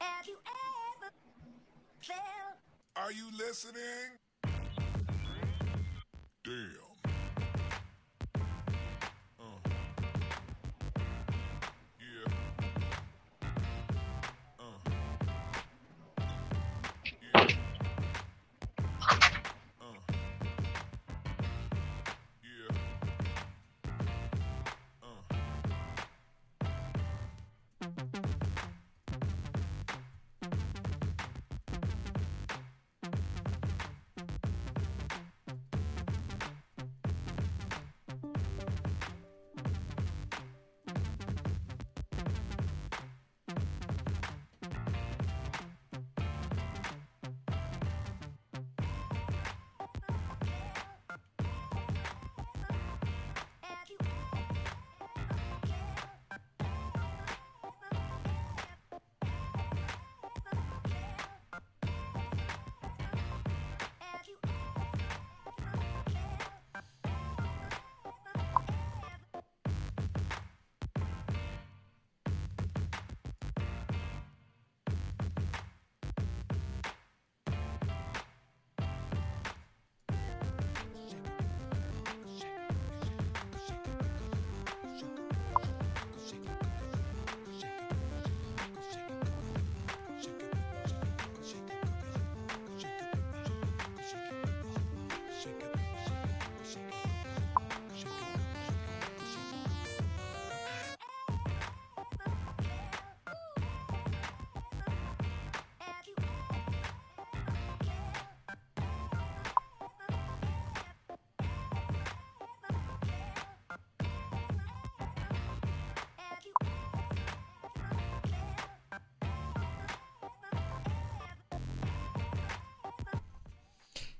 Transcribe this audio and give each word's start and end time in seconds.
Have 0.00 0.26
you 0.26 0.36
ever 0.46 1.12
felt? 2.00 2.58
Are 2.96 3.12
you 3.12 3.24
listening? 3.36 4.18
Damn. 6.44 6.87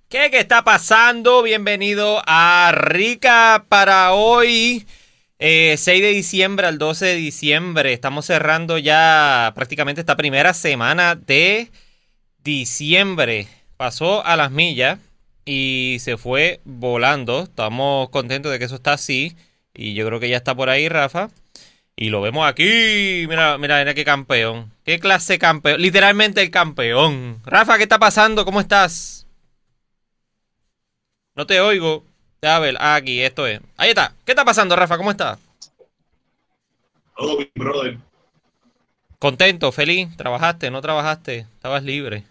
¿Qué, 0.09 0.31
qué 0.31 0.39
está 0.39 0.65
pasando? 0.65 1.43
Bienvenido 1.43 2.23
a 2.25 2.73
Rica 2.75 3.67
para 3.69 4.15
hoy, 4.15 4.87
eh, 5.39 5.75
6 5.77 6.01
de 6.01 6.09
diciembre 6.09 6.67
al 6.67 6.79
12 6.79 7.05
de 7.05 7.15
diciembre. 7.17 7.93
Estamos 7.93 8.25
cerrando 8.25 8.79
ya 8.79 9.53
prácticamente 9.55 10.01
esta 10.01 10.17
primera 10.17 10.55
semana 10.55 11.15
de 11.15 11.71
diciembre. 12.43 13.49
Pasó 13.77 14.25
a 14.25 14.37
las 14.37 14.51
millas 14.51 14.99
y 15.45 15.99
se 16.01 16.17
fue 16.17 16.63
volando. 16.65 17.43
Estamos 17.43 18.09
contentos 18.09 18.51
de 18.51 18.59
que 18.59 18.65
eso 18.65 18.77
está 18.77 18.95
así. 18.95 19.37
Y 19.75 19.93
yo 19.93 20.07
creo 20.07 20.21
que 20.21 20.31
ya 20.31 20.39
está 20.39 20.55
por 20.55 20.71
ahí, 20.71 20.89
Rafa. 20.89 21.29
Y 21.97 22.09
lo 22.09 22.23
vemos 22.23 22.49
aquí. 22.49 23.27
Mira, 23.29 23.59
mira, 23.59 23.81
mira 23.81 23.93
qué 23.93 24.07
campeón. 24.07 24.73
Qué 24.87 25.01
clase 25.01 25.39
campeón. 25.39 25.83
Literalmente 25.83 26.41
el 26.41 26.51
campeón. 26.51 27.43
Rafa, 27.45 27.77
¿qué 27.77 27.83
está 27.83 27.99
pasando? 27.99 28.47
¿Cómo 28.47 28.63
estás? 28.63 29.28
No 31.39 31.47
te 31.47 31.61
oigo. 31.61 32.03
A 32.43 32.59
ver, 32.59 32.75
aquí, 32.81 33.23
esto 33.23 33.47
es. 33.47 33.61
Ahí 33.77 33.91
está. 33.91 34.13
¿Qué 34.27 34.33
está 34.33 34.45
pasando, 34.45 34.75
Rafa? 34.75 34.97
¿Cómo 34.97 35.13
estás? 35.13 35.39
Todo 37.17 37.37
bien, 37.37 37.53
brother. 37.55 37.97
Contento, 39.21 39.71
feliz. 39.71 40.17
¿Trabajaste? 40.17 40.69
¿No 40.69 40.83
trabajaste? 40.83 41.47
Estabas 41.55 41.85
libre. 41.85 42.25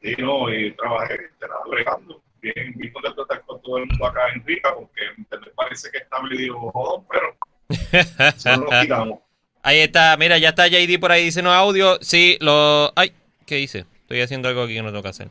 Sí, 0.00 0.14
no, 0.16 0.50
y 0.50 0.72
trabajé, 0.72 1.18
te 1.38 1.46
la 1.46 1.56
bregando. 1.68 2.22
Bien, 2.40 2.72
bien 2.76 2.90
contento 2.94 3.20
estar 3.20 3.42
con 3.42 3.60
todo 3.60 3.76
el 3.76 3.86
mundo 3.88 4.06
acá 4.06 4.22
en 4.34 4.42
Rica, 4.46 4.74
porque 4.74 5.02
internet 5.18 5.52
parece 5.54 5.90
que 5.90 5.98
está 5.98 6.22
medio 6.22 6.58
jodón, 6.58 7.04
pero 7.10 7.36
eso 8.36 8.56
no 8.56 8.64
lo 8.64 8.80
quitamos. 8.80 9.18
Ahí 9.62 9.80
está, 9.80 10.16
mira, 10.16 10.38
ya 10.38 10.48
está 10.48 10.66
JD 10.66 10.98
por 10.98 11.12
ahí, 11.12 11.26
dice 11.26 11.42
no 11.42 11.52
audio. 11.52 11.98
Sí, 12.00 12.38
lo. 12.40 12.90
Ay, 12.96 13.12
¿qué 13.44 13.60
hice? 13.60 13.84
Estoy 14.00 14.22
haciendo 14.22 14.48
algo 14.48 14.62
aquí 14.62 14.72
que 14.72 14.82
no 14.82 14.88
tengo 14.88 15.02
que 15.02 15.10
hacer. 15.10 15.28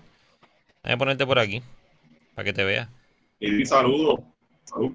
Voy 0.84 0.92
a 0.92 0.98
ponerte 0.98 1.26
por 1.26 1.40
aquí, 1.40 1.64
para 2.36 2.46
que 2.46 2.54
te 2.54 2.64
vea. 2.64 2.90
Y 3.40 3.52
di 3.52 3.66
saludos. 3.66 4.20
Salud. 4.64 4.94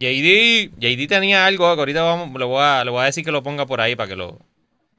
JD, 0.00 0.70
JD 0.78 1.08
tenía 1.08 1.46
algo 1.46 1.74
que 1.74 1.80
ahorita 1.80 2.02
vamos, 2.02 2.38
lo 2.38 2.48
voy 2.48 2.62
a, 2.62 2.84
lo 2.84 2.92
voy 2.92 3.02
a 3.02 3.06
decir 3.06 3.24
que 3.24 3.32
lo 3.32 3.42
ponga 3.42 3.66
por 3.66 3.80
ahí 3.80 3.96
para 3.96 4.08
que 4.08 4.16
lo. 4.16 4.38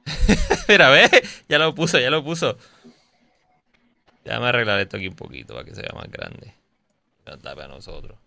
Mira, 0.68 0.90
ve, 0.90 1.08
ya 1.48 1.58
lo 1.58 1.74
puso, 1.74 1.98
ya 1.98 2.10
lo 2.10 2.22
puso. 2.22 2.58
Déjame 4.24 4.46
arreglar 4.46 4.78
esto 4.80 4.98
aquí 4.98 5.08
un 5.08 5.14
poquito 5.14 5.54
para 5.54 5.64
que 5.64 5.74
se 5.74 5.82
vea 5.82 5.92
más 5.94 6.10
grande. 6.10 6.54
No 7.26 7.38
tape 7.38 7.62
a 7.62 7.68
nosotros. 7.68 8.18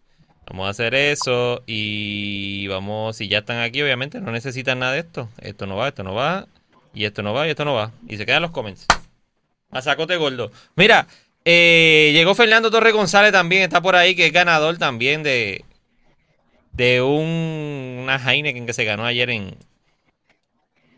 Vamos 0.48 0.68
a 0.68 0.70
hacer 0.72 0.96
eso 0.96 1.64
y 1.66 2.68
vamos, 2.68 3.16
si 3.18 3.28
ya 3.28 3.40
están 3.40 3.60
aquí, 3.60 3.82
obviamente 3.82 4.20
no 4.20 4.32
necesitan 4.32 4.80
nada 4.80 4.94
de 4.94 5.00
esto. 5.00 5.30
Esto 5.40 5.68
no 5.68 5.78
va, 5.78 5.88
esto 5.88 6.04
no 6.04 6.14
va, 6.14 6.48
y 6.94 7.06
esto 7.06 7.22
no 7.24 7.34
va, 7.34 7.48
y 7.48 7.52
esto 7.52 7.66
no 7.66 7.74
va. 7.74 7.92
Y 8.08 8.18
se 8.18 8.26
quedan 8.26 8.42
los 8.42 8.52
comments. 8.52 8.86
A 9.72 9.82
sacote 9.82 10.18
gordo. 10.18 10.52
Mira, 10.76 11.08
eh, 11.46 12.12
llegó 12.14 12.36
Fernando 12.36 12.72
Torre 12.72 12.92
González 12.92 13.32
también, 13.32 13.64
está 13.64 13.82
por 13.82 13.96
ahí, 13.96 14.16
que 14.16 14.28
es 14.28 14.34
ganador 14.34 14.78
también 14.78 15.24
de, 15.24 15.66
de 16.72 17.02
un, 17.02 18.00
una 18.04 18.18
Heineken 18.18 18.66
que 18.66 18.74
se 18.74 18.86
ganó 18.86 19.06
ayer 19.06 19.30
en, 19.30 19.56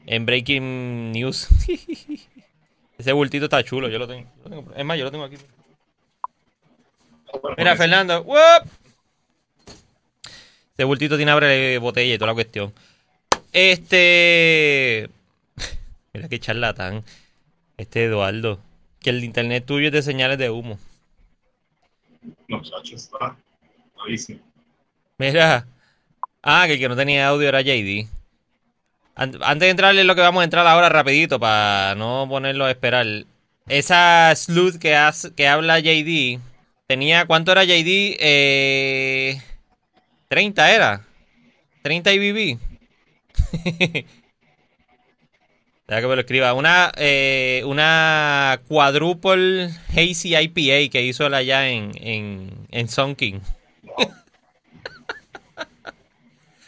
en 0.05 0.25
Breaking 0.25 1.11
News. 1.11 1.47
Ese 2.97 3.11
bultito 3.11 3.45
está 3.45 3.63
chulo, 3.63 3.89
yo 3.89 3.99
lo 3.99 4.07
tengo. 4.07 4.29
lo 4.45 4.73
Es 4.75 4.85
más, 4.85 4.97
yo 4.97 5.03
lo 5.03 5.11
tengo 5.11 5.25
aquí. 5.25 5.37
Mira, 7.57 7.75
Fernando. 7.75 8.23
¡Wup! 8.23 8.67
Ese 10.73 10.83
bultito 10.83 11.17
tiene 11.17 11.31
abre 11.31 11.77
botella 11.77 12.13
y 12.13 12.17
toda 12.17 12.31
la 12.31 12.33
cuestión. 12.33 12.73
Este. 13.51 15.09
Mira 16.13 16.29
qué 16.29 16.39
charlatán. 16.39 17.03
Este 17.77 18.05
Eduardo. 18.05 18.59
Que 19.05 19.11
el 19.11 19.23
internet 19.23 19.63
tuyo 19.67 19.85
es 19.89 19.93
de 19.93 20.01
señales 20.01 20.39
de 20.39 20.49
humo. 20.49 20.79
No, 22.47 22.59
chacho, 22.63 22.95
está 22.95 23.37
malísimo. 23.95 24.39
Mira. 25.19 25.67
Ah, 26.41 26.63
que 26.65 26.73
el 26.73 26.79
que 26.79 26.89
no 26.89 26.95
tenía 26.95 27.27
audio 27.27 27.47
era 27.47 27.61
JD. 27.61 28.07
An- 29.13 29.37
Antes 29.43 29.59
de 29.67 29.69
entrarle 29.69 30.01
en 30.01 30.07
lo 30.07 30.15
que 30.15 30.21
vamos 30.21 30.41
a 30.41 30.43
entrar 30.45 30.65
ahora 30.65 30.89
rapidito 30.89 31.39
para 31.39 31.93
no 31.93 32.25
ponerlo 32.27 32.65
a 32.65 32.71
esperar. 32.71 33.05
Esa 33.67 34.33
sleuth 34.35 34.77
que, 34.79 34.95
hace- 34.95 35.35
que 35.35 35.47
habla 35.47 35.79
JD 35.79 36.39
tenía... 36.87 37.27
¿Cuánto 37.27 37.51
era 37.51 37.63
JD? 37.63 38.17
Eh, 38.19 39.39
30 40.29 40.71
era. 40.73 41.05
30 41.83 42.11
IBB. 42.11 42.57
Deja 45.87 46.01
que 46.01 46.07
me 46.07 46.15
lo 46.15 46.21
escriba. 46.21 46.53
Una, 46.53 46.91
eh, 46.97 47.61
una 47.65 48.59
quadruple 48.67 49.69
hazy 49.89 50.35
IPA 50.35 50.91
que 50.91 51.03
hizo 51.03 51.27
él 51.27 51.33
allá 51.33 51.69
en, 51.69 51.91
en, 51.95 52.67
en 52.71 52.89
Sun 52.89 53.15
King. 53.15 53.39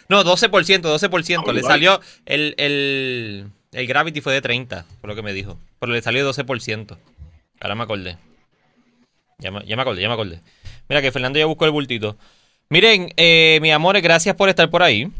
No, 0.09 0.23
12%, 0.23 0.49
12%. 0.81 1.53
Le 1.53 1.63
salió 1.63 1.99
el, 2.25 2.55
el, 2.57 3.51
el 3.73 3.87
Gravity 3.87 4.21
fue 4.21 4.31
de 4.33 4.41
30, 4.41 4.85
por 5.01 5.09
lo 5.09 5.15
que 5.17 5.21
me 5.21 5.33
dijo. 5.33 5.59
Pero 5.79 5.91
le 5.91 6.01
salió 6.01 6.29
12%. 6.31 6.97
Ahora 7.59 7.75
me 7.75 7.83
acordé. 7.83 8.17
Ya 9.39 9.51
me, 9.51 9.65
ya 9.65 9.75
me 9.75 9.81
acordé, 9.81 10.01
ya 10.01 10.07
me 10.07 10.13
acordé. 10.13 10.39
Mira 10.87 11.01
que 11.01 11.11
Fernando 11.11 11.39
ya 11.39 11.45
buscó 11.45 11.65
el 11.65 11.71
bultito. 11.71 12.17
Miren, 12.69 13.11
eh, 13.17 13.59
mis 13.61 13.73
amores, 13.73 14.01
gracias 14.01 14.35
por 14.35 14.49
estar 14.49 14.69
por 14.69 14.81
ahí. 14.81 15.11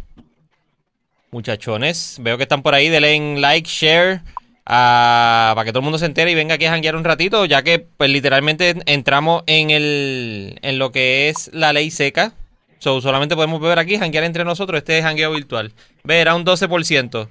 Muchachones, 1.38 2.18
veo 2.20 2.36
que 2.38 2.44
están 2.44 2.64
por 2.64 2.74
ahí. 2.74 2.90
Denle 2.90 3.14
en 3.14 3.42
like, 3.42 3.70
share 3.70 4.22
a- 4.66 5.52
para 5.56 5.66
que 5.66 5.72
todo 5.72 5.80
el 5.82 5.84
mundo 5.84 6.00
se 6.00 6.08
entere 6.08 6.32
y 6.32 6.36
venga 6.36 6.56
aquí 6.56 6.66
a 6.66 6.72
janguear 6.72 6.96
un 6.96 7.04
ratito, 7.04 7.46
ya 7.46 7.62
que 7.62 7.78
pues 7.78 8.10
literalmente 8.10 8.76
entramos 8.88 9.44
en 9.46 9.70
el 9.70 10.58
en 10.64 10.80
lo 10.80 10.92
que 10.92 11.30
es 11.30 11.52
la 11.54 11.74
ley 11.74 11.92
seca. 11.92 12.34
So, 12.80 13.02
solamente 13.02 13.36
podemos 13.36 13.62
beber 13.62 13.78
aquí, 13.78 13.98
janguear 14.00 14.24
entre 14.24 14.44
nosotros. 14.46 14.80
Este 14.80 14.98
es 14.98 15.04
jangueo 15.04 15.32
virtual. 15.32 15.74
Ve, 16.04 16.20
era 16.20 16.34
un 16.36 16.44
12%. 16.44 17.30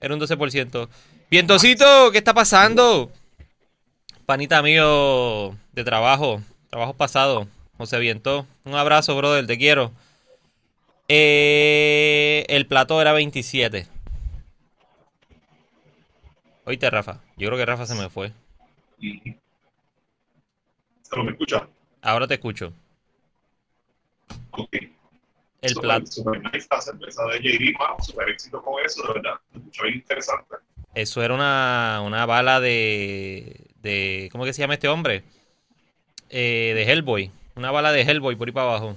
Era 0.00 0.14
un 0.14 0.20
12%. 0.20 0.88
Vientocito, 1.30 2.10
¿qué 2.10 2.18
está 2.18 2.34
pasando? 2.34 3.12
Panita 4.26 4.62
mío 4.62 5.56
de 5.72 5.84
trabajo, 5.84 6.42
trabajo 6.70 6.94
pasado, 6.94 7.46
José 7.76 7.98
Viento. 8.00 8.46
Un 8.64 8.74
abrazo, 8.74 9.16
brother, 9.16 9.46
te 9.46 9.56
quiero. 9.58 9.92
Eh, 11.08 12.44
el 12.48 12.66
plato 12.66 13.00
era 13.00 13.12
27. 13.12 13.86
Oíste, 16.64 16.90
Rafa. 16.90 17.20
Yo 17.38 17.46
creo 17.48 17.56
que 17.58 17.64
Rafa 17.66 17.86
se 17.86 17.94
me 17.94 18.10
fue. 18.10 18.32
¿Se 19.00 19.36
me 21.22 21.30
escucha? 21.30 21.66
Ahora 22.02 22.26
te 22.28 22.34
escucho. 22.34 22.72
Ok. 24.50 24.76
El 25.62 25.70
Super- 25.70 25.82
plato. 25.82 26.06
Super 26.06 26.40
nice 26.42 26.68
la 26.70 26.80
cerveza 26.80 27.24
de 27.24 27.38
JD, 27.40 27.78
mano. 27.78 27.96
Super 28.00 28.28
éxito 28.28 28.62
con 28.62 28.84
eso, 28.84 29.02
de 29.06 29.14
verdad. 29.14 29.40
Bien 29.82 29.94
interesante. 29.94 30.56
Eso 30.94 31.22
era 31.22 31.34
una, 31.34 32.02
una 32.04 32.26
bala 32.26 32.60
de, 32.60 33.66
de. 33.80 34.28
¿Cómo 34.30 34.44
que 34.44 34.52
se 34.52 34.60
llama 34.60 34.74
este 34.74 34.88
hombre? 34.88 35.24
Eh, 36.28 36.72
de 36.74 36.82
Hellboy. 36.92 37.30
Una 37.56 37.70
bala 37.70 37.92
de 37.92 38.02
Hellboy 38.02 38.36
por 38.36 38.48
ahí 38.48 38.52
para 38.52 38.66
abajo. 38.68 38.96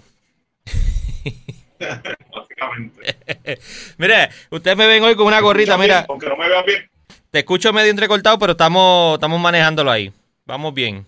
Básicamente. 2.35 3.17
Mira, 3.97 4.29
ustedes 4.49 4.77
me 4.77 4.87
ven 4.87 5.03
hoy 5.03 5.15
con 5.15 5.27
una 5.27 5.39
gorrita, 5.39 5.77
¿Me 5.77 5.85
escuchan 5.85 6.05
mira. 6.07 6.19
bien? 6.19 6.29
No 6.29 6.37
me 6.37 6.49
vean 6.49 6.65
bien. 6.65 6.89
Te 7.31 7.39
escucho 7.39 7.73
medio 7.73 7.91
entrecortado, 7.91 8.37
pero 8.39 8.51
estamos, 8.53 9.15
estamos 9.15 9.39
manejándolo 9.39 9.89
ahí. 9.91 10.11
Vamos 10.45 10.73
bien. 10.73 11.05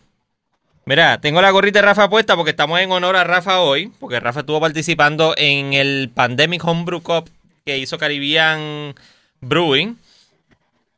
Mira, 0.86 1.20
tengo 1.22 1.42
la 1.42 1.52
gorrita 1.52 1.80
de 1.80 1.86
Rafa 1.86 2.10
puesta 2.10 2.36
porque 2.36 2.52
estamos 2.52 2.80
en 2.80 2.92
honor 2.92 3.16
a 3.16 3.24
Rafa 3.24 3.62
hoy, 3.62 3.92
porque 4.00 4.20
Rafa 4.20 4.42
estuvo 4.42 4.60
participando 4.60 5.34
en 5.38 5.74
el 5.74 6.10
Pandemic 6.14 6.64
Homebrew 6.64 7.02
Cup 7.02 7.30
que 7.66 7.78
hizo 7.78 7.98
Caribbean 7.98 8.94
Brewing 9.40 9.98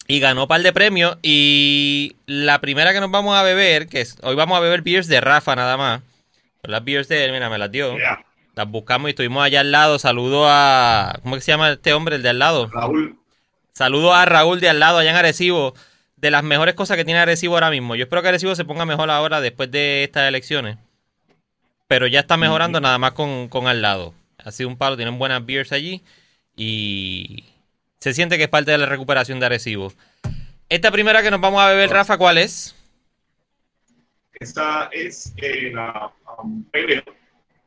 y 0.07 0.19
ganó 0.19 0.43
un 0.43 0.47
par 0.47 0.61
de 0.61 0.73
premios. 0.73 1.17
Y 1.21 2.15
la 2.25 2.59
primera 2.61 2.93
que 2.93 2.99
nos 2.99 3.11
vamos 3.11 3.35
a 3.35 3.43
beber, 3.43 3.87
que 3.87 4.01
es, 4.01 4.17
hoy 4.23 4.35
vamos 4.35 4.57
a 4.57 4.61
beber 4.61 4.81
beers 4.81 5.07
de 5.07 5.21
Rafa 5.21 5.55
nada 5.55 5.77
más. 5.77 6.01
Las 6.63 6.83
beers 6.83 7.07
de 7.07 7.25
él, 7.25 7.31
mira, 7.31 7.49
me 7.49 7.57
las 7.59 7.71
dio. 7.71 7.95
Yeah. 7.95 8.25
Las 8.55 8.69
buscamos 8.69 9.09
y 9.09 9.11
estuvimos 9.11 9.43
allá 9.43 9.59
al 9.59 9.71
lado. 9.71 9.99
Saludo 9.99 10.45
a. 10.47 11.19
¿Cómo 11.23 11.35
que 11.35 11.41
se 11.41 11.51
llama 11.51 11.71
este 11.71 11.93
hombre, 11.93 12.15
el 12.15 12.23
de 12.23 12.29
al 12.29 12.39
lado? 12.39 12.69
Raúl, 12.71 13.17
Saludo 13.73 14.13
a 14.13 14.25
Raúl 14.25 14.61
de 14.61 14.69
al 14.69 14.79
lado, 14.79 14.97
allá 14.97 15.11
en 15.11 15.17
Arecibo. 15.17 15.73
De 16.15 16.31
las 16.31 16.43
mejores 16.43 16.75
cosas 16.75 16.95
que 16.95 17.05
tiene 17.05 17.19
Arecibo 17.19 17.55
ahora 17.55 17.69
mismo. 17.69 17.95
Yo 17.95 18.03
espero 18.03 18.21
que 18.21 18.29
Arecibo 18.29 18.55
se 18.55 18.63
ponga 18.63 18.85
mejor 18.85 19.11
ahora 19.11 19.41
después 19.41 19.69
de 19.69 20.05
estas 20.05 20.27
elecciones. 20.27 20.77
Pero 21.87 22.07
ya 22.07 22.21
está 22.21 22.37
mejorando 22.37 22.79
nada 22.79 22.97
más 22.97 23.11
con, 23.11 23.49
con 23.49 23.67
al 23.67 23.81
lado. 23.81 24.13
Ha 24.43 24.51
sido 24.51 24.69
un 24.69 24.77
palo, 24.77 24.95
tienen 24.95 25.19
buenas 25.19 25.45
beers 25.45 25.71
allí. 25.71 26.01
Y 26.55 27.43
se 27.99 28.13
siente 28.13 28.37
que 28.37 28.43
es 28.43 28.49
parte 28.49 28.71
de 28.71 28.77
la 28.77 28.85
recuperación 28.85 29.39
de 29.39 29.47
Arecibo. 29.47 29.91
Esta 30.69 30.89
primera 30.89 31.21
que 31.21 31.29
nos 31.29 31.41
vamos 31.41 31.61
a 31.61 31.67
beber, 31.67 31.89
Rafa, 31.89 32.17
¿cuál 32.17 32.37
es? 32.37 32.75
esta 34.39 34.89
es 34.91 35.33
eh, 35.37 35.71
la 35.73 36.11
um. 36.37 36.65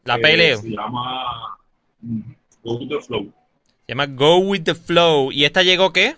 La 0.05 0.17
eh, 0.17 0.21
Ale. 0.25 0.57
Se 0.57 0.71
llama 0.71 1.59
mm, 2.01 2.21
Go 2.63 2.75
with 2.79 2.89
the 2.89 3.01
Flow. 3.01 3.25
Se 3.87 3.93
llama 3.95 4.07
Go 4.07 4.39
With 4.39 4.65
The 4.65 4.75
Flow. 4.75 5.33
¿Y 5.33 5.45
esta 5.45 5.63
llegó 5.63 5.93
qué? 5.93 6.17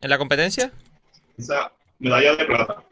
¿En 0.00 0.10
la 0.10 0.18
competencia? 0.18 0.72
Esa 1.38 1.72
medalla 1.98 2.36
de 2.36 2.44
plata. 2.44 2.82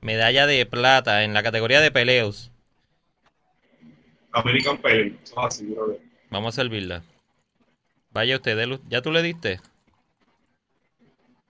Medalla 0.00 0.46
de 0.46 0.66
plata 0.66 1.24
en 1.24 1.32
la 1.34 1.42
categoría 1.42 1.80
de 1.80 1.90
peleos. 1.90 2.50
American 4.32 4.80
brother. 4.80 5.12
Vamos 6.30 6.54
a 6.54 6.62
servirla. 6.62 7.02
Vaya 8.12 8.36
usted, 8.36 8.58
delu- 8.58 8.80
¿ya 8.88 9.00
tú 9.02 9.10
le 9.12 9.22
diste? 9.22 9.60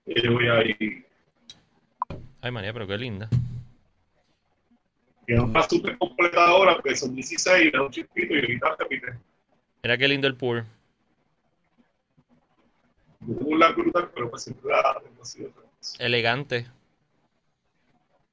Yo 0.06 0.32
voy 0.32 0.48
ahí. 0.48 1.04
Ay, 2.40 2.50
María, 2.50 2.72
pero 2.72 2.86
qué 2.86 2.98
linda. 2.98 3.28
Que 5.32 5.38
no 5.38 5.46
está 5.46 5.62
súper 5.62 5.96
completa 5.96 6.44
ahora, 6.44 6.74
porque 6.74 6.94
son 6.94 7.14
16 7.14 7.64
y 7.64 7.70
da 7.70 7.80
un 7.80 7.90
chispito 7.90 8.34
y 8.34 8.40
ahorita 8.40 8.76
repite. 8.78 9.12
Mira 9.82 9.96
qué 9.96 10.06
lindo 10.06 10.26
el 10.26 10.36
pour. 10.36 10.66
Un 13.26 13.58
la 13.58 13.72
brutal, 13.72 14.10
pero 14.14 14.28
pues 14.28 14.42
siempre 14.42 14.70
la 14.70 15.00
tengo 15.02 15.22
así 15.22 15.38
frente. 15.38 16.04
Elegante. 16.04 16.66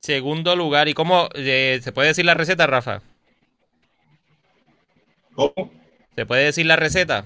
Segundo 0.02 0.58
lugar. 0.58 0.90
¿Y 0.90 0.94
cómo? 0.94 1.30
eh, 1.36 1.80
¿Se 1.82 1.94
puede 1.94 2.10
decir 2.10 2.26
la 2.26 2.34
receta, 2.34 2.68
Rafa? 2.68 3.02
¿Cómo? 5.36 5.72
¿Se 6.18 6.26
puede 6.26 6.44
decir 6.44 6.66
la 6.66 6.76
receta? 6.76 7.24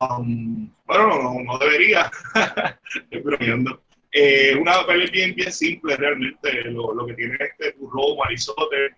Um, 0.00 0.70
bueno, 0.86 1.06
no, 1.06 1.22
no, 1.22 1.40
no 1.44 1.58
debería. 1.58 2.10
Estoy 2.94 3.20
bromeando. 3.20 3.82
Eh, 4.12 4.54
una 4.56 4.86
pelea 4.86 5.08
bien, 5.10 5.34
bien 5.34 5.52
simple 5.52 5.96
realmente. 5.96 6.64
Lo, 6.64 6.94
lo 6.94 7.06
que 7.06 7.14
tiene 7.14 7.34
es 7.34 7.50
este 7.50 7.72
burro, 7.78 8.16
marisote, 8.16 8.94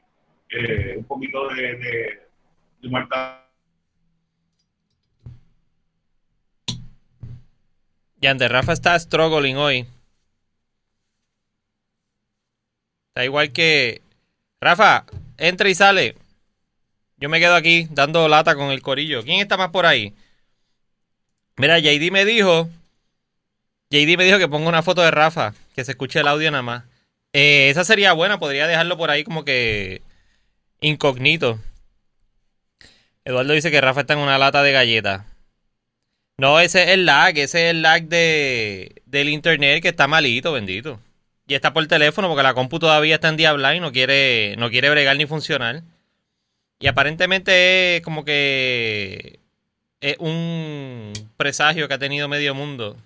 eh, 0.51 0.95
un 0.99 1.05
poquito 1.05 1.49
de, 1.49 1.63
de, 1.77 2.21
de 2.83 2.89
antes, 8.27 8.51
Rafa 8.51 8.73
está 8.73 8.99
struggling 8.99 9.57
hoy. 9.57 9.87
Está 13.09 13.25
igual 13.25 13.53
que. 13.53 14.03
Rafa, 14.61 15.05
entra 15.39 15.69
y 15.69 15.75
sale. 15.75 16.17
Yo 17.17 17.29
me 17.29 17.39
quedo 17.39 17.55
aquí 17.55 17.87
dando 17.91 18.29
lata 18.29 18.55
con 18.55 18.71
el 18.71 18.83
corillo. 18.83 19.23
¿Quién 19.23 19.41
está 19.41 19.57
más 19.57 19.71
por 19.71 19.87
ahí? 19.87 20.15
Mira, 21.57 21.79
JD 21.79 22.11
me 22.11 22.25
dijo. 22.25 22.69
JD 23.95 24.17
me 24.19 24.25
dijo 24.25 24.39
que 24.39 24.49
ponga 24.49 24.69
una 24.69 24.83
foto 24.83 25.03
de 25.03 25.13
Rafa, 25.13 25.55
que 25.75 25.85
se 25.85 25.93
escuche 25.93 26.19
el 26.19 26.27
audio 26.27 26.51
nada 26.51 26.63
más. 26.63 26.85
Eh, 27.33 27.69
esa 27.71 27.85
sería 27.85 28.13
buena, 28.13 28.39
podría 28.41 28.67
dejarlo 28.67 28.97
por 28.97 29.11
ahí 29.11 29.23
como 29.23 29.45
que 29.45 30.03
incógnito. 30.81 31.61
Eduardo 33.25 33.53
dice 33.53 33.71
que 33.71 33.81
Rafa 33.81 34.01
está 34.01 34.15
en 34.15 34.19
una 34.19 34.37
lata 34.37 34.65
de 34.65 34.73
galletas. 34.73 35.23
No, 36.37 36.59
ese 36.59 36.83
es 36.83 36.89
el 36.91 37.07
lag, 37.07 37.39
ese 37.39 37.67
es 37.67 37.71
el 37.71 37.83
lag 37.83 38.03
de, 38.05 39.03
del 39.07 39.29
internet 39.29 39.81
que 39.81 39.91
está 39.91 40.09
malito, 40.09 40.53
bendito. 40.53 41.01
Y 41.47 41.55
está 41.55 41.73
por 41.73 41.87
teléfono 41.87 42.29
porque 42.29 42.43
la 42.43 42.55
compu 42.55 42.81
todavía 42.81 43.17
está 43.17 43.29
en 43.29 43.37
Diabla 43.37 43.77
y 43.77 43.81
no 43.81 43.93
quiere, 43.93 44.57
no 44.59 44.71
quiere 44.71 44.91
bregar 44.91 45.17
ni 45.17 45.27
funcionar. 45.27 45.85
Y 46.81 46.89
aparentemente 46.89 47.97
es 47.97 48.03
como 48.03 48.25
que 48.25 49.39
es 50.01 50.17
un 50.19 51.13
presagio 51.37 51.87
que 51.87 51.95
ha 51.95 51.99
tenido 51.99 52.29
medio 52.29 52.55
mundo. 52.55 52.97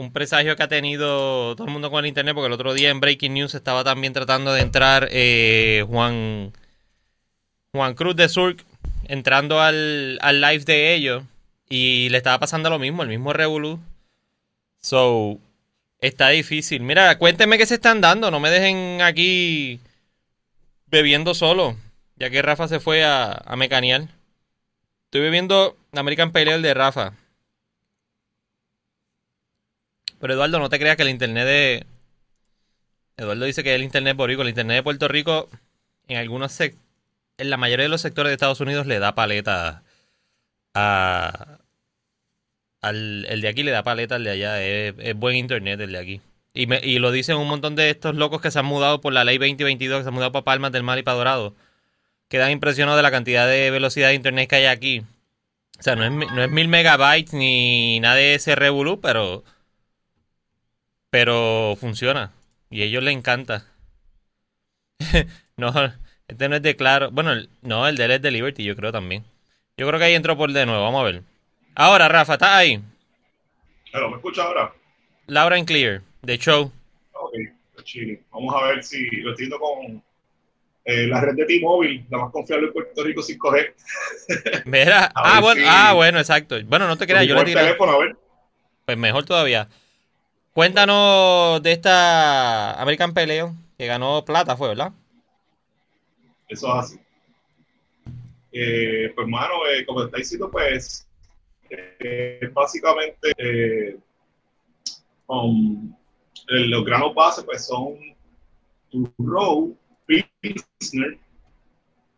Un 0.00 0.14
presagio 0.14 0.56
que 0.56 0.62
ha 0.62 0.68
tenido 0.68 1.54
todo 1.54 1.66
el 1.66 1.72
mundo 1.74 1.90
con 1.90 2.02
el 2.02 2.08
internet 2.08 2.34
porque 2.34 2.46
el 2.46 2.54
otro 2.54 2.72
día 2.72 2.88
en 2.88 3.00
Breaking 3.00 3.34
News 3.34 3.54
estaba 3.54 3.84
también 3.84 4.14
tratando 4.14 4.50
de 4.54 4.62
entrar 4.62 5.08
eh, 5.10 5.84
Juan, 5.86 6.54
Juan 7.74 7.92
Cruz 7.92 8.16
de 8.16 8.30
Surk 8.30 8.64
entrando 9.08 9.60
al, 9.60 10.18
al 10.22 10.40
live 10.40 10.64
de 10.64 10.94
ellos 10.94 11.24
y 11.68 12.08
le 12.08 12.16
estaba 12.16 12.38
pasando 12.38 12.70
lo 12.70 12.78
mismo, 12.78 13.02
el 13.02 13.10
mismo 13.10 13.34
revolú. 13.34 13.78
So, 14.80 15.38
está 15.98 16.30
difícil. 16.30 16.80
Mira, 16.80 17.18
cuéntenme 17.18 17.58
qué 17.58 17.66
se 17.66 17.74
están 17.74 18.00
dando, 18.00 18.30
no 18.30 18.40
me 18.40 18.48
dejen 18.48 19.02
aquí 19.02 19.80
bebiendo 20.86 21.34
solo, 21.34 21.76
ya 22.16 22.30
que 22.30 22.40
Rafa 22.40 22.68
se 22.68 22.80
fue 22.80 23.04
a, 23.04 23.32
a 23.32 23.54
mecanear. 23.54 24.08
Estoy 25.08 25.20
bebiendo 25.20 25.76
American 25.92 26.32
Pale 26.32 26.54
Ale 26.54 26.66
de 26.68 26.72
Rafa. 26.72 27.12
Pero 30.20 30.34
Eduardo, 30.34 30.58
no 30.58 30.68
te 30.68 30.78
creas 30.78 30.96
que 30.96 31.02
el 31.02 31.08
internet 31.08 31.46
de... 31.46 31.86
Eduardo 33.16 33.44
dice 33.44 33.62
que 33.64 33.74
el 33.74 33.82
internet 33.82 34.16
boricua, 34.16 34.42
el 34.44 34.50
internet 34.50 34.76
de 34.76 34.82
Puerto 34.82 35.08
Rico, 35.08 35.48
en 36.08 36.18
algunos 36.18 36.58
sec- 36.58 36.76
en 37.38 37.50
la 37.50 37.56
mayoría 37.56 37.84
de 37.84 37.88
los 37.88 38.00
sectores 38.02 38.30
de 38.30 38.34
Estados 38.34 38.60
Unidos 38.60 38.86
le 38.86 38.98
da 38.98 39.14
paleta 39.14 39.82
a... 40.74 41.58
Al, 42.82 43.26
el 43.28 43.40
de 43.42 43.48
aquí 43.48 43.62
le 43.62 43.72
da 43.72 43.82
paleta 43.82 44.14
al 44.14 44.24
de 44.24 44.30
allá. 44.30 44.62
Es, 44.62 44.94
buen 45.16 45.36
internet 45.36 45.80
el 45.80 45.92
de 45.92 45.98
aquí. 45.98 46.20
Y, 46.54 46.66
me- 46.66 46.80
y 46.82 46.98
lo 46.98 47.12
dicen 47.12 47.36
un 47.36 47.48
montón 47.48 47.76
de 47.76 47.90
estos 47.90 48.14
locos 48.14 48.40
que 48.40 48.50
se 48.50 48.58
han 48.58 48.66
mudado 48.66 49.00
por 49.00 49.12
la 49.12 49.24
ley 49.24 49.38
2022, 49.38 49.98
que 49.98 50.02
se 50.04 50.08
han 50.08 50.14
mudado 50.14 50.32
para 50.32 50.44
Palmas 50.44 50.72
del 50.72 50.82
Mar 50.82 50.98
y 50.98 51.02
para 51.02 51.16
Dorado. 51.18 51.54
Quedan 52.28 52.50
impresionados 52.52 52.98
de 52.98 53.02
la 53.02 53.10
cantidad 53.10 53.46
de 53.46 53.70
velocidad 53.70 54.08
de 54.08 54.14
internet 54.14 54.48
que 54.48 54.56
hay 54.56 54.66
aquí. 54.66 55.02
O 55.78 55.82
sea, 55.82 55.96
no 55.96 56.04
es, 56.04 56.10
no 56.10 56.42
es 56.42 56.50
mil 56.50 56.68
megabytes 56.68 57.32
ni 57.34 58.00
nada 58.00 58.16
de 58.16 58.34
ese 58.34 58.54
revolú, 58.54 59.00
pero... 59.00 59.44
Pero 61.10 61.76
funciona. 61.78 62.32
Y 62.70 62.82
a 62.82 62.84
ellos 62.84 63.02
les 63.02 63.14
encanta. 63.16 63.66
no, 65.56 65.72
este 66.28 66.48
no 66.48 66.56
es 66.56 66.62
de 66.62 66.76
claro. 66.76 67.10
Bueno, 67.10 67.32
el- 67.32 67.48
no, 67.62 67.86
el 67.88 67.96
de 67.96 68.04
él 68.04 68.10
es 68.12 68.22
de 68.22 68.30
Liberty, 68.30 68.64
yo 68.64 68.76
creo 68.76 68.92
también. 68.92 69.24
Yo 69.76 69.86
creo 69.86 69.98
que 69.98 70.04
ahí 70.06 70.14
entró 70.14 70.36
por 70.36 70.52
de 70.52 70.66
nuevo, 70.66 70.82
vamos 70.84 71.00
a 71.00 71.04
ver. 71.04 71.22
Ahora, 71.74 72.08
Rafa, 72.08 72.34
¿estás 72.34 72.50
ahí? 72.50 72.80
Pero 73.92 74.10
me 74.10 74.16
escucha 74.16 74.42
ahora. 74.44 74.72
Laura 75.26 75.56
and 75.56 75.66
Clear, 75.66 76.02
de 76.22 76.38
show. 76.38 76.72
Ok, 77.12 77.32
pues 77.74 77.84
chile. 77.86 78.22
Vamos 78.30 78.54
a 78.54 78.66
ver 78.66 78.84
si 78.84 79.04
lo 79.22 79.30
estoy 79.30 79.46
viendo 79.46 79.58
con 79.58 80.02
eh, 80.84 81.06
la 81.06 81.20
red 81.20 81.34
de 81.34 81.46
T-Mobile, 81.46 82.04
la 82.10 82.18
más 82.18 82.30
confiable 82.32 82.66
en 82.68 82.72
Puerto 82.72 83.02
Rico 83.04 83.22
5G. 83.22 83.72
Mira, 84.66 85.10
ah 85.14 85.40
bueno, 85.40 85.60
si- 85.60 85.66
ah, 85.68 85.92
bueno, 85.94 86.18
exacto. 86.18 86.56
Bueno, 86.64 86.86
no 86.86 86.96
te 86.98 87.06
creas, 87.06 87.26
yo 87.26 87.34
le 87.34 87.40
el 87.40 87.46
tiré. 87.46 87.60
teléfono, 87.60 87.92
a 87.92 87.98
ver. 87.98 88.16
Pues 88.84 88.98
mejor 88.98 89.24
todavía. 89.24 89.68
Cuéntanos 90.52 91.62
de 91.62 91.72
esta 91.72 92.80
American 92.80 93.14
Peleo 93.14 93.54
que 93.78 93.86
ganó 93.86 94.24
plata, 94.24 94.56
fue, 94.56 94.68
¿verdad? 94.68 94.92
Eso 96.48 96.66
es 96.66 96.84
así. 96.84 97.00
Eh, 98.52 99.12
pues, 99.14 99.28
mano, 99.28 99.54
eh, 99.72 99.86
como 99.86 100.02
está 100.02 100.16
diciendo, 100.16 100.50
pues, 100.50 101.06
eh, 101.70 102.50
básicamente, 102.52 103.32
eh, 103.38 103.96
um, 105.28 105.94
los 106.48 106.84
granos 106.84 107.14
base, 107.14 107.44
pues, 107.44 107.66
son 107.66 107.96
Row, 109.18 109.76
Pilsner 110.06 111.16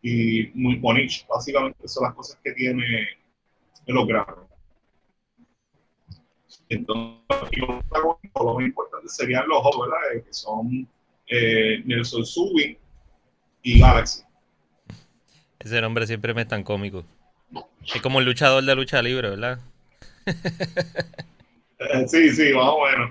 y 0.01 0.51
muy 0.55 0.77
Bonich. 0.77 1.27
Básicamente, 1.29 1.87
son 1.87 2.05
las 2.05 2.15
cosas 2.15 2.39
que 2.43 2.53
tiene 2.53 3.09
los 3.87 4.07
granos. 4.07 4.52
Entonces, 6.73 7.59
lo 7.61 8.55
más 8.55 8.65
importante 8.65 9.09
serían 9.09 9.47
los 9.49 9.59
hops, 9.63 9.79
¿verdad? 9.81 10.15
Eh, 10.15 10.25
que 10.27 10.33
son 10.33 10.89
eh, 11.29 11.83
Nelson 11.85 12.25
Subin 12.25 12.79
y 13.63 13.81
Galaxy. 13.81 14.23
Ese 15.59 15.81
nombre 15.81 16.07
siempre 16.07 16.35
me 16.35 16.43
es 16.43 16.49
tan 16.49 16.65
cómico. 16.65 17.05
Es 17.95 18.01
como 18.01 18.21
el 18.21 18.25
luchador 18.25 18.65
de 18.65 18.75
lucha 18.75 19.03
libre, 19.03 19.31
¿verdad? 19.31 19.59
Eh, 21.79 22.07
Sí, 22.07 22.31
sí, 22.31 22.53
más 22.53 22.69
o 22.69 22.85
menos. 22.85 23.11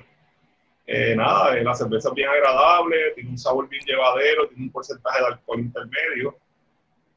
Eh, 0.88 1.14
nada, 1.14 1.54
la 1.62 1.74
cerveza 1.74 2.08
es 2.08 2.16
bien 2.16 2.30
agradable, 2.30 3.12
tiene 3.16 3.32
un 3.32 3.38
sabor 3.38 3.68
bien 3.68 3.84
llevadero, 3.86 4.48
tiene 4.48 4.64
un 4.64 4.72
porcentaje 4.72 5.20
de 5.20 5.28
alcohol 5.28 5.60
intermedio. 5.60 6.38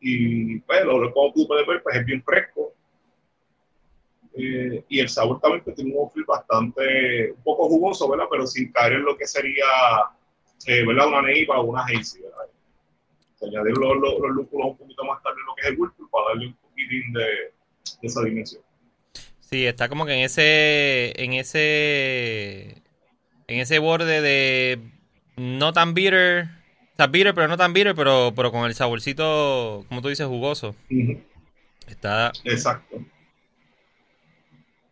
Y 0.00 0.58
pues, 0.60 0.84
lo, 0.84 0.98
lo 0.98 1.12
como 1.14 1.32
tú 1.32 1.46
puedes 1.46 1.64
ver, 1.64 1.80
pues 1.80 1.96
es 1.96 2.04
bien 2.04 2.24
fresco. 2.24 2.72
Eh, 4.36 4.84
y 4.88 5.00
el 5.00 5.08
sabor 5.08 5.40
también 5.40 5.62
pues, 5.62 5.76
tiene 5.76 5.94
un 5.94 6.10
feel 6.10 6.24
bastante, 6.24 7.30
un 7.32 7.42
poco 7.42 7.68
jugoso, 7.68 8.08
¿verdad? 8.08 8.26
Pero 8.30 8.46
sin 8.46 8.72
caer 8.72 8.94
en 8.94 9.04
lo 9.04 9.16
que 9.16 9.26
sería, 9.26 9.64
eh, 10.66 10.84
¿verdad? 10.84 11.08
Una 11.08 11.22
neipa 11.22 11.58
o 11.60 11.64
una 11.64 11.82
hazy, 11.84 12.20
¿verdad? 12.20 12.46
Se 13.36 13.46
añadir 13.46 13.76
los, 13.76 13.96
los, 13.96 14.18
los 14.18 14.30
lúpulos 14.30 14.68
un 14.68 14.76
poquito 14.78 15.04
más 15.04 15.22
tarde 15.22 15.36
en 15.40 15.46
lo 15.46 15.54
que 15.54 15.62
es 15.62 15.68
el 15.68 15.78
Whirlpool 15.78 16.08
para 16.10 16.28
darle 16.28 16.46
un 16.48 16.54
poquitín 16.54 17.12
de, 17.12 17.20
de 17.20 17.52
esa 18.02 18.22
dimensión. 18.22 18.62
Sí, 19.40 19.66
está 19.66 19.88
como 19.88 20.04
que 20.06 20.14
en 20.14 20.20
ese, 20.20 21.12
en 21.22 21.34
ese, 21.34 22.82
en 23.46 23.60
ese 23.60 23.78
borde 23.78 24.20
de 24.20 24.80
no 25.36 25.72
tan 25.72 25.94
bitter, 25.94 26.44
o 26.44 26.96
sea, 26.96 27.06
bitter 27.06 27.34
pero 27.34 27.46
no 27.46 27.56
tan 27.56 27.72
bitter, 27.72 27.94
pero, 27.94 28.32
pero 28.34 28.50
con 28.50 28.64
el 28.64 28.74
saborcito, 28.74 29.84
como 29.88 30.02
tú 30.02 30.08
dices, 30.08 30.26
jugoso. 30.26 30.74
Ujú, 30.90 31.20
Está, 31.86 32.32
Exacto. 32.44 32.96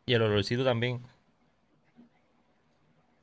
Y 0.07 0.15
el 0.15 0.23
olorcito 0.23 0.65
también. 0.65 1.01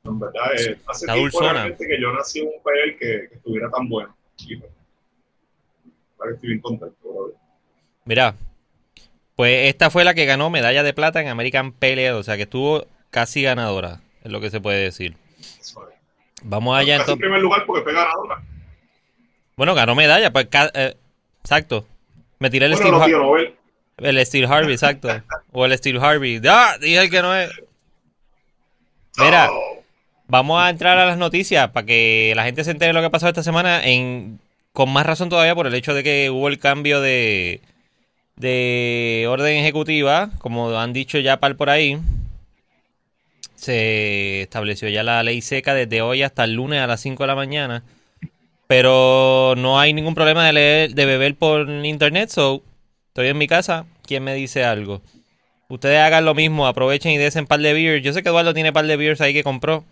En 0.04 0.20
verdad, 0.20 0.54
eh, 0.58 0.78
hace 0.88 1.06
Está 1.06 1.14
tiempo 1.14 1.22
dulzona. 1.38 1.54
realmente 1.54 1.88
que 1.88 2.02
yo 2.02 2.12
nací 2.14 2.40
en 2.40 2.48
un 2.48 2.64
PL 2.64 2.98
que, 2.98 3.28
que 3.30 3.36
estuviera 3.36 3.70
tan 3.70 3.88
bueno. 3.90 4.16
Y, 4.38 4.56
pues, 4.56 4.72
la 6.18 6.26
verdad 6.26 6.30
que 6.32 6.36
estoy 6.36 6.50
bien 6.50 6.62
contento. 6.62 6.96
brother. 7.04 7.36
Mira, 8.06 8.36
pues 9.36 9.68
esta 9.70 9.90
fue 9.90 10.04
la 10.04 10.14
que 10.14 10.26
ganó 10.26 10.50
medalla 10.50 10.84
de 10.84 10.94
plata 10.94 11.22
en 11.22 11.28
American 11.28 11.72
Pelea, 11.74 12.16
o 12.16 12.24
sea 12.24 12.38
que 12.38 12.44
estuvo 12.44 12.86
casi 13.10 13.44
ganadora, 13.44 14.02
es 14.24 14.32
lo 14.32 14.40
que 14.42 14.50
se 14.50 14.62
puede 14.62 14.80
decir. 14.84 15.16
Eso 15.60 15.88
es. 15.90 15.96
Vamos 16.44 16.76
allá 16.78 16.86
Casi 16.86 16.92
en 16.96 17.00
entonces. 17.02 17.20
primer 17.22 17.42
lugar 17.42 17.66
porque 17.66 17.84
fue 17.84 17.94
ganadora. 17.94 18.42
Bueno, 19.58 19.76
ganó 19.76 19.94
medalla, 19.96 20.32
pues 20.32 20.48
eh, 20.74 20.96
exacto. 21.42 21.86
Me 22.40 22.50
tiré 22.50 22.66
el 22.68 22.72
Bueno, 22.72 22.86
Steve, 22.88 22.92
los 22.98 23.02
Har- 23.02 23.08
tío 23.08 23.20
Nobel. 23.20 23.56
El 24.02 24.26
Steve 24.26 24.48
Harvey, 24.48 24.74
exacto. 24.74 25.10
O 25.52 25.66
el 25.66 25.78
Steve 25.78 26.00
Harvey. 26.02 26.42
¡Ah! 26.48 26.78
Dije 26.80 27.00
el 27.00 27.10
que 27.10 27.22
no 27.22 27.36
es. 27.36 27.50
Mira. 29.18 29.50
Vamos 30.28 30.62
a 30.62 30.70
entrar 30.70 31.00
a 31.00 31.08
las 31.08 31.18
noticias 31.18 31.72
para 31.72 31.88
que 31.88 32.34
la 32.36 32.44
gente 32.44 32.64
se 32.64 32.70
entere 32.70 32.90
de 32.90 32.94
lo 32.94 33.00
que 33.00 33.08
ha 33.08 33.10
pasado 33.10 33.30
esta 33.30 33.42
semana 33.42 33.84
en, 33.84 34.40
con 34.74 34.94
más 34.94 35.04
razón 35.04 35.28
todavía 35.28 35.56
por 35.56 35.66
el 35.66 35.74
hecho 35.74 35.96
de 35.96 36.04
que 36.04 36.30
hubo 36.30 36.48
el 36.50 36.60
cambio 36.60 37.02
de, 37.02 37.62
de 38.36 39.26
orden 39.28 39.58
ejecutiva, 39.58 40.30
como 40.38 40.78
han 40.78 40.94
dicho 40.94 41.18
ya 41.18 41.40
par 41.40 41.56
por 41.58 41.72
ahí. 41.72 41.98
Se 43.56 44.44
estableció 44.44 44.88
ya 44.88 45.02
la 45.02 45.24
ley 45.24 45.42
seca 45.42 45.74
desde 45.74 46.04
hoy 46.04 46.22
hasta 46.22 46.44
el 46.44 46.54
lunes 46.54 46.80
a 46.80 46.88
las 46.88 47.02
5 47.02 47.24
de 47.24 47.28
la 47.28 47.36
mañana. 47.36 47.84
Pero 48.68 49.56
no 49.58 49.80
hay 49.80 49.94
ningún 49.94 50.14
problema 50.14 50.46
de 50.46 50.54
leer, 50.54 50.94
de 50.94 51.06
beber 51.06 51.34
por 51.36 51.68
internet, 51.68 52.30
so 52.30 52.62
estoy 53.20 53.32
en 53.32 53.38
mi 53.38 53.48
casa, 53.48 53.86
¿quién 54.04 54.24
me 54.24 54.34
dice 54.34 54.64
algo? 54.64 55.02
Ustedes 55.68 56.00
hagan 56.00 56.24
lo 56.24 56.34
mismo, 56.36 56.68
aprovechen 56.68 57.12
y 57.12 57.18
desen 57.18 57.48
par 57.48 57.60
de 57.60 57.74
beers. 57.74 58.02
Yo 58.02 58.14
sé 58.14 58.24
que 58.24 58.30
Eduardo 58.30 58.54
tiene 58.54 58.72
par 58.72 58.88
de 58.88 58.96
beers 58.96 59.20
ahí 59.20 59.34
que 59.34 59.44
compró, 59.44 59.84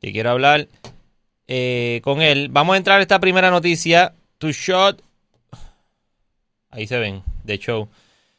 que 0.00 0.12
quiero 0.12 0.30
hablar 0.30 0.68
eh, 1.48 2.00
con 2.04 2.22
él. 2.22 2.50
Vamos 2.52 2.74
a 2.74 2.76
entrar 2.76 3.00
a 3.00 3.02
esta 3.02 3.18
primera 3.18 3.50
noticia. 3.50 4.14
To 4.38 4.52
shot. 4.52 5.02
Ahí 6.70 6.86
se 6.86 7.00
ven, 7.00 7.24
de 7.42 7.58
show. 7.58 7.88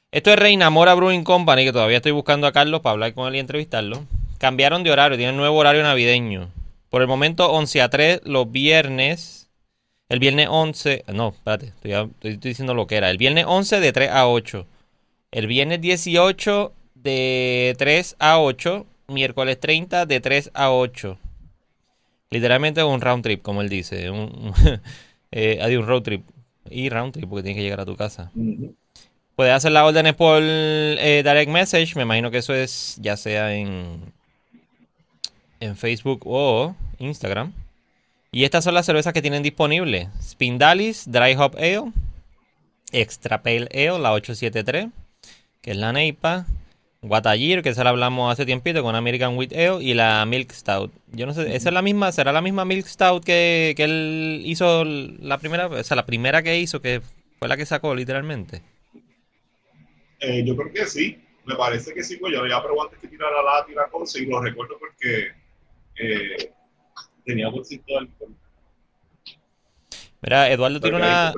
Esto 0.10 0.32
es 0.32 0.40
Reina 0.40 0.70
Mora 0.70 0.94
Brewing 0.94 1.26
Company, 1.26 1.66
que 1.66 1.74
todavía 1.74 1.98
estoy 1.98 2.14
buscando 2.14 2.48
a 2.48 2.54
Carlos 2.54 2.80
para 2.80 2.94
hablar 2.94 3.14
con 3.14 3.28
él 3.28 3.36
y 3.36 3.40
entrevistarlo. 3.40 4.06
Cambiaron 4.38 4.84
de 4.84 4.92
horario, 4.92 5.18
tienen 5.18 5.36
nuevo 5.36 5.58
horario 5.58 5.84
navideño. 5.84 6.50
Por 6.90 7.02
el 7.02 7.10
momento 7.10 7.52
11 7.52 7.82
a 7.82 7.90
3 7.90 8.22
los 8.24 8.50
viernes. 8.50 9.43
El 10.10 10.20
viernes 10.20 10.48
11, 10.50 11.06
no, 11.14 11.30
espérate, 11.30 11.68
estoy, 11.68 11.92
estoy- 11.94 12.32
estoy 12.34 12.50
diciendo 12.52 12.74
lo 12.74 12.88
que 12.88 12.96
era. 12.98 13.10
El 13.10 13.18
viernes 13.18 13.46
11 13.48 13.80
de 13.80 13.92
3 13.92 14.10
a 14.12 14.28
8. 14.28 14.66
El 15.32 15.48
viernes 15.48 15.82
18 15.82 16.74
de 16.96 17.76
3 17.78 18.16
a 18.20 18.40
8. 18.40 18.86
Miércoles 19.08 19.60
30 19.60 20.06
de 20.06 20.20
3 20.20 20.52
a 20.54 20.72
8. 20.72 21.18
Literalmente 22.30 22.84
un 22.84 23.02
round 23.02 23.24
trip, 23.24 23.42
como 23.42 23.62
él 23.62 23.70
dice. 23.70 24.10
Un, 24.10 24.20
un- 24.20 24.54
eh, 25.32 25.78
un 25.78 25.88
road 25.88 26.02
trip. 26.04 26.26
Y 26.70 26.90
round 26.90 27.14
trip 27.14 27.28
porque 27.30 27.44
tienes 27.44 27.58
que 27.58 27.64
llegar 27.64 27.80
a 27.82 27.86
tu 27.86 27.96
casa. 27.96 28.32
Puedes 29.36 29.54
hacer 29.54 29.72
las 29.72 29.84
órdenes 29.84 30.14
por 30.14 30.40
eh, 30.44 31.22
direct 31.26 31.50
message. 31.52 31.96
Me 31.96 32.04
imagino 32.04 32.30
que 32.30 32.38
eso 32.38 32.54
es 32.54 32.98
ya 33.02 33.18
sea 33.18 33.54
en, 33.56 34.14
en 35.60 35.76
Facebook 35.76 36.22
o 36.26 36.76
Instagram. 37.00 37.52
Y 38.34 38.46
estas 38.46 38.64
son 38.64 38.74
las 38.74 38.88
cervezas 38.88 39.14
que 39.14 39.22
tienen 39.22 39.44
disponibles. 39.44 40.10
Spindalis 40.20 41.10
Dry 41.10 41.36
Hop 41.38 41.56
Ale. 41.56 41.92
Extra 42.92 43.44
Pale 43.44 43.70
Ale, 43.72 44.00
la 44.00 44.12
873. 44.12 44.88
Que 45.62 45.72
es 45.72 45.78
la 45.78 45.94
Neipa. 45.94 46.48
Guatayir, 47.04 47.62
que 47.62 47.70
esa 47.70 47.84
la 47.84 47.92
hablamos 47.92 48.34
hace 48.34 48.48
tiempito 48.48 48.82
con 48.82 48.96
American 48.96 49.38
Wheat 49.38 49.54
Ale. 49.54 49.84
Y 49.84 49.94
la 49.94 50.26
Milk 50.26 50.52
Stout. 50.52 50.92
Yo 51.12 51.28
no 51.28 51.36
sé, 51.36 51.56
esa 51.56 51.70
es 51.70 51.74
la 51.74 51.84
misma, 51.84 52.12
será 52.12 52.32
la 52.32 52.42
misma 52.42 52.66
Milk 52.66 52.88
Stout 52.88 53.24
que, 53.24 53.76
que 53.78 53.84
él 53.84 54.42
hizo 54.46 54.84
la 54.84 55.38
primera, 55.38 55.68
o 55.68 55.84
sea, 55.84 55.96
la 55.96 56.08
primera 56.08 56.42
que 56.42 56.58
hizo, 56.58 56.82
que 56.82 57.02
fue 57.38 57.48
la 57.48 57.56
que 57.56 57.68
sacó 57.68 57.94
literalmente. 57.94 58.64
Eh, 60.22 60.44
yo 60.44 60.56
creo 60.56 60.74
que 60.74 60.88
sí. 60.88 61.20
Me 61.46 61.56
parece 61.56 61.94
que 61.94 62.04
sí, 62.04 62.18
pues 62.18 62.34
yo 62.34 62.48
ya 62.48 62.64
probé 62.64 62.82
antes 62.82 62.98
que 62.98 63.10
tirara 63.10 63.44
la 63.44 63.66
la 63.76 63.90
cosa 63.90 64.18
y 64.18 64.26
lo 64.26 64.42
recuerdo 64.42 64.80
porque 64.80 65.34
eh, 65.98 66.52
tenía 67.24 67.50
bolsito 67.50 67.86
de 67.88 67.98
alcohol. 67.98 68.36
Mira, 70.22 70.50
Eduardo 70.50 70.80
tiene 70.80 70.98
una. 70.98 71.34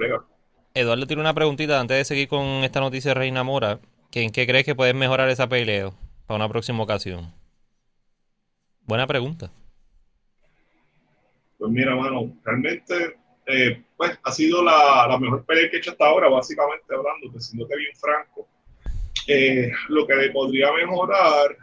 Eduardo 0.73 1.07
tiene 1.07 1.21
una 1.21 1.33
preguntita 1.33 1.79
antes 1.79 1.97
de 1.97 2.05
seguir 2.05 2.27
con 2.27 2.45
esta 2.63 2.79
noticia 2.81 3.11
de 3.11 3.15
Reina 3.15 3.43
Mora. 3.43 3.79
que 4.11 4.21
¿En 4.23 4.31
qué 4.31 4.45
crees 4.45 4.65
que 4.65 4.75
puedes 4.75 4.93
mejorar 4.93 5.29
esa 5.29 5.47
peleo 5.47 5.93
para 6.27 6.35
una 6.35 6.49
próxima 6.49 6.83
ocasión? 6.83 7.33
Buena 8.81 9.07
pregunta. 9.07 9.49
Pues 11.57 11.71
mira, 11.71 11.95
mano, 11.95 12.31
realmente 12.43 13.17
eh, 13.47 13.83
pues, 13.97 14.19
ha 14.23 14.31
sido 14.31 14.63
la, 14.63 15.07
la 15.07 15.17
mejor 15.17 15.45
pelea 15.45 15.69
que 15.69 15.77
he 15.77 15.79
hecho 15.79 15.91
hasta 15.91 16.05
ahora, 16.05 16.29
básicamente 16.29 16.85
hablando, 16.93 17.31
te 17.31 17.39
siéndote 17.39 17.77
bien 17.77 17.95
franco. 17.95 18.47
Eh, 19.27 19.71
lo 19.89 20.05
que 20.05 20.15
le 20.15 20.31
podría 20.31 20.71
mejorar, 20.73 21.57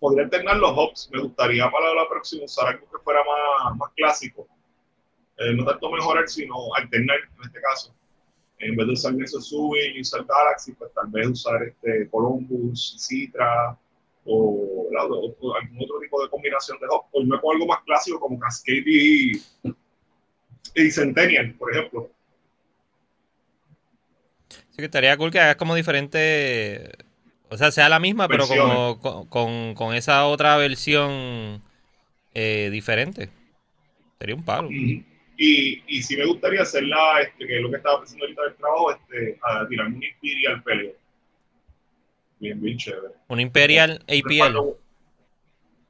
podría 0.00 0.24
alternar 0.24 0.56
los 0.56 0.72
hops. 0.74 1.10
Me 1.12 1.20
gustaría 1.20 1.70
para 1.70 1.94
la 1.94 2.08
próxima 2.08 2.44
usar 2.44 2.68
algo 2.68 2.86
que 2.90 2.98
fuera 3.04 3.20
más, 3.24 3.76
más 3.76 3.90
clásico. 3.94 4.48
Eh, 5.36 5.54
no 5.54 5.64
tanto 5.64 5.90
mejorar, 5.90 6.28
sino 6.28 6.54
alternar 6.74 7.18
en 7.18 7.44
este 7.44 7.60
caso. 7.60 7.94
En 8.58 8.76
vez 8.76 8.86
de 8.86 8.92
usar 8.92 9.14
Nexus 9.14 9.48
Subway 9.48 9.96
y 9.96 10.00
usar 10.00 10.24
Galaxy, 10.26 10.72
pues 10.72 10.92
tal 10.92 11.06
vez 11.08 11.28
usar 11.28 11.62
este 11.62 12.08
Columbus, 12.10 12.96
Citra, 12.98 13.78
o, 14.24 14.86
algún 14.98 15.82
otro 15.82 16.00
tipo 16.00 16.22
de 16.22 16.28
combinación 16.28 16.78
de 16.78 16.86
hop. 16.90 17.04
O 17.12 17.22
irme 17.22 17.40
con 17.40 17.54
algo 17.54 17.66
más 17.66 17.82
clásico 17.84 18.20
como 18.20 18.38
Cascade 18.38 18.84
y, 18.84 19.32
Centennial, 20.90 21.54
por 21.54 21.74
ejemplo. 21.74 22.10
Así 24.50 24.76
que 24.76 24.84
estaría 24.84 25.16
cool 25.16 25.30
que 25.30 25.40
hagas 25.40 25.56
como 25.56 25.74
diferentes 25.74 26.90
O 27.50 27.56
sea, 27.56 27.70
sea 27.72 27.88
la 27.88 27.98
misma, 27.98 28.28
pero 28.28 28.46
como 28.46 28.98
con, 29.00 29.26
con- 29.26 29.74
con 29.74 29.94
esa 29.94 30.26
otra 30.26 30.56
versión 30.56 31.62
eh, 32.34 32.68
diferente. 32.70 33.28
Sería 34.18 34.34
un 34.36 34.44
palo. 34.44 34.68
Y, 34.70 35.04
y 35.88 36.02
sí 36.02 36.16
me 36.16 36.26
gustaría 36.26 36.62
hacerla, 36.62 37.22
este, 37.22 37.46
que 37.46 37.56
es 37.56 37.62
lo 37.62 37.70
que 37.70 37.76
estaba 37.78 37.98
pensando 38.00 38.24
ahorita 38.26 38.42
del 38.42 38.54
trabajo, 38.56 38.92
este, 38.92 39.38
a 39.42 39.66
tirarme 39.66 39.96
un 39.96 40.02
Imperial 40.04 40.62
peleo. 40.62 40.92
Bien, 42.38 42.60
bien 42.60 42.76
chévere. 42.76 43.14
Un 43.28 43.40
Imperial 43.40 44.02
APL. 44.06 44.56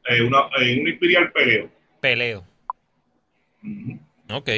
Eh, 0.08 0.22
una, 0.22 0.38
eh, 0.60 0.80
un 0.80 0.88
Imperial 0.88 1.32
peleo. 1.32 1.70
Peleo. 2.00 2.44
Ujú. 3.62 3.98
Ok. 4.32 4.48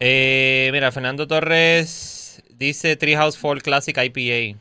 Eh, 0.00 0.70
mira, 0.72 0.90
Fernando 0.92 1.26
Torres 1.28 2.42
dice 2.50 2.96
Treehouse 2.96 3.36
Fall 3.38 3.62
Classic 3.62 3.96
IPA. 3.96 4.58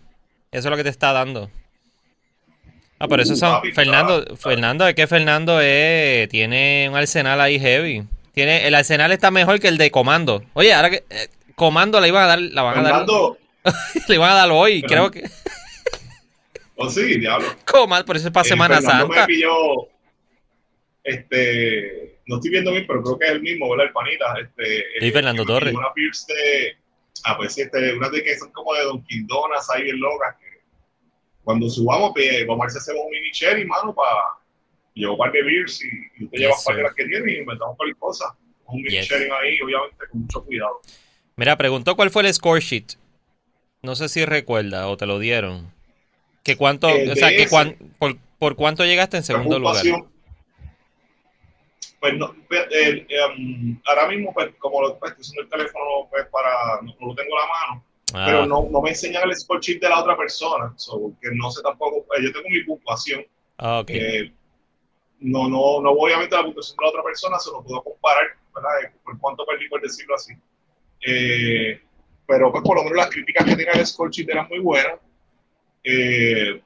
Eso 0.51 0.67
es 0.67 0.71
lo 0.71 0.77
que 0.77 0.83
te 0.83 0.89
está 0.89 1.13
dando. 1.13 1.49
Ah, 2.97 3.07
por 3.07 3.19
eso 3.21 3.33
Uh, 3.33 3.37
son. 3.37 3.51
papi, 3.53 3.71
Fernando, 3.71 4.19
está- 4.19 4.35
Fernando, 4.35 4.87
es 4.87 4.95
que 4.95 5.07
Fernando 5.07 5.61
es, 5.61 6.27
tiene 6.29 6.87
un 6.89 6.95
arsenal 6.97 7.39
ahí 7.39 7.59
heavy. 7.59 8.03
Tiene, 8.33 8.67
el 8.67 8.75
arsenal 8.75 9.11
está 9.11 9.31
mejor 9.31 9.59
que 9.59 9.67
el 9.67 9.77
de 9.77 9.91
Comando. 9.91 10.43
Oye, 10.53 10.73
ahora 10.73 10.89
que 10.89 11.03
eh, 11.09 11.27
Comando 11.55 11.99
la 11.99 12.07
iban 12.07 12.23
a 12.23 12.27
dar, 12.27 12.39
la 12.41 12.61
van 12.61 12.85
a 12.85 12.89
dar, 12.89 13.05
le 14.07 14.15
iban 14.15 14.31
a 14.31 14.33
dar 14.35 14.51
hoy. 14.51 14.81
Creo 14.81 15.11
que 15.11 15.23
oh 16.75 16.89
sí, 16.89 17.19
diablo. 17.19 17.47
Comando, 17.65 18.05
por 18.05 18.15
eso 18.17 18.27
es 18.27 18.33
para 18.33 18.45
Eh, 18.45 18.49
Semana 18.49 18.75
Fernando 18.77 19.07
Santa. 19.07 19.21
me 19.21 19.27
pilló, 19.27 19.87
este, 21.03 22.19
no 22.25 22.35
estoy 22.35 22.51
viendo 22.51 22.71
bien, 22.71 22.85
pero 22.87 23.01
creo 23.03 23.17
que 23.19 23.25
es 23.25 23.31
el 23.31 23.41
mismo, 23.41 23.69
¿verdad? 23.69 23.87
El 23.87 23.93
panita. 23.93 24.25
Este, 24.41 24.65
Sí, 24.99 25.07
eh, 25.07 25.11
Fernando 25.11 25.45
Torres. 25.45 25.69
pilló 25.69 25.79
Una 25.79 25.93
Pierce 25.93 26.25
de, 26.33 26.77
ah, 27.25 27.37
pues 27.37 27.53
sí, 27.53 27.61
este, 27.61 27.93
unas 27.95 28.11
de 28.11 28.23
que 28.23 28.37
son 28.37 28.51
como 28.51 28.73
de 28.73 28.83
Dunkin' 28.83 29.27
Donuts, 29.27 29.69
ahí 29.69 29.83
bien 29.83 29.99
locas. 29.99 30.35
Que 30.39 30.61
cuando 31.43 31.69
subamos, 31.69 32.11
pues, 32.13 32.45
vamos 32.47 32.61
a 32.61 32.65
ver 32.65 32.71
si 32.71 32.77
hacemos 32.77 33.01
un 33.05 33.11
mini 33.11 33.31
cherry, 33.31 33.65
mano, 33.65 33.93
para 33.93 34.09
llevar 34.93 35.13
un 35.13 35.17
par 35.17 35.31
de 35.31 35.43
beers 35.43 35.83
y, 35.83 35.87
y 35.87 36.25
usted 36.25 36.37
Yes, 36.37 36.39
lleva 36.41 36.55
un 36.57 36.63
par 36.65 36.75
de 36.75 36.83
las 36.83 36.93
que 36.95 37.05
tiene 37.05 37.31
y 37.31 37.37
inventamos 37.37 37.75
cualquier 37.77 37.97
cosa. 37.97 38.25
Un 38.65 38.77
mini 38.81 38.89
Yes. 38.97 39.07
sharing 39.07 39.31
ahí, 39.31 39.61
obviamente, 39.61 39.97
con 40.11 40.21
mucho 40.21 40.43
cuidado. 40.45 40.81
Mira, 41.35 41.57
preguntó 41.57 41.95
cuál 41.95 42.09
fue 42.11 42.23
el 42.27 42.33
score 42.33 42.59
sheet. 42.61 42.95
No 43.81 43.95
sé 43.95 44.09
si 44.09 44.25
recuerda 44.25 44.87
o 44.89 44.97
te 44.97 45.05
lo 45.05 45.19
dieron. 45.19 45.71
Que 46.43 46.57
cuánto, 46.57 46.89
Eh, 46.89 47.09
o 47.11 47.15
sea, 47.15 47.29
que 47.29 47.47
cuán- 47.47 47.77
por, 47.97 48.17
por 48.37 48.55
cuánto 48.55 48.83
llegaste 48.85 49.17
en 49.17 49.23
segundo 49.23 49.57
lugar. 49.59 49.83
Pues 51.99 52.13
no, 52.17 52.33
pues, 52.47 52.61
eh, 52.71 53.05
em, 53.09 53.79
ahora 53.85 54.07
mismo, 54.07 54.33
pues, 54.33 54.53
como 54.57 54.81
lo 54.81 54.97
pues, 54.97 55.11
estoy 55.11 55.21
usando 55.21 55.41
el 55.41 55.49
teléfono, 55.49 55.85
pues, 56.09 56.25
para, 56.27 56.81
no, 56.81 57.07
lo 57.07 57.15
tengo 57.15 57.37
a 57.37 57.41
la 57.41 57.47
mano, 57.47 57.83
Ah, 58.13 58.23
pero 58.25 58.45
no, 58.45 58.67
no 58.71 58.81
me 58.81 58.89
enseñan 58.89 59.29
el 59.29 59.35
score 59.35 59.59
sheet 59.59 59.81
de 59.81 59.89
la 59.89 59.99
otra 59.99 60.17
persona, 60.17 60.73
so, 60.77 61.11
que 61.21 61.29
no 61.33 61.51
sé 61.51 61.61
tampoco, 61.61 62.05
pues, 62.07 62.21
yo 62.23 62.31
tengo 62.31 62.49
mi 62.49 62.63
puntuación, 62.63 63.23
ah, 63.59 63.83
eh, 63.87 64.31
no, 65.19 65.49
no, 65.49 65.81
no 65.81 65.95
voy 65.95 66.13
a 66.13 66.19
la 66.19 66.43
puntuación 66.43 66.77
de 66.77 66.85
la 66.85 66.89
otra 66.89 67.03
persona, 67.03 67.37
se 67.39 67.51
lo 67.51 67.61
puedo 67.61 67.83
comparar, 67.83 68.23
¿verdad? 68.55 68.71
Eh, 68.83 68.91
Por 69.03 69.19
cuánto 69.19 69.45
perdí, 69.45 69.67
por 69.67 69.81
decirlo 69.81 70.15
así. 70.15 70.33
Eh, 71.05 71.81
pero 72.25 72.51
pues 72.51 72.63
por 72.63 72.77
lo 72.77 72.83
menos 72.83 72.97
las 72.97 73.09
críticas 73.09 73.45
que 73.45 73.55
tenía 73.55 73.73
el 73.73 73.85
score 73.85 74.11
sheet 74.11 74.29
eran 74.29 74.47
muy 74.47 74.59
buenas. 74.59 74.99
Eh, 75.83 76.61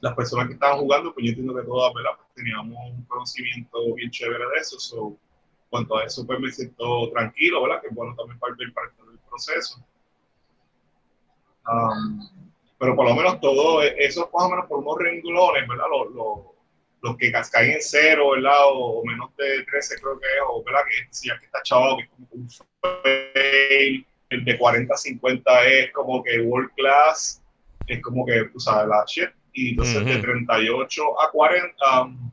las 0.00 0.14
personas 0.14 0.48
que 0.48 0.54
estaban 0.54 0.78
jugando, 0.78 1.12
pues 1.14 1.24
yo 1.24 1.30
entiendo 1.30 1.54
que 1.54 1.62
todas, 1.62 1.94
¿verdad? 1.94 2.10
Teníamos 2.36 2.78
un 2.90 3.02
conocimiento 3.06 3.94
bien 3.94 4.10
chévere 4.10 4.44
de 4.54 4.60
eso. 4.60 4.78
So, 4.78 5.16
cuanto 5.70 5.96
a 5.96 6.04
eso, 6.04 6.24
pues 6.26 6.38
me 6.38 6.52
siento 6.52 7.10
tranquilo, 7.10 7.62
¿verdad? 7.62 7.80
Que 7.80 7.88
es 7.88 7.94
bueno 7.94 8.14
también 8.14 8.38
para 8.38 8.54
el 8.58 8.72
parte 8.72 8.94
del 9.04 9.18
proceso. 9.28 9.84
Um, 11.66 12.20
pero 12.78 12.94
por 12.94 13.08
lo 13.08 13.14
menos 13.14 13.40
todo, 13.40 13.82
eh, 13.82 13.94
eso 13.98 14.30
más 14.32 14.44
o 14.44 14.50
menos 14.50 14.66
por 14.66 14.78
unos 14.78 14.98
renglones, 14.98 15.66
¿verdad? 15.66 15.86
Los, 15.90 16.14
los, 16.14 16.38
los 17.02 17.16
que 17.16 17.32
caen 17.32 17.72
en 17.72 17.80
cero, 17.80 18.30
¿verdad? 18.30 18.66
O, 18.66 19.00
o 19.00 19.04
menos 19.04 19.34
de 19.36 19.64
13 19.64 19.96
creo 20.00 20.20
que 20.20 20.26
es, 20.26 20.42
o 20.46 20.62
¿verdad? 20.62 20.82
Que 20.84 21.08
si 21.10 21.28
ya 21.28 21.38
que 21.40 21.46
está 21.46 21.62
chavado, 21.62 21.96
que 21.96 22.02
es 22.04 22.10
como 22.10 22.28
un 22.32 22.48
fail, 23.02 24.06
el 24.30 24.44
de 24.44 24.58
40 24.58 24.92
a 24.92 24.96
50 24.96 25.64
es 25.66 25.92
como 25.92 26.22
que 26.22 26.40
world 26.40 26.70
class, 26.76 27.42
es 27.86 28.02
como 28.02 28.26
que, 28.26 28.44
tú 28.52 28.60
sabes, 28.60 28.88
la 28.88 29.04
shit. 29.06 29.30
Y 29.58 29.70
entonces 29.70 30.04
de 30.04 30.12
Ujú. 30.12 30.22
38 30.22 31.20
a 31.22 31.30
40, 31.30 32.02
um, 32.02 32.30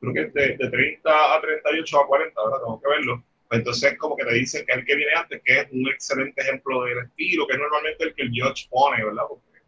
creo 0.00 0.14
que 0.14 0.24
de, 0.26 0.56
de 0.56 0.70
30 0.70 1.34
a 1.34 1.40
38 1.40 2.00
a 2.00 2.06
40, 2.06 2.40
¿verdad? 2.44 2.58
Tengo 2.58 2.80
que 2.80 2.88
verlo. 2.88 3.24
Entonces, 3.50 3.98
como 3.98 4.16
que 4.16 4.24
te 4.24 4.34
dicen 4.34 4.64
que 4.64 4.72
es 4.72 4.78
el 4.78 4.84
que 4.86 4.94
viene 4.96 5.12
antes, 5.14 5.42
que 5.44 5.58
es 5.60 5.68
un 5.72 5.88
excelente 5.88 6.40
ejemplo 6.40 6.84
del 6.84 6.98
estilo, 6.98 7.44
que 7.46 7.54
es 7.54 7.58
normalmente 7.58 8.04
el 8.04 8.14
que 8.14 8.22
el 8.22 8.30
Judge 8.30 8.68
pone, 8.70 9.04
¿verdad? 9.04 9.24
Porque 9.28 9.60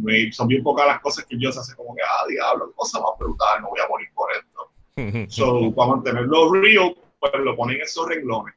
me- 0.00 0.32
son 0.32 0.48
bien 0.48 0.62
pocas 0.62 0.86
las 0.86 1.00
cosas 1.00 1.26
que 1.26 1.34
el 1.36 1.44
Judge 1.44 1.58
hace, 1.58 1.76
como 1.76 1.94
que, 1.94 2.02
ah, 2.02 2.24
diablo, 2.28 2.68
qué 2.68 2.74
cosa 2.74 3.00
más 3.00 3.10
brutal, 3.18 3.60
no 3.60 3.68
voy 3.68 3.80
a 3.80 3.88
morir 3.88 4.08
por 4.14 4.30
esto. 4.32 4.72
So, 5.30 5.72
para 5.74 5.90
mantenerlo 5.90 6.50
real, 6.54 6.96
pues 7.20 7.32
lo 7.34 7.54
ponen 7.54 7.76
en 7.76 7.82
esos 7.82 8.08
renglones. 8.08 8.54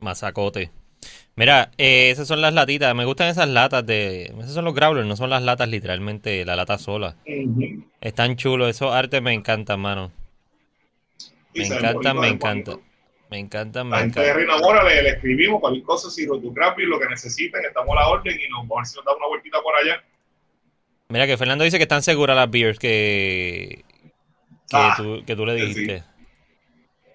Mazacote. 0.00 0.70
Mira, 1.36 1.70
eh, 1.78 2.10
esas 2.10 2.28
son 2.28 2.40
las 2.40 2.54
latitas. 2.54 2.94
Me 2.94 3.04
gustan 3.04 3.28
esas 3.28 3.48
latas 3.48 3.84
de. 3.84 4.26
Esos 4.38 4.54
son 4.54 4.64
los 4.64 4.74
growlers, 4.74 5.06
no 5.06 5.16
son 5.16 5.30
las 5.30 5.42
latas 5.42 5.68
literalmente, 5.68 6.44
la 6.44 6.54
lata 6.54 6.78
sola. 6.78 7.16
Ujú. 7.26 7.84
Están 8.00 8.36
chulos, 8.36 8.68
esos 8.68 8.92
artes 8.92 9.20
me 9.20 9.32
encantan, 9.32 9.80
mano. 9.80 10.12
Y 11.52 11.60
Me 11.60 11.66
encantan, 11.66 12.18
me 12.20 12.28
encantan. 12.28 12.80
Me 13.30 13.38
encantan, 13.38 13.88
me 13.88 13.98
gente 13.98 14.20
de 14.20 14.26
encantan. 14.28 14.46
Reina 14.48 14.62
Mora 14.62 14.84
le, 14.84 15.02
le 15.02 15.08
escribimos 15.10 15.60
cualquier 15.60 15.82
cosa, 15.84 16.08
si 16.10 16.24
Rotocrappy, 16.26 16.82
lo 16.84 17.00
que 17.00 17.08
necesiten, 17.08 17.64
estamos 17.64 17.96
a 17.96 18.00
la 18.00 18.08
orden 18.08 18.38
y 18.38 18.48
nos 18.48 18.60
vamos 18.60 18.76
a 18.76 18.80
ver 18.80 18.86
si 18.86 18.96
nos 18.96 19.04
da 19.04 19.16
una 19.16 19.26
vueltita 19.26 19.60
por 19.62 19.74
allá. 19.74 20.04
Mira 21.08 21.26
que 21.26 21.36
Fernando 21.36 21.64
dice 21.64 21.78
que 21.78 21.82
están 21.84 22.02
seguras 22.02 22.36
las 22.36 22.50
beers 22.50 22.78
que, 22.78 23.84
que, 24.68 24.76
Ah, 24.76 24.94
tú, 24.96 25.22
que 25.26 25.34
tú 25.34 25.46
le 25.46 25.56
que 25.56 25.60
sí. 25.62 25.66
dijiste. 25.80 26.04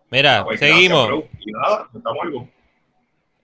Mira, 0.09 0.43
Pues, 0.43 0.59
gracias, 0.59 0.77
seguimos. 0.77 1.07
bro. 1.07 1.27
Y 1.39 1.51
nada, 1.51 1.89
estamos 1.95 2.17
algo. 2.23 2.49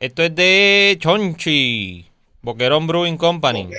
Esto 0.06 0.22
es 0.22 0.36
de 0.36 0.98
Chonchi, 1.00 2.06
Boquerón 2.44 2.86
Brewing 2.86 3.18
Company. 3.18 3.70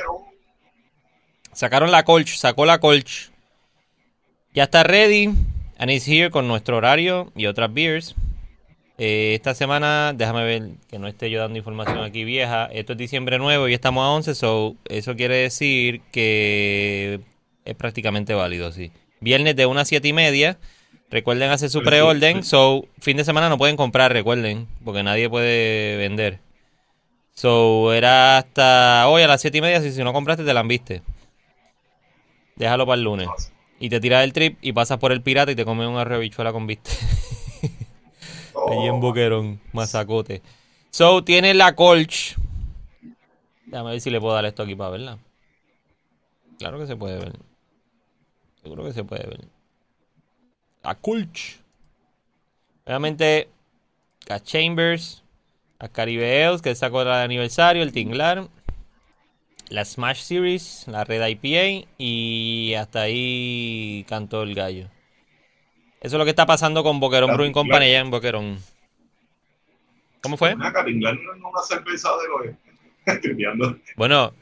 Sacaron 1.52 1.92
la 1.92 2.04
Colch, 2.04 2.34
sacó 2.34 2.66
la 2.66 2.80
Colch. 2.80 3.30
Ya 4.52 4.64
está 4.64 4.82
ready. 4.82 5.30
And 5.78 5.88
is 5.88 6.08
here 6.08 6.32
con 6.32 6.48
nuestro 6.48 6.78
horario 6.78 7.30
y 7.36 7.46
otras 7.46 7.72
beers. 7.72 8.16
Eh, 8.98 9.34
esta 9.36 9.54
semana, 9.54 10.14
déjame 10.16 10.42
ver 10.42 10.70
que 10.88 10.98
no 10.98 11.06
esté 11.06 11.30
yo 11.30 11.38
dando 11.38 11.58
información 11.58 12.02
aquí 12.02 12.24
vieja. 12.24 12.66
Esto 12.72 12.94
es 12.94 12.98
diciembre 12.98 13.38
nuevo 13.38 13.68
y 13.68 13.74
estamos 13.74 14.02
a 14.02 14.08
11, 14.08 14.34
so 14.34 14.74
eso 14.88 15.14
quiere 15.14 15.36
decir 15.36 16.00
que 16.10 17.20
es 17.64 17.76
prácticamente 17.76 18.34
válido, 18.34 18.72
sí. 18.72 18.90
Viernes 19.20 19.54
de 19.54 19.66
1 19.66 19.78
a 19.78 19.84
7 19.84 20.08
y 20.08 20.12
media. 20.12 20.58
Recuerden 21.10 21.50
hacer 21.50 21.70
su 21.70 21.82
preorden. 21.82 22.42
So, 22.42 22.84
fin 22.98 23.16
de 23.16 23.24
semana 23.24 23.48
no 23.48 23.58
pueden 23.58 23.76
comprar, 23.76 24.12
recuerden, 24.12 24.66
porque 24.84 25.02
nadie 25.02 25.30
puede 25.30 25.96
vender. 25.96 26.40
So, 27.34 27.92
era 27.92 28.38
hasta 28.38 29.06
hoy 29.08 29.22
a 29.22 29.28
las 29.28 29.40
7 29.40 29.58
y 29.58 29.60
media. 29.60 29.80
Si, 29.80 29.92
si 29.92 30.02
no 30.02 30.12
compraste, 30.12 30.44
te 30.44 30.54
la 30.54 30.62
viste. 30.62 31.02
Déjalo 32.56 32.86
para 32.86 32.96
el 32.96 33.04
lunes. 33.04 33.28
Y 33.78 33.90
te 33.90 34.00
tiras 34.00 34.24
el 34.24 34.32
trip 34.32 34.58
y 34.62 34.72
pasas 34.72 34.98
por 34.98 35.12
el 35.12 35.20
pirata 35.22 35.52
y 35.52 35.54
te 35.54 35.64
comes 35.64 35.86
una 35.86 36.04
rebichuela 36.04 36.52
con 36.52 36.66
viste. 36.66 36.90
Allí 38.70 38.86
en 38.86 38.94
Oh, 38.94 39.00
Boquerón, 39.00 39.60
mazacote. 39.72 40.40
So, 40.90 41.22
tiene 41.22 41.52
la 41.54 41.74
Colch. 41.76 42.36
Déjame 43.66 43.90
ver 43.90 44.00
si 44.00 44.10
le 44.10 44.20
puedo 44.20 44.34
dar 44.34 44.46
esto 44.46 44.62
aquí 44.62 44.74
para 44.74 44.90
verla. 44.90 45.18
Claro 46.58 46.78
que 46.78 46.86
se 46.86 46.96
puede 46.96 47.18
ver. 47.18 47.32
Seguro 48.62 48.84
que 48.84 48.92
se 48.92 49.04
puede 49.04 49.26
ver. 49.26 49.40
La 50.86 50.94
Colch. 50.94 51.58
Obviamente, 52.84 53.48
las 54.28 54.44
Chambers, 54.44 55.24
las 55.80 55.90
Caribeos, 55.90 56.62
que 56.62 56.76
sacó 56.76 57.02
el 57.02 57.08
aniversario, 57.08 57.82
el 57.82 57.90
Tinglar. 57.90 58.46
La 59.68 59.84
Smash 59.84 60.20
Series, 60.20 60.86
la 60.86 61.02
Red 61.02 61.26
IPA 61.26 61.88
y 61.98 62.74
hasta 62.74 63.02
ahí 63.02 64.06
cantó 64.08 64.44
el 64.44 64.54
gallo. 64.54 64.88
Eso 66.00 66.14
es 66.14 66.18
lo 66.18 66.24
que 66.24 66.30
está 66.30 66.46
pasando 66.46 66.84
con 66.84 67.00
Boquerón 67.00 67.30
La 67.30 67.34
Brewing 67.34 67.52
Tinglar. 67.52 67.64
Company 67.64 67.86
allá 67.86 67.98
en 67.98 68.10
Boquerón. 68.10 68.58
¿Cómo 70.22 70.36
fue? 70.36 70.54
Una 70.54 70.72
Caringlar 70.72 71.16
no 71.16 71.34
es 71.34 71.40
una 71.42 71.62
cerveza 71.62 72.10
del 72.22 72.48
oeste. 73.10 73.82
Bueno, 73.96 74.32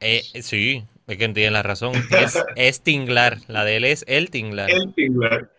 eh, 0.00 0.24
sí, 0.42 0.84
es 1.06 1.16
que 1.18 1.28
tienen 1.28 1.52
la 1.52 1.62
razón. 1.62 1.92
Es, 2.10 2.42
es 2.56 2.80
Tinglar, 2.82 3.38
la 3.48 3.64
de 3.64 3.76
él 3.76 3.84
es 3.84 4.04
el 4.08 4.30
Tinglar. 4.30 4.70
El 4.70 4.92
Tinglar. 4.94 5.50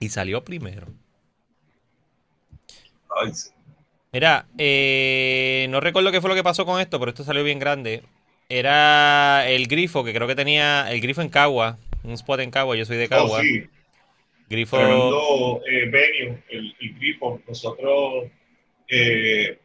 Y 0.00 0.08
salió 0.08 0.42
primero. 0.44 0.86
Mira, 4.12 4.46
eh, 4.58 5.66
no 5.70 5.80
recuerdo 5.80 6.12
qué 6.12 6.20
fue 6.20 6.30
lo 6.30 6.36
que 6.36 6.42
pasó 6.42 6.64
con 6.64 6.80
esto, 6.80 6.98
pero 6.98 7.10
esto 7.10 7.24
salió 7.24 7.42
bien 7.44 7.58
grande. 7.58 8.02
Era 8.48 9.48
el 9.48 9.66
grifo, 9.66 10.04
que 10.04 10.12
creo 10.12 10.26
que 10.28 10.34
tenía 10.34 10.90
el 10.90 11.00
grifo 11.00 11.22
en 11.22 11.28
Cagua, 11.28 11.78
un 12.02 12.12
spot 12.12 12.40
en 12.40 12.50
Cagua, 12.50 12.76
yo 12.76 12.84
soy 12.84 12.96
de 12.96 13.06
Oh, 13.06 13.08
Cagua. 13.08 13.40
sí. 13.40 13.64
Grifo, 14.48 14.76
Tremendo 14.76 15.60
eh, 15.66 15.88
venue, 15.88 16.44
el, 16.50 16.76
el 16.78 16.94
grifo. 16.98 17.40
Nosotros, 17.48 18.24
eh, 18.88 19.58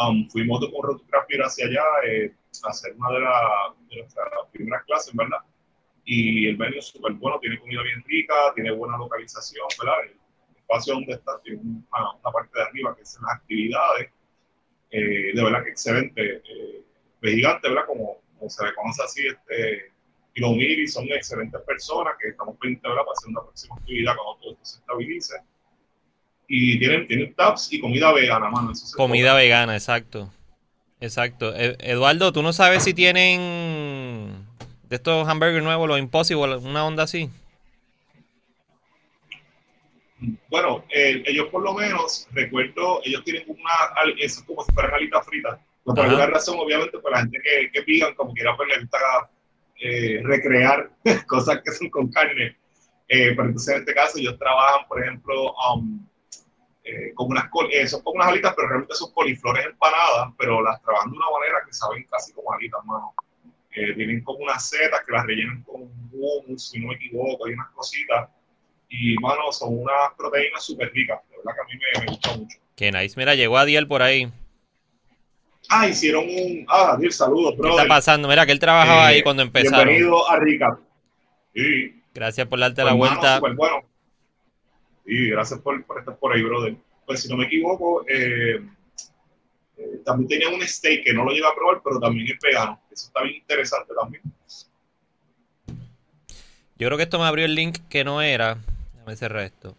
um, 0.00 0.28
fuimos 0.30 0.60
con 0.60 0.82
Rotocraft 0.82 1.28
hacia 1.44 1.66
allá 1.66 1.82
eh, 2.06 2.32
hacer 2.64 2.94
una 2.96 3.10
de, 3.10 3.20
la- 3.20 3.74
de 3.88 3.96
nuestras 3.98 4.28
primeras 4.52 4.84
clases, 4.84 5.14
¿verdad? 5.14 5.38
Y 6.04 6.46
el 6.48 6.56
venue 6.56 6.78
es 6.78 6.86
súper 6.86 7.12
bueno, 7.12 7.38
tiene 7.38 7.58
comida 7.60 7.82
bien 7.82 8.02
rica, 8.06 8.34
tiene 8.54 8.70
buena 8.70 8.96
localización, 8.96 9.66
¿verdad? 9.78 9.94
El 10.04 10.56
espacio 10.56 10.94
donde 10.94 11.12
está 11.12 11.38
tiene 11.42 11.60
una, 11.60 12.12
una 12.12 12.32
parte 12.32 12.58
de 12.58 12.64
arriba 12.64 12.96
que 12.96 13.04
son 13.04 13.22
las 13.24 13.36
actividades. 13.36 14.10
Eh, 14.90 15.32
de 15.34 15.44
verdad 15.44 15.62
que 15.64 15.70
excelente. 15.70 16.42
Eh, 16.48 16.84
gigante, 17.22 17.68
¿verdad? 17.68 17.84
Como, 17.86 18.22
como 18.38 18.48
se 18.48 18.64
le 18.64 18.74
conoce 18.74 19.02
así, 19.02 19.26
este, 19.26 19.92
y 20.34 20.40
los 20.40 20.52
Miri 20.52 20.86
son 20.86 21.04
excelentes 21.08 21.60
personas 21.62 22.14
que 22.18 22.28
estamos 22.28 22.56
pendientes, 22.58 22.88
¿verdad? 22.88 23.02
Para 23.04 23.12
hacer 23.12 23.28
una 23.30 23.42
próxima 23.42 23.76
actividad 23.76 24.14
cuando 24.16 24.40
todo 24.40 24.52
esto 24.52 24.64
se 24.64 24.78
estabilice. 24.78 25.34
Y 26.46 26.78
tienen, 26.78 27.06
tienen 27.06 27.34
taps 27.34 27.72
y 27.72 27.80
comida 27.80 28.12
vegana, 28.12 28.48
mano. 28.48 28.72
Eso 28.72 28.96
Comida 28.96 29.34
vegana, 29.34 29.74
exacto. 29.74 30.32
Exacto. 31.00 31.54
E- 31.54 31.76
Eduardo, 31.80 32.32
¿tú 32.32 32.42
no 32.42 32.52
sabes 32.52 32.82
si 32.84 32.94
tienen 32.94 34.46
de 34.84 34.96
estos 34.96 35.28
hamburgers 35.28 35.62
nuevos, 35.64 35.88
los 35.88 35.98
Impossible, 35.98 36.56
una 36.56 36.84
onda 36.84 37.04
así? 37.04 37.30
Bueno, 40.50 40.84
eh, 40.90 41.22
ellos 41.26 41.48
por 41.48 41.62
lo 41.62 41.74
menos, 41.74 42.26
recuerdo, 42.32 43.00
ellos 43.04 43.22
tienen 43.24 43.44
una, 43.46 43.70
eso 44.18 44.40
es 44.40 44.46
como 44.46 44.64
si 44.64 44.72
fueran 44.72 44.94
alitas 44.94 45.24
fritas. 45.26 45.60
Pues 45.84 45.94
por 45.94 46.00
Ajá. 46.04 46.10
alguna 46.14 46.26
razón, 46.26 46.56
obviamente, 46.58 46.98
para 46.98 47.16
la 47.16 47.22
gente 47.22 47.38
que, 47.42 47.70
que 47.72 47.82
pidan, 47.82 48.14
como 48.14 48.34
quiera, 48.34 48.56
pues 48.56 48.68
les 48.68 48.80
gusta 48.80 48.98
eh, 49.80 50.20
recrear 50.24 50.90
cosas 51.28 51.60
que 51.64 51.70
son 51.72 51.88
con 51.90 52.08
carne. 52.10 52.56
Eh, 53.08 53.32
pero 53.36 53.44
entonces 53.44 53.74
en 53.74 53.80
este 53.80 53.94
caso 53.94 54.18
ellos 54.18 54.38
trabajan, 54.38 54.86
por 54.88 55.02
ejemplo, 55.02 55.54
um, 55.72 56.04
eh, 56.90 57.12
con 57.14 57.26
unas, 57.30 57.50
eh, 57.70 57.86
son 57.86 58.02
como 58.02 58.16
unas 58.16 58.28
alitas, 58.28 58.54
pero 58.56 58.68
realmente 58.68 58.94
son 58.94 59.12
coliflores 59.12 59.66
empanadas, 59.66 60.32
pero 60.38 60.62
las 60.62 60.80
trabajan 60.82 61.10
de 61.10 61.16
una 61.18 61.30
manera 61.30 61.58
que 61.66 61.72
saben 61.72 62.04
casi 62.10 62.32
como 62.32 62.52
alitas, 62.52 62.82
mano. 62.84 63.14
Eh, 63.74 63.94
tienen 63.94 64.22
como 64.24 64.38
unas 64.40 64.66
setas 64.68 65.02
que 65.06 65.12
las 65.12 65.26
rellenan 65.26 65.62
con 65.62 65.82
hummus, 66.12 66.70
si 66.70 66.80
no 66.80 66.88
me 66.88 66.94
equivoco, 66.94 67.48
y 67.48 67.52
unas 67.52 67.68
cositas. 67.72 68.28
Y, 68.88 69.14
mano, 69.16 69.52
son 69.52 69.78
unas 69.80 70.14
proteínas 70.16 70.64
súper 70.64 70.90
ricas. 70.92 71.20
De 71.30 71.36
verdad 71.36 71.52
que 71.54 71.60
a 71.60 71.64
mí 71.66 71.80
me, 71.94 72.00
me 72.00 72.06
gusta 72.10 72.36
mucho. 72.36 72.58
Qué 72.74 72.90
nice. 72.90 73.14
Mira, 73.18 73.34
llegó 73.34 73.58
Adiel 73.58 73.86
por 73.86 74.00
ahí. 74.02 74.32
Ah, 75.68 75.86
hicieron 75.86 76.24
un... 76.24 76.64
Ah, 76.68 76.92
Daniel, 76.92 77.12
saludos, 77.12 77.52
¿Qué 77.54 77.60
bro. 77.60 77.70
está 77.76 77.86
pasando? 77.86 78.26
Mira, 78.28 78.46
que 78.46 78.52
él 78.52 78.58
trabajaba 78.58 79.12
Eh, 79.12 79.16
ahí 79.16 79.22
cuando 79.22 79.42
empezaron. 79.42 79.86
Bienvenido 79.86 80.28
a 80.30 80.36
Recap. 80.36 80.78
Sí, 81.54 82.02
Gracias 82.14 82.46
por 82.48 82.58
darte 82.58 82.82
la 82.82 82.92
hermano, 82.92 83.10
vuelta. 83.12 83.36
súper 83.36 83.54
bueno. 83.54 83.76
Sí, 85.08 85.30
gracias 85.30 85.60
por, 85.60 85.82
estar 85.98 86.18
por 86.18 86.34
ahí, 86.34 86.42
brother. 86.42 86.76
Pues 87.06 87.22
si 87.22 87.30
no 87.30 87.38
me 87.38 87.46
equivoco, 87.46 88.04
eh, 88.06 88.60
eh, 89.78 90.00
también 90.04 90.28
tenía 90.28 90.50
un 90.50 90.60
steak 90.60 91.02
que 91.02 91.14
no 91.14 91.24
lo 91.24 91.30
llegué 91.30 91.46
a 91.46 91.54
probar, 91.54 91.80
pero 91.82 91.98
también 91.98 92.26
es 92.26 92.38
vegano. 92.42 92.78
Eso 92.90 93.06
está 93.06 93.22
bien 93.22 93.36
interesante 93.36 93.94
también. 93.98 94.22
Yo 96.76 96.86
creo 96.86 96.98
que 96.98 97.04
esto 97.04 97.18
me 97.18 97.24
abrió 97.24 97.46
el 97.46 97.54
link 97.54 97.78
que 97.88 98.04
no 98.04 98.20
era. 98.20 98.58
Déjame 98.92 99.16
cerrar 99.16 99.44
esto. 99.44 99.74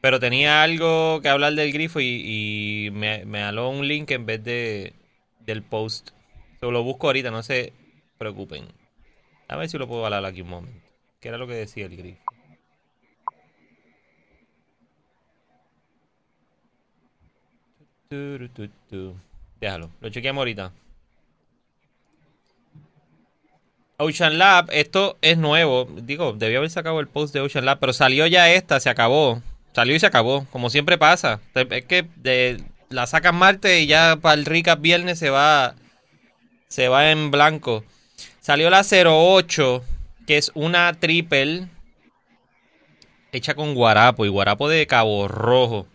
Pero 0.00 0.18
tenía 0.18 0.64
algo 0.64 1.20
que 1.22 1.28
hablar 1.28 1.52
del 1.54 1.72
grifo 1.72 2.00
y, 2.00 2.86
y 2.86 2.90
me, 2.90 3.24
me 3.24 3.44
aló 3.44 3.68
un 3.68 3.86
link 3.86 4.10
en 4.10 4.26
vez 4.26 4.42
de 4.42 4.94
del 5.38 5.62
post. 5.62 6.10
So, 6.58 6.72
lo 6.72 6.82
busco 6.82 7.06
ahorita, 7.06 7.30
no 7.30 7.44
se 7.44 7.72
preocupen. 8.18 8.66
A 9.46 9.54
ver 9.54 9.68
si 9.68 9.78
lo 9.78 9.86
puedo 9.86 10.04
hablar 10.04 10.24
aquí 10.24 10.40
un 10.40 10.48
momento. 10.48 10.88
¿Qué 11.20 11.28
era 11.28 11.38
lo 11.38 11.46
que 11.46 11.54
decía 11.54 11.86
el 11.86 11.96
grifo? 11.96 12.20
Turu, 17.38 17.76
tu, 17.78 17.84
tu. 17.86 17.97
Déjalo, 19.60 19.90
lo 20.00 20.08
chequeamos 20.08 20.40
ahorita. 20.40 20.72
Ocean 23.98 24.38
Lab, 24.38 24.70
esto 24.72 25.18
es 25.20 25.36
nuevo. 25.36 25.86
Digo, 26.02 26.32
debió 26.32 26.58
haber 26.58 26.70
sacado 26.70 27.00
el 27.00 27.08
post 27.08 27.34
de 27.34 27.40
Ocean 27.40 27.66
Lab, 27.66 27.80
pero 27.80 27.92
salió 27.92 28.26
ya 28.26 28.50
esta, 28.50 28.80
se 28.80 28.88
acabó. 28.88 29.42
Salió 29.74 29.94
y 29.94 30.00
se 30.00 30.06
acabó, 30.06 30.46
como 30.50 30.70
siempre 30.70 30.96
pasa. 30.96 31.40
Es 31.54 31.84
que 31.84 32.62
la 32.88 33.06
sacan 33.06 33.36
martes 33.36 33.82
y 33.82 33.86
ya 33.86 34.16
para 34.16 34.34
el 34.34 34.46
Ricas 34.46 34.80
viernes 34.80 35.18
se 35.18 35.28
va 35.28 35.74
se 36.68 36.88
va 36.88 37.10
en 37.10 37.30
blanco. 37.30 37.84
Salió 38.40 38.70
la 38.70 38.86
08, 38.88 39.84
que 40.26 40.38
es 40.38 40.50
una 40.54 40.94
triple 40.94 41.68
hecha 43.32 43.54
con 43.54 43.74
guarapo 43.74 44.24
y 44.24 44.28
guarapo 44.30 44.70
de 44.70 44.86
Cabo 44.86 45.28
Rojo. 45.28 45.86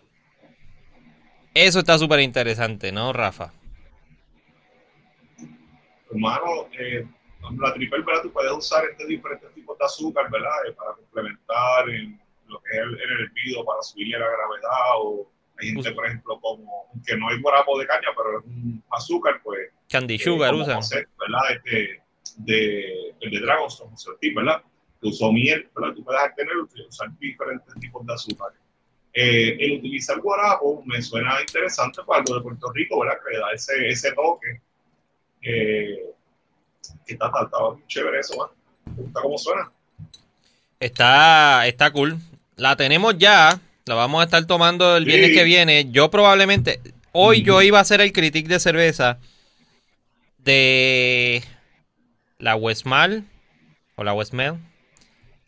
Eso 1.53 1.79
está 1.79 1.97
súper 1.97 2.19
interesante, 2.21 2.91
¿no, 2.91 3.13
Rafa? 3.13 3.53
Hermano, 6.09 6.67
eh, 6.79 7.05
la 7.59 7.73
triple, 7.73 8.01
¿verdad? 8.01 8.23
Tú 8.23 8.31
puedes 8.31 8.51
usar 8.51 8.83
este 8.85 9.05
diferentes 9.05 9.53
tipos 9.53 9.77
de 9.77 9.85
azúcar, 9.85 10.29
¿verdad? 10.31 10.51
Eh, 10.67 10.73
para 10.73 10.93
complementar 10.93 11.89
en 11.89 12.19
lo 12.47 12.59
que 12.61 12.77
es 12.77 12.83
el, 12.83 12.99
el 12.99 13.21
hervido, 13.21 13.65
para 13.65 13.81
subirle 13.81 14.17
la 14.17 14.27
gravedad. 14.27 14.97
O 14.97 15.31
hay 15.59 15.69
gente, 15.69 15.91
por 15.91 16.05
ejemplo, 16.05 16.39
como 16.39 16.89
que 17.05 17.15
no 17.17 17.29
es 17.31 17.41
guarapo 17.41 17.79
de 17.79 17.87
caña, 17.87 18.07
pero 18.15 18.39
es 18.39 18.45
un 18.45 18.83
azúcar, 18.91 19.39
pues. 19.43 19.69
Candy 19.89 20.15
eh, 20.15 20.19
Sugar 20.19 20.55
usan. 20.55 20.77
José, 20.77 21.07
¿verdad? 21.19 21.41
Este, 21.55 22.01
de, 22.37 23.15
el 23.19 23.31
de 23.31 23.39
Dragonstone, 23.39 23.95
¿verdad? 24.35 24.63
Que 25.01 25.07
usó 25.07 25.31
miel, 25.31 25.69
¿verdad? 25.75 25.95
Tú 25.95 26.03
puedes 26.03 26.35
tener, 26.35 26.55
usar 26.57 27.09
diferentes 27.19 27.73
tipos 27.79 28.05
de 28.05 28.13
azúcar. 28.13 28.51
Eh, 29.13 29.57
el 29.59 29.77
utilizar 29.77 30.19
guarapo 30.19 30.81
me 30.85 31.01
suena 31.01 31.39
interesante 31.39 32.01
para 32.05 32.21
algo 32.21 32.35
de 32.35 32.41
Puerto 32.41 32.71
Rico, 32.71 32.99
¿verdad? 32.99 33.17
Que 33.23 33.33
le 33.33 33.39
da 33.39 33.51
ese, 33.53 33.87
ese 33.87 34.11
toque. 34.13 34.59
Eh, 35.41 35.99
que 37.05 37.13
está, 37.13 37.27
está, 37.27 37.43
está 37.43 37.57
muy 37.59 37.85
chévere 37.87 38.19
eso, 38.19 38.33
¿verdad? 38.39 38.55
¿Te 38.95 39.01
gusta 39.01 39.21
cómo 39.21 39.37
suena? 39.37 39.71
Está, 40.79 41.67
está 41.67 41.91
cool. 41.91 42.17
La 42.55 42.75
tenemos 42.75 43.17
ya. 43.17 43.59
La 43.85 43.95
vamos 43.95 44.21
a 44.21 44.25
estar 44.25 44.45
tomando 44.45 44.97
el 44.97 45.05
viernes 45.05 45.31
que 45.31 45.43
viene. 45.43 45.91
Yo 45.91 46.09
probablemente. 46.09 46.79
Hoy 47.11 47.43
yo 47.43 47.61
iba 47.61 47.77
a 47.77 47.81
hacer 47.81 48.01
el 48.01 48.11
critic 48.11 48.47
de 48.47 48.59
cerveza 48.59 49.19
de 50.39 51.43
la 52.39 52.55
Westmal 52.55 53.25
o 53.95 54.03
la 54.03 54.13
Westmel. 54.13 54.55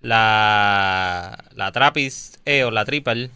La, 0.02 1.44
la 1.54 1.72
Trappist 1.72 2.38
E 2.46 2.64
o 2.64 2.72
la 2.72 2.86
Triple. 2.86 3.32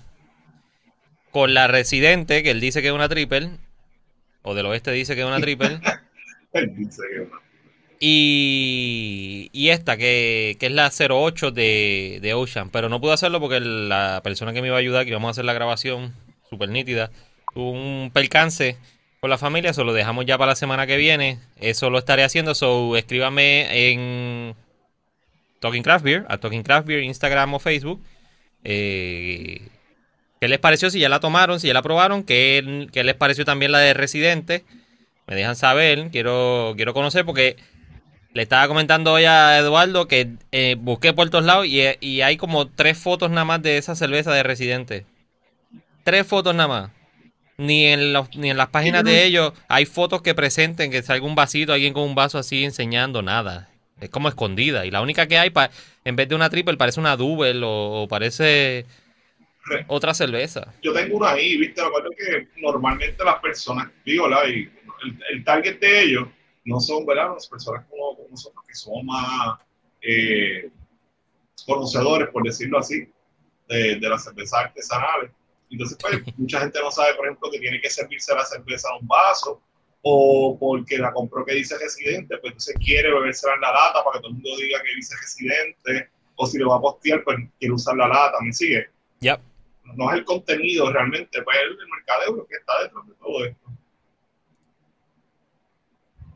Con 1.31 1.53
la 1.53 1.67
Residente, 1.67 2.43
que 2.43 2.51
él 2.51 2.59
dice 2.59 2.81
que 2.81 2.87
es 2.87 2.93
una 2.93 3.09
Triple. 3.09 3.51
O 4.41 4.55
del 4.55 4.65
oeste 4.65 4.91
dice 4.91 5.15
que 5.15 5.21
es 5.21 5.27
una 5.27 5.39
Triple. 5.41 5.79
Él 6.53 6.75
dice 6.75 7.01
que 7.11 7.19
no. 7.25 7.49
Y, 7.99 9.49
y 9.51 9.69
esta, 9.69 9.97
que, 9.97 10.55
que 10.59 10.67
es 10.67 10.71
la 10.71 10.89
08 10.89 11.51
de, 11.51 12.19
de 12.21 12.33
Ocean. 12.33 12.69
Pero 12.69 12.87
no 12.87 13.01
pude 13.01 13.13
hacerlo 13.13 13.41
porque 13.41 13.59
la 13.59 14.21
persona 14.23 14.53
que 14.53 14.61
me 14.61 14.67
iba 14.67 14.77
a 14.77 14.79
ayudar, 14.79 15.03
que 15.03 15.11
íbamos 15.11 15.27
a 15.27 15.31
hacer 15.31 15.45
la 15.45 15.53
grabación 15.53 16.15
súper 16.49 16.69
nítida, 16.69 17.11
tuvo 17.53 17.71
un 17.71 18.09
percance 18.13 18.77
con 19.19 19.29
la 19.29 19.37
familia. 19.37 19.71
Eso 19.71 19.83
lo 19.83 19.93
dejamos 19.93 20.25
ya 20.25 20.37
para 20.37 20.51
la 20.51 20.55
semana 20.55 20.87
que 20.87 20.95
viene. 20.95 21.39
Eso 21.57 21.89
lo 21.89 21.97
estaré 21.97 22.23
haciendo. 22.23 22.55
So, 22.55 22.95
escríbame 22.95 23.91
en 23.91 24.55
Talking 25.59 25.83
Craft 25.83 26.05
Beer, 26.05 26.25
a 26.29 26.37
Talking 26.37 26.63
Craft 26.63 26.87
Beer, 26.87 27.03
Instagram 27.03 27.53
o 27.53 27.59
Facebook. 27.59 28.01
Eh, 28.63 29.67
¿Qué 30.39 30.47
les 30.47 30.59
pareció? 30.59 30.89
Si 30.89 30.99
ya 30.99 31.09
la 31.09 31.19
tomaron, 31.19 31.59
si 31.59 31.67
ya 31.67 31.73
la 31.73 31.81
probaron. 31.81 32.23
¿Qué, 32.23 32.87
qué 32.93 33.03
les 33.03 33.15
pareció 33.15 33.45
también 33.45 33.71
la 33.71 33.79
de 33.79 33.93
Residente? 33.93 34.63
Me 35.27 35.35
dejan 35.35 35.55
saber. 35.55 36.09
Quiero, 36.11 36.73
quiero 36.75 36.93
conocer 36.93 37.25
porque 37.25 37.57
le 38.33 38.43
estaba 38.43 38.67
comentando 38.67 39.11
hoy 39.13 39.25
a 39.25 39.57
Eduardo 39.57 40.07
que 40.07 40.29
eh, 40.51 40.75
busqué 40.79 41.13
por 41.13 41.29
todos 41.29 41.43
lados 41.43 41.65
y, 41.65 41.81
y 41.99 42.21
hay 42.21 42.37
como 42.37 42.67
tres 42.67 42.97
fotos 42.97 43.29
nada 43.29 43.45
más 43.45 43.61
de 43.61 43.77
esa 43.77 43.95
cerveza 43.95 44.31
de 44.33 44.43
Residente. 44.43 45.05
Tres 46.03 46.25
fotos 46.25 46.55
nada 46.55 46.67
más. 46.67 46.91
Ni 47.57 47.87
en, 47.87 48.13
los, 48.13 48.33
ni 48.37 48.49
en 48.49 48.55
las 48.55 48.69
páginas 48.69 49.03
de 49.03 49.25
ellos 49.25 49.51
hay 49.67 49.85
fotos 49.85 50.21
que 50.21 50.33
presenten 50.33 50.91
que 50.91 51.03
salga 51.03 51.25
un 51.25 51.35
vasito, 51.35 51.73
alguien 51.73 51.93
con 51.93 52.03
un 52.03 52.15
vaso 52.15 52.37
así 52.37 52.63
enseñando 52.63 53.21
nada. 53.21 53.67
Es 53.99 54.09
como 54.09 54.29
escondida. 54.29 54.85
Y 54.85 54.91
la 54.91 55.01
única 55.01 55.27
que 55.27 55.37
hay, 55.37 55.51
en 56.05 56.15
vez 56.15 56.29
de 56.29 56.35
una 56.35 56.49
triple, 56.49 56.77
parece 56.77 57.01
una 57.01 57.17
double 57.17 57.59
o 57.65 58.07
parece 58.09 58.85
otra 59.87 60.13
cerveza. 60.13 60.73
Yo 60.81 60.93
tengo 60.93 61.17
una 61.17 61.31
ahí, 61.31 61.57
¿viste? 61.57 61.81
Lo 61.81 61.89
que 61.89 61.93
pasa 61.93 62.07
es 62.17 62.47
que 62.55 62.61
normalmente 62.61 63.23
las 63.23 63.39
personas, 63.39 63.89
digo, 64.05 64.29
¿verdad? 64.29 64.47
Y 64.47 64.69
el, 65.03 65.23
el 65.31 65.43
target 65.43 65.79
de 65.79 66.03
ellos 66.03 66.27
no 66.65 66.79
son, 66.79 67.05
¿verdad? 67.05 67.33
Las 67.33 67.47
personas 67.47 67.85
como, 67.89 68.15
como 68.15 68.29
nosotros 68.29 68.63
que 68.67 68.75
somos 68.75 69.03
más 69.03 69.59
eh, 70.01 70.69
conocedores, 71.65 72.29
por 72.29 72.43
decirlo 72.43 72.79
así, 72.79 73.07
de, 73.67 73.95
de 73.99 74.09
las 74.09 74.23
cervezas 74.23 74.65
artesanales. 74.65 75.31
Entonces, 75.69 75.97
pues, 75.99 76.21
mucha 76.37 76.59
gente 76.59 76.79
no 76.81 76.91
sabe, 76.91 77.13
por 77.15 77.25
ejemplo, 77.25 77.49
que 77.51 77.59
tiene 77.59 77.81
que 77.81 77.89
servirse 77.89 78.33
la 78.33 78.45
cerveza 78.45 78.89
en 78.89 79.01
un 79.03 79.07
vaso 79.07 79.61
o 80.01 80.57
porque 80.57 80.97
la 80.97 81.11
compró 81.11 81.45
que 81.45 81.55
dice 81.55 81.77
residente, 81.77 82.37
pues 82.37 82.51
entonces 82.51 82.75
quiere 82.79 83.11
bebérsela 83.11 83.55
en 83.55 83.61
la 83.61 83.71
lata 83.71 84.03
para 84.03 84.13
que 84.13 84.19
todo 84.19 84.29
el 84.29 84.35
mundo 84.35 84.57
diga 84.57 84.81
que 84.81 84.95
dice 84.95 85.13
residente 85.19 86.09
o 86.35 86.47
si 86.47 86.57
lo 86.57 86.69
va 86.69 86.77
a 86.77 86.81
postear, 86.81 87.21
pues 87.25 87.37
quiere 87.59 87.73
usar 87.73 87.97
la 87.97 88.07
lata, 88.07 88.37
¿me 88.41 88.53
sigue? 88.53 88.87
Ya. 89.19 89.41
No 89.95 90.11
es 90.11 90.17
el 90.17 90.25
contenido 90.25 90.91
realmente, 90.91 91.41
pues 91.41 91.57
es 91.57 91.63
el 91.63 91.87
mercadeo 91.89 92.35
lo 92.35 92.45
que 92.45 92.55
está 92.55 92.81
detrás 92.83 93.07
de 93.07 93.13
todo 93.15 93.45
esto. 93.45 93.69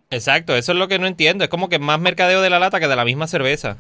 Exacto, 0.10 0.56
eso 0.56 0.74
es 0.74 0.78
lo 0.78 0.88
que 0.88 1.00
no 1.00 1.08
entiendo. 1.08 1.44
Es 1.44 1.50
como 1.50 1.70
que 1.70 1.80
más 1.80 2.00
mercadeo 2.00 2.42
de 2.42 2.50
la 2.50 2.60
lata 2.60 2.80
que 2.80 2.88
de 2.88 2.96
la 2.96 3.06
misma 3.06 3.28
cerveza. 3.28 3.78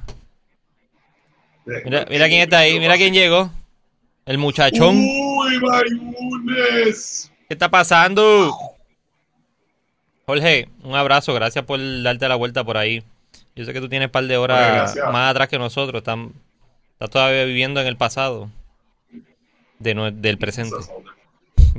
Mira, 1.66 2.06
mira 2.10 2.28
quién 2.28 2.42
está 2.42 2.60
ahí, 2.60 2.80
mira 2.80 2.98
quién 2.98 3.14
llegó. 3.14 3.52
El 4.26 4.38
muchachón. 4.38 4.96
Uy, 4.98 5.60
goodness. 5.60 7.32
¿Qué 7.48 7.54
está 7.54 7.70
pasando? 7.70 8.52
Jorge, 10.26 10.70
un 10.82 10.96
abrazo, 10.96 11.34
gracias 11.34 11.66
por 11.66 11.80
darte 12.02 12.28
la 12.28 12.36
vuelta 12.36 12.64
por 12.64 12.78
ahí. 12.78 13.04
Yo 13.56 13.66
sé 13.66 13.74
que 13.74 13.82
tú 13.82 13.90
tienes 13.90 14.08
un 14.08 14.12
par 14.12 14.24
de 14.24 14.38
horas 14.38 14.96
más 15.12 15.32
atrás 15.32 15.50
que 15.50 15.60
nosotros. 15.60 16.00
Están, 16.00 16.34
estás 16.94 17.10
todavía 17.10 17.46
viviendo 17.46 17.80
en 17.80 17.88
el 17.88 17.98
pasado. 17.98 18.50
De 19.84 20.12
del 20.16 20.38
presente. 20.38 20.76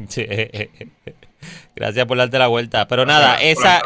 Sí. 0.09 0.27
Gracias 1.77 2.07
por 2.07 2.19
darte 2.19 2.39
la 2.39 2.49
vuelta. 2.49 2.89
Pero 2.89 3.07
nada, 3.07 3.39
Gracias 3.39 3.83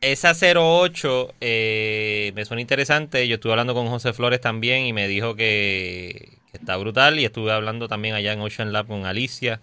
esa, 0.00 0.32
esa 0.32 0.60
08 0.60 1.34
eh, 1.40 2.32
me 2.36 2.44
suena 2.44 2.60
interesante. 2.60 3.26
Yo 3.26 3.36
estuve 3.36 3.52
hablando 3.52 3.74
con 3.74 3.88
José 3.88 4.12
Flores 4.12 4.40
también 4.40 4.84
y 4.86 4.92
me 4.92 5.08
dijo 5.08 5.34
que, 5.34 6.38
que 6.52 6.58
está 6.58 6.76
brutal. 6.76 7.18
Y 7.18 7.24
estuve 7.24 7.52
hablando 7.52 7.88
también 7.88 8.14
allá 8.14 8.32
en 8.32 8.40
Ocean 8.40 8.72
Lab 8.72 8.86
con 8.86 9.06
Alicia. 9.06 9.60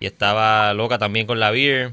Y 0.00 0.06
estaba 0.06 0.74
loca 0.74 0.98
también 0.98 1.26
con 1.26 1.40
la 1.40 1.50
beer. 1.50 1.92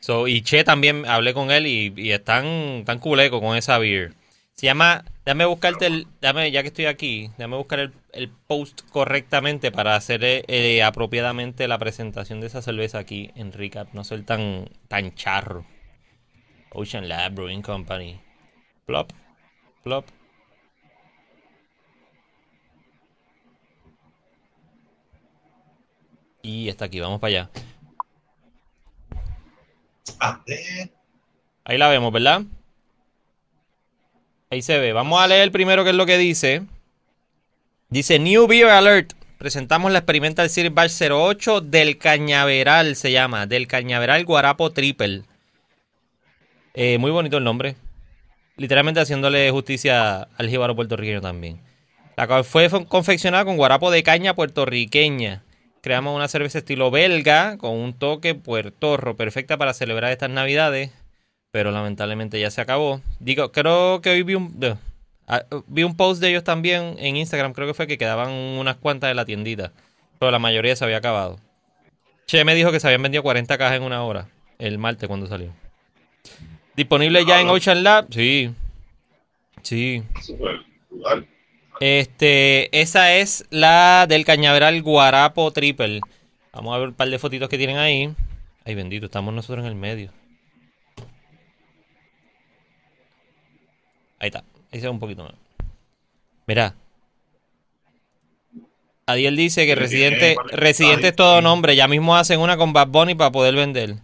So, 0.00 0.28
y 0.28 0.42
Che 0.42 0.64
también 0.64 1.06
hablé 1.06 1.34
con 1.34 1.50
él 1.50 1.66
y, 1.66 1.92
y 1.96 2.12
están 2.12 2.84
tan 2.84 2.98
culeco 2.98 3.40
con 3.40 3.56
esa 3.56 3.78
beer. 3.78 4.12
Se 4.58 4.66
llama, 4.66 5.04
déjame 5.24 5.44
buscarte 5.44 5.86
el, 5.86 6.08
déjame, 6.20 6.50
ya 6.50 6.62
que 6.62 6.68
estoy 6.68 6.86
aquí, 6.86 7.28
déjame 7.38 7.56
buscar 7.56 7.78
el, 7.78 7.92
el 8.12 8.28
post 8.28 8.80
correctamente 8.90 9.70
para 9.70 9.94
hacer 9.94 10.24
eh, 10.24 10.42
eh, 10.48 10.82
apropiadamente 10.82 11.68
la 11.68 11.78
presentación 11.78 12.40
de 12.40 12.48
esa 12.48 12.60
cerveza 12.60 12.98
aquí 12.98 13.30
en 13.36 13.52
Recap, 13.52 13.94
no 13.94 14.02
ser 14.02 14.24
tan, 14.24 14.68
tan 14.88 15.14
charro. 15.14 15.64
Ocean 16.72 17.08
Lab 17.08 17.34
Brewing 17.34 17.62
Company. 17.62 18.20
Plop, 18.84 19.12
plop. 19.84 20.06
Y 26.42 26.68
está 26.68 26.86
aquí, 26.86 26.98
vamos 26.98 27.20
para 27.20 27.28
allá. 27.28 27.50
Ahí 31.62 31.78
la 31.78 31.86
vemos, 31.86 32.12
¿verdad? 32.12 32.42
Ahí 34.50 34.62
se 34.62 34.78
ve. 34.78 34.94
Vamos 34.94 35.20
a 35.20 35.26
leer 35.26 35.52
primero 35.52 35.84
qué 35.84 35.90
es 35.90 35.96
lo 35.96 36.06
que 36.06 36.16
dice. 36.16 36.62
Dice 37.90 38.18
New 38.18 38.46
Beer 38.46 38.68
Alert. 38.68 39.12
Presentamos 39.36 39.92
la 39.92 39.98
Experimental 39.98 40.48
Series 40.48 40.72
Batch 40.74 41.02
08 41.02 41.60
del 41.60 41.98
Cañaveral, 41.98 42.96
se 42.96 43.12
llama. 43.12 43.46
Del 43.46 43.66
Cañaveral 43.66 44.24
Guarapo 44.24 44.72
Triple. 44.72 45.22
Eh, 46.74 46.96
muy 46.98 47.10
bonito 47.10 47.36
el 47.36 47.44
nombre. 47.44 47.76
Literalmente 48.56 49.00
haciéndole 49.00 49.50
justicia 49.50 50.28
al 50.36 50.48
jíbaro 50.48 50.74
puertorriqueño 50.74 51.20
también. 51.20 51.60
La 52.16 52.26
cual 52.26 52.44
fue 52.44 52.68
confeccionada 52.86 53.44
con 53.44 53.58
guarapo 53.58 53.90
de 53.90 54.02
caña 54.02 54.34
puertorriqueña. 54.34 55.44
Creamos 55.82 56.16
una 56.16 56.26
cerveza 56.26 56.58
estilo 56.58 56.90
belga 56.90 57.58
con 57.58 57.76
un 57.76 57.92
toque 57.92 58.34
puertorro, 58.34 59.14
perfecta 59.14 59.58
para 59.58 59.74
celebrar 59.74 60.10
estas 60.10 60.30
navidades, 60.30 60.90
pero 61.50 61.70
lamentablemente 61.70 62.40
ya 62.40 62.50
se 62.50 62.60
acabó. 62.60 63.00
Digo, 63.20 63.52
creo 63.52 64.00
que 64.00 64.10
hoy 64.10 64.22
vi 64.22 64.34
un, 64.34 64.78
ah, 65.26 65.42
vi 65.66 65.82
un 65.82 65.96
post 65.96 66.20
de 66.20 66.30
ellos 66.30 66.44
también 66.44 66.96
en 66.98 67.16
Instagram, 67.16 67.52
creo 67.52 67.66
que 67.66 67.74
fue 67.74 67.86
que 67.86 67.98
quedaban 67.98 68.30
unas 68.30 68.76
cuantas 68.76 69.08
de 69.08 69.14
la 69.14 69.24
tiendita, 69.24 69.72
pero 70.18 70.30
la 70.30 70.38
mayoría 70.38 70.76
se 70.76 70.84
había 70.84 70.98
acabado. 70.98 71.38
Che 72.26 72.44
me 72.44 72.54
dijo 72.54 72.70
que 72.70 72.80
se 72.80 72.86
habían 72.86 73.02
vendido 73.02 73.22
40 73.22 73.56
cajas 73.56 73.76
en 73.76 73.82
una 73.82 74.02
hora, 74.02 74.28
el 74.58 74.78
martes 74.78 75.08
cuando 75.08 75.26
salió. 75.26 75.52
Disponible 76.76 77.24
ya 77.24 77.40
en 77.40 77.48
Ocean 77.48 77.82
Lab, 77.82 78.06
sí. 78.10 78.52
Sí. 79.62 80.02
Este, 81.80 82.80
esa 82.80 83.14
es 83.14 83.46
la 83.50 84.06
del 84.08 84.24
Cañaveral 84.24 84.82
Guarapo 84.82 85.50
Triple. 85.52 86.00
Vamos 86.52 86.74
a 86.74 86.78
ver 86.78 86.88
un 86.88 86.94
par 86.94 87.08
de 87.08 87.18
fotitos 87.18 87.48
que 87.48 87.58
tienen 87.58 87.78
ahí. 87.78 88.14
Ay, 88.64 88.74
bendito, 88.74 89.06
estamos 89.06 89.32
nosotros 89.32 89.64
en 89.64 89.70
el 89.70 89.76
medio. 89.76 90.12
Ahí 94.18 94.28
está, 94.28 94.42
ahí 94.72 94.80
se 94.80 94.88
un 94.88 94.98
poquito 94.98 95.24
más. 95.24 95.34
Mira. 96.46 96.74
Adiel 99.06 99.36
dice 99.36 99.64
que 99.64 99.74
Residente, 99.74 100.36
Residente 100.50 101.08
es 101.08 101.16
todo 101.16 101.40
nombre. 101.40 101.76
Ya 101.76 101.88
mismo 101.88 102.14
hacen 102.16 102.40
una 102.40 102.56
con 102.56 102.72
Bad 102.72 102.88
Bunny 102.88 103.14
para 103.14 103.30
poder 103.30 103.54
vender. 103.54 103.96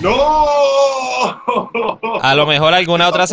¡No! 0.00 0.44
A 2.20 2.34
lo 2.34 2.46
mejor 2.46 2.74
alguna 2.74 3.08
otra 3.08 3.26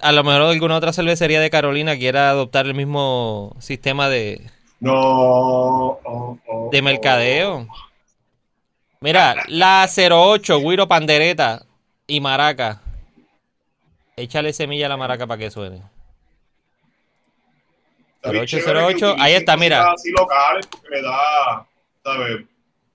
a 0.00 0.12
lo 0.12 0.24
mejor 0.24 0.42
alguna 0.42 0.76
otra 0.76 0.92
cervecería 0.92 1.40
de 1.40 1.50
Carolina 1.50 1.96
quiera 1.96 2.30
adoptar 2.30 2.66
el 2.66 2.74
mismo 2.74 3.56
sistema 3.58 4.08
de, 4.08 4.42
No. 4.80 4.92
oh, 4.94 6.38
oh, 6.46 6.68
de 6.70 6.82
mercadeo. 6.82 7.66
Mira, 9.00 9.36
la 9.48 9.88
08, 9.88 10.60
Guiro 10.60 10.86
Pandereta 10.86 11.62
y 12.06 12.20
Maraca. 12.20 12.80
Échale 14.22 14.52
semilla 14.52 14.86
a 14.86 14.88
la 14.90 14.96
maraca 14.96 15.26
para 15.26 15.36
que 15.38 15.50
suene. 15.50 15.82
Está 18.16 18.30
bien 18.30 18.42
08, 18.44 18.46
chévere 18.58 18.78
que 18.94 19.04
08, 19.04 19.16
ahí 19.18 19.32
está, 19.34 19.56
mira. 19.56 19.90
Así 19.90 20.12
locales 20.12 20.66
porque 20.68 20.88
le 20.90 21.02
da, 21.02 21.66
¿sabes? 22.04 22.40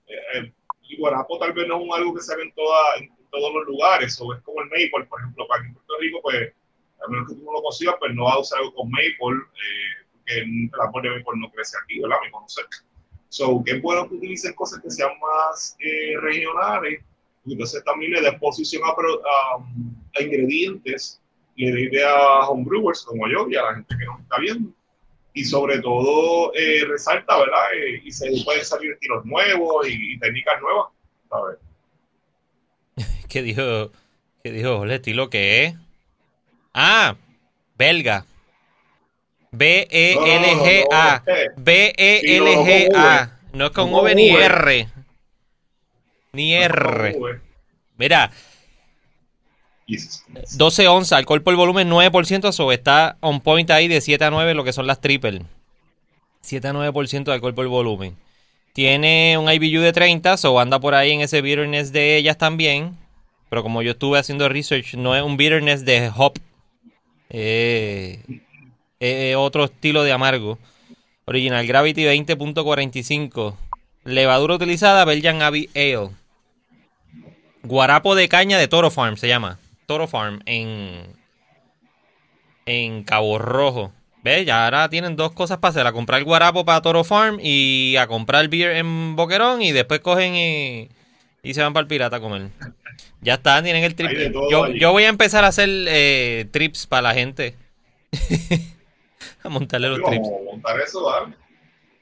Eh, 0.06 0.14
eh, 0.36 0.52
guarapo 0.98 1.38
tal 1.38 1.52
vez 1.52 1.68
no 1.68 1.76
es 1.76 1.82
un 1.82 1.92
algo 1.92 2.14
que 2.14 2.22
se 2.22 2.34
ve 2.34 2.44
en, 2.44 2.52
toda- 2.54 2.96
en 2.96 3.10
todos 3.30 3.52
los 3.54 3.66
lugares, 3.66 4.18
o 4.22 4.32
es 4.32 4.40
como 4.40 4.62
el 4.62 4.68
maple, 4.68 5.04
por 5.06 5.20
ejemplo, 5.20 5.46
para 5.46 5.60
aquí 5.60 5.68
en 5.68 5.74
Puerto 5.74 5.94
Rico, 6.00 6.20
pues, 6.22 6.52
a 7.04 7.10
menos 7.10 7.28
que 7.28 7.34
tú 7.34 7.44
no 7.44 7.52
lo 7.52 7.62
consigas, 7.62 7.96
pues 7.98 8.14
no 8.14 8.24
vas 8.24 8.34
a 8.36 8.38
usar 8.38 8.58
algo 8.60 8.74
con 8.74 8.90
maple, 8.90 9.12
eh, 9.18 10.06
porque 10.10 10.38
el 10.40 10.70
árbol 10.80 11.02
de 11.02 11.10
maple 11.10 11.40
no 11.40 11.50
crece 11.50 11.76
aquí, 11.84 12.00
¿verdad? 12.00 12.16
Mi 12.24 12.30
conocer. 12.30 12.64
So, 13.28 13.62
que 13.62 13.72
es 13.72 13.82
bueno 13.82 14.08
que 14.08 14.14
utilicen 14.14 14.54
cosas 14.54 14.80
que 14.82 14.90
sean 14.90 15.10
más 15.20 15.76
eh, 15.78 16.14
regionales, 16.22 17.02
y 17.02 17.07
entonces 17.52 17.82
también 17.84 18.12
le 18.12 18.22
da 18.22 18.30
exposición 18.30 18.82
a, 18.84 18.88
a, 18.90 19.64
a 20.16 20.22
ingredientes, 20.22 21.20
le 21.56 21.72
da 21.72 21.80
idea 21.80 22.10
a 22.10 22.48
homebrewers 22.48 23.02
como 23.02 23.28
yo 23.28 23.48
y 23.48 23.56
a 23.56 23.62
la 23.62 23.74
gente 23.74 23.96
que 23.98 24.04
nos 24.04 24.20
está 24.20 24.38
viendo 24.38 24.70
y 25.38 25.44
sobre 25.44 25.78
todo 25.80 26.52
eh, 26.54 26.84
resalta, 26.88 27.38
¿verdad? 27.38 27.62
Eh, 27.76 28.02
y 28.04 28.10
se 28.10 28.28
pueden 28.44 28.64
salir 28.64 28.92
estilos 28.92 29.24
nuevos 29.24 29.88
y, 29.88 30.14
y 30.14 30.18
técnicas 30.18 30.60
nuevas, 30.60 30.88
¿sabes? 31.28 31.58
¿Qué 33.28 33.42
dijo? 33.42 33.92
¿Qué 34.42 34.50
dijo? 34.50 34.82
¿El 34.84 34.90
estilo 34.90 35.30
qué 35.30 35.64
es? 35.64 35.74
Ah, 36.74 37.14
belga. 37.76 38.24
B-E-L-G-A. 39.52 41.22
B-E-L-G-A. 41.56 43.38
No 43.52 43.66
es 43.66 43.70
con 43.70 43.92
V 43.92 44.14
ni. 44.14 44.30
R. 44.30 44.88
Ni 46.32 46.54
R. 46.54 47.40
Mira, 47.96 48.30
Jesus 49.88 50.22
Christ. 50.26 50.54
12 50.56 50.88
onzas, 50.88 51.18
alcohol 51.18 51.42
por 51.42 51.56
volumen 51.56 51.90
9%, 51.90 52.52
so 52.52 52.72
está 52.72 53.16
on 53.20 53.40
point 53.40 53.70
ahí 53.70 53.88
de 53.88 54.00
7 54.00 54.24
a 54.24 54.30
9 54.30 54.54
lo 54.54 54.64
que 54.64 54.72
son 54.72 54.86
las 54.86 55.00
triple. 55.00 55.42
7 56.42 56.68
a 56.68 56.72
9% 56.72 57.24
de 57.24 57.32
alcohol 57.32 57.54
por 57.54 57.66
volumen. 57.68 58.16
Tiene 58.72 59.36
un 59.38 59.50
IBU 59.50 59.80
de 59.80 59.92
30, 59.92 60.36
so 60.36 60.60
anda 60.60 60.78
por 60.78 60.94
ahí 60.94 61.10
en 61.10 61.20
ese 61.20 61.42
bitterness 61.42 61.92
de 61.92 62.16
ellas 62.16 62.38
también. 62.38 62.96
Pero 63.48 63.62
como 63.62 63.82
yo 63.82 63.92
estuve 63.92 64.18
haciendo 64.18 64.48
research, 64.48 64.94
no 64.94 65.16
es 65.16 65.22
un 65.22 65.36
bitterness 65.36 65.84
de 65.84 66.12
hop. 66.14 66.38
Eh, 67.30 68.20
eh, 69.00 69.34
otro 69.36 69.64
estilo 69.64 70.04
de 70.04 70.12
amargo. 70.12 70.58
Original 71.24 71.66
Gravity 71.66 72.04
20.45. 72.04 73.56
Levadura 74.04 74.54
utilizada, 74.54 75.04
Belgian 75.04 75.42
Abbey 75.42 75.68
Ale. 75.74 76.10
Guarapo 77.68 78.14
de 78.14 78.28
caña 78.28 78.58
de 78.58 78.66
Toro 78.66 78.90
Farm 78.90 79.16
se 79.18 79.28
llama. 79.28 79.58
Toro 79.86 80.08
Farm 80.08 80.40
en, 80.46 81.02
en 82.66 83.04
Cabo 83.04 83.38
Rojo. 83.38 83.92
¿Ves? 84.24 84.46
Ya 84.46 84.64
ahora 84.64 84.88
tienen 84.88 85.16
dos 85.16 85.32
cosas 85.32 85.58
para 85.58 85.70
hacer. 85.70 85.86
A 85.86 85.92
comprar 85.92 86.24
guarapo 86.24 86.64
para 86.64 86.80
Toro 86.80 87.04
Farm 87.04 87.38
y 87.42 87.96
a 87.96 88.06
comprar 88.06 88.48
beer 88.48 88.76
en 88.76 89.16
Boquerón 89.16 89.62
y 89.62 89.72
después 89.72 90.00
cogen 90.00 90.34
y, 90.34 90.88
y 91.42 91.54
se 91.54 91.62
van 91.62 91.72
para 91.74 91.82
el 91.82 91.88
pirata 91.88 92.16
a 92.16 92.20
comer. 92.20 92.48
Ya 93.20 93.34
está, 93.34 93.62
tienen 93.62 93.84
el 93.84 93.94
trip. 93.94 94.10
Yo, 94.50 94.68
yo 94.68 94.92
voy 94.92 95.04
a 95.04 95.08
empezar 95.08 95.44
a 95.44 95.48
hacer 95.48 95.68
eh, 95.70 96.46
trips 96.50 96.86
para 96.86 97.02
la 97.02 97.14
gente. 97.14 97.54
a 99.42 99.48
montarle 99.50 99.88
los 99.88 100.00
Vamos 100.00 100.10
trips. 100.10 100.28
a 100.28 100.50
montar 100.52 100.80
eso, 100.80 101.04
¿vale? 101.04 101.34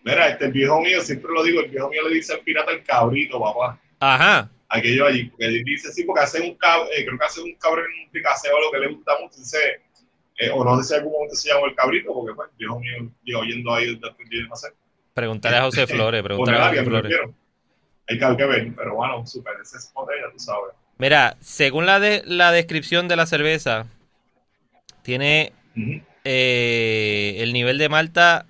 Mira, 0.05 0.29
este 0.29 0.45
el 0.47 0.53
viejo 0.53 0.81
mío, 0.81 1.01
siempre 1.01 1.31
lo 1.35 1.43
digo, 1.43 1.61
el 1.61 1.71
viejo 1.71 1.89
mío 1.89 2.09
le 2.09 2.15
dice 2.15 2.35
al 2.35 2.41
pirata 2.41 2.71
el 2.71 2.85
cabrito, 2.85 3.41
papá. 3.41 3.79
Ajá. 3.99 4.49
Aquello 4.69 5.07
allí, 5.07 5.25
porque 5.25 5.47
él 5.47 5.65
dice 5.65 5.93
sí, 5.93 6.05
porque 6.05 6.23
hacen 6.23 6.43
un 6.43 6.55
cabrón, 6.57 6.89
creo 6.93 7.19
que 7.19 7.25
hacen 7.25 7.45
un 7.45 7.55
cabrón 7.55 7.87
en 7.95 8.07
un 8.07 8.11
picaseo, 8.11 8.61
lo 8.61 8.73
que 8.73 8.79
le 8.79 8.89
gusta 8.89 9.13
mucho, 9.21 9.39
dice, 9.39 9.81
eh, 10.39 10.51
o 10.51 10.65
no 10.65 10.77
sé 10.79 10.89
si 10.89 10.95
algún 10.95 11.13
momento 11.13 11.35
se 11.37 11.49
llama 11.49 11.69
el 11.69 11.75
cabrito, 11.75 12.13
porque 12.13 12.35
pues, 12.35 12.51
el 12.51 12.57
viejo 12.59 12.81
mío 12.81 13.11
lleva 13.23 13.41
oyendo 13.41 13.75
ahí 13.75 13.87
desde 13.87 14.15
tiene 14.29 14.49
no 14.49 14.57
sé. 14.57 14.69
Preguntarle 15.15 15.59
a 15.59 15.63
José 15.63 15.87
Flores. 15.87 16.23
Preguntarle 16.23 16.61
a 16.61 16.69
José 16.69 16.85
Flores. 16.85 17.11
refiero. 17.11 17.35
Hay 18.09 18.37
que, 18.37 18.45
ver, 18.45 18.73
pero 18.77 18.95
bueno, 18.95 19.27
super, 19.27 19.55
ese 19.61 19.79
es 19.79 19.93
botella, 19.93 20.31
tú 20.33 20.39
sabes. 20.39 20.73
Mira, 20.99 21.37
según 21.41 21.87
la, 21.87 21.99
de, 21.99 22.23
la 22.25 22.53
descripción 22.53 23.09
de 23.09 23.17
la 23.17 23.27
cerveza, 23.27 23.87
tiene 25.03 25.53
eh, 26.25 27.37
el 27.39 27.53
nivel 27.53 27.79
de 27.79 27.89
malta 27.89 28.47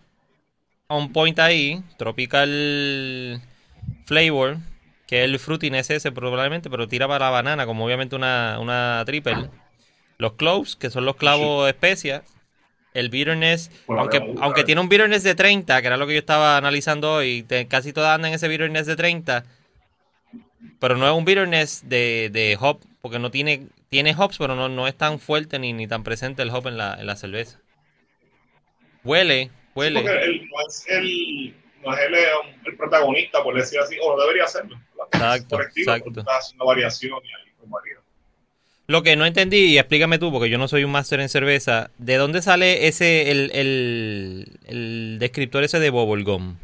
on 0.88 1.12
point 1.12 1.38
ahí, 1.38 1.82
tropical 1.96 3.40
flavor, 4.04 4.58
que 5.06 5.20
es 5.20 5.24
el 5.24 5.38
fruitiness 5.38 5.90
ese 5.90 6.12
probablemente, 6.12 6.68
pero 6.70 6.88
tira 6.88 7.06
para 7.06 7.26
la 7.26 7.30
banana, 7.30 7.66
como 7.66 7.84
obviamente 7.84 8.16
una, 8.16 8.58
una 8.60 9.02
triple. 9.06 9.48
Los 10.18 10.32
cloves, 10.34 10.76
que 10.76 10.90
son 10.90 11.04
los 11.04 11.16
clavos 11.16 11.64
de 11.64 11.70
especia. 11.70 12.22
El 12.94 13.10
bitterness, 13.10 13.70
la 13.88 14.00
aunque, 14.00 14.34
aunque 14.40 14.64
tiene 14.64 14.80
un 14.80 14.88
bitterness 14.88 15.22
de 15.22 15.34
30, 15.34 15.80
que 15.82 15.86
era 15.86 15.98
lo 15.98 16.06
que 16.06 16.14
yo 16.14 16.18
estaba 16.18 16.56
analizando 16.56 17.12
hoy, 17.12 17.42
te- 17.42 17.66
casi 17.68 17.92
todas 17.92 18.14
andan 18.14 18.30
en 18.30 18.36
ese 18.36 18.48
bitterness 18.48 18.86
de 18.86 18.96
30, 18.96 19.44
pero 20.80 20.96
no 20.96 21.06
es 21.06 21.12
un 21.12 21.26
bitterness 21.26 21.82
de, 21.88 22.30
de 22.32 22.56
hop, 22.58 22.80
porque 23.02 23.18
no 23.18 23.30
tiene, 23.30 23.66
tiene 23.90 24.14
hops, 24.16 24.38
pero 24.38 24.54
no, 24.54 24.70
no 24.70 24.88
es 24.88 24.94
tan 24.96 25.18
fuerte 25.20 25.58
ni, 25.58 25.74
ni 25.74 25.86
tan 25.86 26.04
presente 26.04 26.42
el 26.42 26.48
hop 26.50 26.68
en 26.68 26.78
la, 26.78 26.94
en 26.98 27.06
la 27.06 27.16
cerveza. 27.16 27.58
Huele, 29.04 29.50
huele. 29.74 30.00
Porque 30.00 30.24
el, 30.24 31.54
no 31.86 31.94
es 31.94 32.00
el, 32.06 32.14
eh, 32.14 32.26
el 32.66 32.76
protagonista, 32.76 33.42
por 33.42 33.54
decir 33.54 33.78
así, 33.78 33.96
o 34.02 34.14
no 34.16 34.20
debería 34.22 34.46
serlo. 34.46 34.76
¿verdad? 35.12 35.36
Exacto, 35.36 35.60
exacto. 35.62 36.20
estás 36.20 36.38
haciendo 36.38 36.66
variación 36.66 37.20
y 37.24 37.28
ahí 37.28 37.52
pues. 37.58 37.70
Lo 38.88 39.02
que 39.02 39.16
no 39.16 39.26
entendí, 39.26 39.66
y 39.66 39.78
explícame 39.78 40.18
tú, 40.18 40.30
porque 40.30 40.48
yo 40.48 40.58
no 40.58 40.68
soy 40.68 40.84
un 40.84 40.92
máster 40.92 41.18
en 41.20 41.28
cerveza, 41.28 41.90
¿de 41.98 42.16
dónde 42.16 42.40
sale 42.42 42.86
ese, 42.86 43.30
el, 43.32 43.50
el, 43.52 44.58
el 44.66 45.16
descriptor 45.18 45.64
ese 45.64 45.80
de 45.80 45.90
bubblegum? 45.90 46.56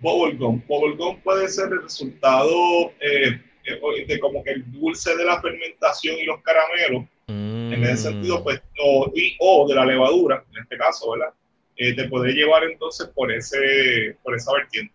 Bubblegum. 0.00 0.62
Bubblegum 0.66 1.20
puede 1.20 1.48
ser 1.48 1.70
el 1.72 1.82
resultado 1.82 2.54
eh, 3.00 3.38
eh, 3.64 4.06
de 4.06 4.20
como 4.20 4.42
que 4.42 4.52
el 4.52 4.72
dulce 4.72 5.14
de 5.16 5.24
la 5.24 5.40
fermentación 5.42 6.16
y 6.16 6.24
los 6.24 6.40
caramelos, 6.42 7.04
en 7.28 7.84
ese 7.84 7.92
Mm. 7.92 8.12
sentido, 8.12 8.42
pues, 8.42 8.60
o, 8.82 9.12
y, 9.14 9.36
o 9.38 9.68
de 9.68 9.74
la 9.74 9.84
levadura, 9.84 10.42
en 10.52 10.62
este 10.62 10.76
caso, 10.78 11.12
¿verdad? 11.12 11.32
Eh, 11.82 11.94
te 11.94 12.08
puede 12.10 12.34
llevar 12.34 12.62
entonces 12.64 13.08
por 13.14 13.32
ese 13.32 14.14
por 14.22 14.34
esa 14.36 14.52
vertiente. 14.52 14.92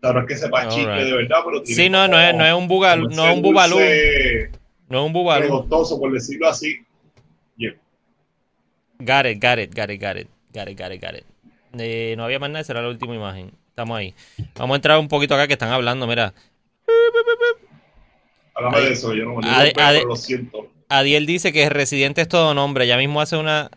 La 0.00 0.08
verdad 0.12 0.30
es 0.30 0.36
que 0.38 0.42
sepa 0.42 0.68
chicle 0.68 0.90
Alright. 0.90 1.06
de 1.06 1.12
verdad, 1.16 1.36
pero 1.44 1.62
tiene 1.62 1.82
Sí, 1.82 1.90
no, 1.90 2.06
no 2.08 2.14
como- 2.14 2.20
es, 2.28 2.34
no 2.34 2.46
es 2.46 2.54
un 2.54 2.66
bugal, 2.68 3.02
no 3.02 3.26
es 3.28 3.34
un 3.36 3.42
bubalú, 3.42 3.74
dulce 3.76 4.50
no 4.88 5.00
es 5.00 5.06
un 5.06 5.12
bubalú. 5.12 5.42
regostoso, 5.42 6.00
por 6.00 6.10
decirlo 6.12 6.48
así. 6.48 6.76
Yeah. 7.58 7.74
Got 9.00 9.26
it, 9.26 9.42
got 9.44 9.58
it, 9.58 9.74
got 9.76 9.90
it, 9.90 10.00
got 10.02 10.16
it, 10.16 10.28
got 10.54 10.68
it, 10.68 10.78
got 10.80 10.92
it, 10.92 11.02
got 11.04 11.14
it. 11.14 11.24
Eh, 11.78 12.14
no 12.16 12.24
había 12.24 12.38
más 12.38 12.48
nada, 12.48 12.64
será 12.64 12.80
la 12.80 12.88
última 12.88 13.14
imagen. 13.14 13.50
Estamos 13.68 13.98
ahí. 13.98 14.14
Vamos 14.54 14.74
a 14.74 14.76
entrar 14.76 14.98
un 14.98 15.08
poquito 15.08 15.34
acá 15.34 15.46
que 15.46 15.52
están 15.52 15.72
hablando, 15.72 16.06
mira. 16.06 16.32
Háblame 18.54 18.80
de 18.80 18.92
eso, 18.92 19.12
yo 19.14 19.24
no, 19.26 19.40
pero 19.40 20.06
lo 20.08 20.16
siento. 20.16 20.70
Adiel 20.88 21.26
dice 21.26 21.52
que 21.52 21.68
Residente 21.68 22.22
es 22.22 22.28
todo 22.28 22.54
nombre. 22.54 22.86
Ya 22.86 22.96
mismo 22.96 23.20
hace 23.20 23.36
una. 23.36 23.70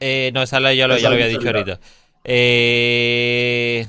Eh, 0.00 0.30
no, 0.34 0.42
esa 0.42 0.60
la- 0.60 0.74
ya 0.74 0.86
lo, 0.88 0.96
ya 0.98 1.08
lo 1.08 1.14
había 1.14 1.26
dicho 1.28 1.46
ahorita. 1.46 1.80
Eh, 2.24 3.86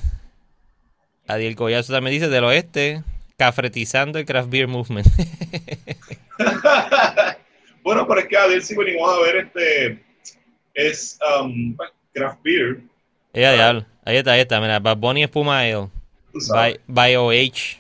Adiel 1.27 1.55
Collazo 1.55 1.91
también 1.93 2.13
dice 2.13 2.29
del 2.29 2.43
oeste. 2.43 3.03
Cafretizando 3.37 4.17
el 4.17 4.25
craft 4.25 4.49
beer 4.49 4.67
movement. 4.67 5.05
bueno, 7.83 8.07
pero 8.07 8.19
es 8.21 8.27
que 8.27 8.37
a 8.37 8.47
ver 8.47 8.63
si 8.63 8.75
venimos 8.75 9.13
a 9.13 9.19
ver 9.21 9.35
este 9.45 10.03
es 10.73 11.19
um, 11.39 11.75
craft 12.13 12.41
beer, 12.43 12.81
Ella 13.33 13.53
diablo. 13.53 13.85
Ahí 14.05 14.17
está, 14.17 14.31
ahí 14.31 14.39
está. 14.41 14.59
Mira, 14.59 14.79
Bad 14.79 14.97
Bunny 14.97 15.23
Espuma 15.23 15.59
Ale. 15.59 15.89
By, 16.51 16.79
by 16.87 17.15
OH. 17.15 17.77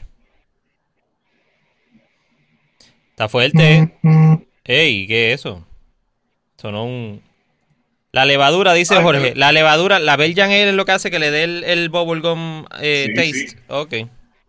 Está 3.11 3.29
fuerte, 3.29 3.73
¿eh? 4.03 4.37
Ey, 4.63 5.07
¿qué 5.07 5.33
es 5.33 5.39
eso? 5.39 5.65
Sonó 6.57 6.85
un... 6.85 7.21
La 8.11 8.25
levadura, 8.25 8.73
dice 8.73 8.95
Ay, 8.95 9.03
Jorge. 9.03 9.21
pero- 9.21 9.35
La 9.35 9.51
levadura, 9.51 9.99
la 9.99 10.15
Belgian 10.15 10.49
Ale 10.49 10.69
es 10.69 10.75
lo 10.75 10.85
que 10.85 10.91
hace 10.93 11.11
que 11.11 11.19
le 11.19 11.29
dé 11.31 11.43
el, 11.43 11.63
el 11.63 11.89
bubblegum 11.89 12.65
eh, 12.81 13.05
Sí, 13.09 13.13
taste. 13.13 13.47
sí. 13.49 13.57
Ok, 13.67 13.93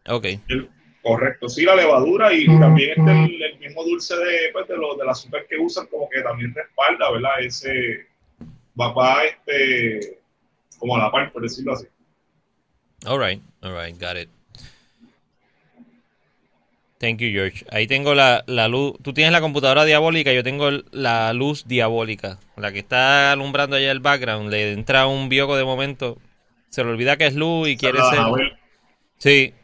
ok. 0.08 0.24
El- 0.48 0.68
correcto, 1.02 1.48
sí, 1.48 1.64
la 1.64 1.74
levadura 1.74 2.32
y 2.32 2.46
también 2.58 2.90
este 2.90 3.10
el, 3.10 3.42
el 3.42 3.58
mismo 3.58 3.82
dulce 3.84 4.14
de, 4.16 4.50
pues, 4.52 4.68
de, 4.68 4.76
lo, 4.76 4.94
del 4.96 5.08
azúcar 5.08 5.46
que 5.48 5.56
usan 5.58 5.86
como 5.86 6.08
que 6.10 6.20
también 6.22 6.54
respalda, 6.54 7.10
¿verdad? 7.10 7.30
Ese 7.40 8.06
va 8.78 8.94
para 8.94 9.24
este, 9.24 10.18
como 10.78 10.96
a 10.96 11.00
la 11.00 11.10
par, 11.10 11.32
por 11.32 11.42
decirlo 11.42 11.72
así. 11.72 11.86
Alright, 13.06 13.40
alright, 13.62 13.98
got 14.00 14.16
it. 14.16 14.28
Thank 17.00 17.18
you, 17.20 17.28
George. 17.30 17.64
Ahí 17.70 17.86
tengo 17.86 18.14
la, 18.14 18.42
la 18.48 18.66
luz. 18.66 18.94
Tú 19.02 19.12
tienes 19.12 19.32
la 19.32 19.40
computadora 19.40 19.84
diabólica, 19.84 20.32
yo 20.32 20.42
tengo 20.42 20.68
el- 20.68 20.84
la 20.90 21.32
luz 21.32 21.66
diabólica. 21.68 22.38
La 22.56 22.72
que 22.72 22.80
está 22.80 23.30
alumbrando 23.32 23.76
allá 23.76 23.92
el 23.92 24.00
background. 24.00 24.50
Le 24.50 24.72
entra 24.72 25.06
un 25.06 25.28
bioco 25.28 25.56
de 25.56 25.64
momento. 25.64 26.18
Se 26.70 26.82
le 26.82 26.90
olvida 26.90 27.16
que 27.16 27.26
es 27.26 27.34
luz 27.34 27.68
y 27.68 27.76
quiere 27.76 27.98
ser. 28.10 28.18
Sí. 29.18 29.54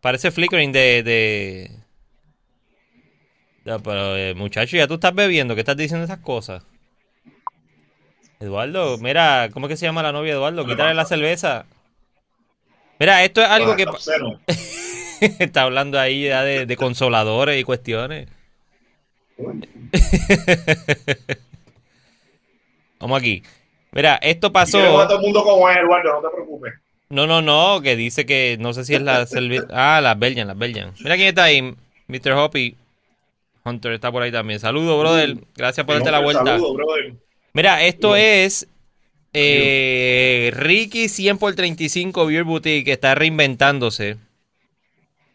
Parece 0.00 0.30
flickering 0.30 0.70
de. 0.72 1.02
de... 1.02 1.70
Ya, 3.64 3.78
pero, 3.78 4.16
eh, 4.16 4.34
muchacho, 4.34 4.76
ya 4.76 4.86
tú 4.86 4.94
estás 4.94 5.14
bebiendo. 5.14 5.54
¿Qué 5.54 5.62
estás 5.62 5.76
diciendo 5.76 6.04
esas 6.04 6.18
cosas? 6.18 6.62
Eduardo, 8.38 8.98
mira, 8.98 9.48
¿cómo 9.52 9.66
es 9.66 9.70
que 9.70 9.76
se 9.76 9.86
llama 9.86 10.02
la 10.02 10.12
novia 10.12 10.32
Eduardo? 10.34 10.66
Quítale 10.66 10.92
la 10.94 11.04
cerveza. 11.06 11.64
Mira, 13.00 13.24
esto 13.24 13.40
es 13.42 13.48
algo 13.48 13.74
que. 13.74 13.86
Está 15.38 15.62
hablando 15.62 15.98
ahí 15.98 16.24
ya 16.24 16.42
de, 16.42 16.66
de 16.66 16.76
consoladores 16.76 17.60
y 17.60 17.64
cuestiones. 17.64 18.28
Vamos 23.00 23.18
aquí. 23.18 23.42
Mira, 23.92 24.16
esto 24.16 24.48
a 24.48 24.52
pasó. 24.52 24.78
todo 24.78 25.16
el 25.16 25.22
mundo 25.22 25.42
como 25.44 25.70
es, 25.70 25.76
Eduardo, 25.76 26.14
no 26.14 26.20
te 26.28 26.34
preocupes. 26.34 26.74
No, 27.10 27.26
no, 27.26 27.42
no, 27.42 27.82
que 27.82 27.96
dice 27.96 28.24
que 28.26 28.56
no 28.58 28.72
sé 28.72 28.84
si 28.84 28.94
es 28.94 29.02
la 29.02 29.26
Ah, 29.70 30.00
las 30.02 30.18
Belgian, 30.18 30.48
las 30.48 30.58
Belgian. 30.58 30.92
Mira 31.00 31.16
quién 31.16 31.28
está 31.28 31.44
ahí, 31.44 31.74
Mr. 32.08 32.32
Hoppy. 32.32 32.76
Hunter 33.64 33.92
está 33.92 34.10
por 34.12 34.22
ahí 34.22 34.32
también. 34.32 34.60
Saludos, 34.60 35.00
brother. 35.00 35.36
Gracias 35.56 35.86
por 35.86 35.94
darte 35.94 36.10
la 36.10 36.20
vuelta. 36.20 36.44
Saludos, 36.44 36.76
brother. 36.76 37.14
Mira, 37.54 37.82
esto 37.84 38.14
es 38.14 38.68
eh, 39.32 40.52
Ricky 40.54 41.08
100 41.08 41.38
por 41.38 41.54
35 41.54 42.26
Beer 42.26 42.44
Boutique. 42.44 42.92
Está 42.92 43.14
reinventándose. 43.14 44.18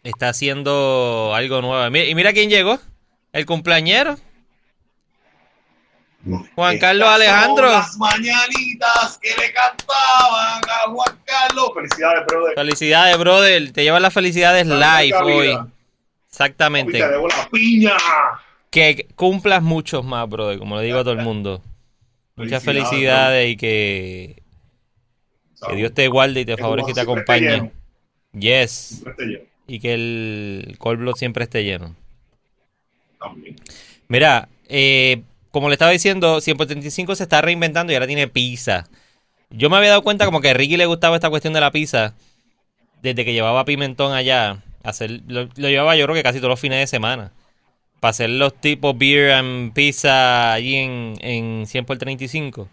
Está 0.10 0.30
haciendo 0.30 1.34
algo 1.36 1.62
nuevo. 1.62 1.96
Y 1.96 2.16
mira 2.16 2.34
quién 2.34 2.50
llegó. 2.50 2.80
El 3.32 3.46
cumpleañero. 3.46 4.18
Juan 6.56 6.74
Estas 6.74 6.90
Carlos 6.90 7.08
Alejandro. 7.10 7.68
son 7.68 7.80
Las 7.80 7.98
mañanitas 7.98 9.20
que 9.22 9.30
le 9.40 9.54
cantaban 9.54 10.62
a 10.68 10.90
Juan 10.90 11.20
Carlos. 11.24 11.70
Felicidades, 11.76 12.26
brother. 12.26 12.56
Felicidades, 12.56 13.18
brother. 13.20 13.72
Te 13.72 13.84
llevan 13.84 14.02
las 14.02 14.14
felicidades 14.14 14.66
live 14.66 15.16
hoy. 15.24 15.48
vida. 15.50 15.68
Exactamente. 16.28 16.98
Te 16.98 17.08
debo 17.08 17.28
la 17.28 17.48
piña. 17.52 17.94
Que 18.72 19.08
cumplas 19.16 19.62
muchos 19.62 20.04
más, 20.04 20.28
brother. 20.28 20.58
Como 20.58 20.76
le 20.76 20.84
digo 20.86 20.98
a 20.98 21.04
todo 21.04 21.14
el 21.14 21.22
mundo. 21.22 21.62
Muchas 22.36 22.64
Felicidades, 22.64 22.90
felicidades 22.90 23.50
y 23.52 23.58
que, 23.58 24.44
que 25.68 25.76
Dios 25.76 25.94
te 25.94 26.08
guarde 26.08 26.40
y 26.42 26.46
te 26.46 26.58
favorezca 26.58 26.92
y 26.92 26.94
te 26.96 27.02
acompañe. 27.02 27.72
Yes. 28.34 29.04
Y 29.70 29.80
que 29.80 29.94
el 29.94 30.76
cold 30.80 31.16
siempre 31.16 31.44
esté 31.44 31.64
lleno. 31.64 31.96
También. 33.20 33.56
Mira, 34.08 34.50
eh, 34.68 35.22
como 35.52 35.70
le 35.70 35.74
estaba 35.74 35.92
diciendo, 35.92 36.42
100 36.42 36.58
por 36.58 36.66
35 36.66 37.16
se 37.16 37.24
está 37.24 37.42
reinventando 37.42 37.94
y 37.94 37.96
ahora 37.96 38.08
tiene 38.08 38.28
pizza. 38.28 38.90
Yo 39.52 39.70
me 39.70 39.78
había 39.78 39.90
dado 39.90 40.02
cuenta 40.02 40.26
como 40.26 40.42
que 40.42 40.50
a 40.50 40.54
Ricky 40.54 40.78
le 40.78 40.86
gustaba 40.86 41.16
esta 41.16 41.30
cuestión 41.30 41.54
de 41.54 41.62
la 41.62 41.72
pizza 41.72 42.16
desde 43.02 43.24
que 43.26 43.34
llevaba 43.34 43.66
pimentón 43.66 44.14
allá. 44.14 44.64
Hacer, 44.84 45.22
lo, 45.28 45.50
lo 45.56 45.70
llevaba 45.70 45.96
yo 45.96 46.06
creo 46.06 46.16
que 46.16 46.24
casi 46.24 46.40
todos 46.40 46.50
los 46.50 46.60
fines 46.60 46.80
de 46.80 46.88
semana. 46.88 47.32
Para 48.00 48.12
hacer 48.12 48.30
los 48.30 48.60
tipos 48.60 48.98
beer 48.98 49.34
and 49.34 49.74
pizza 49.74 50.54
allí 50.54 50.76
en, 50.76 51.14
en 51.20 51.68
100 51.68 51.86
por 51.86 51.98
35. 51.98 52.68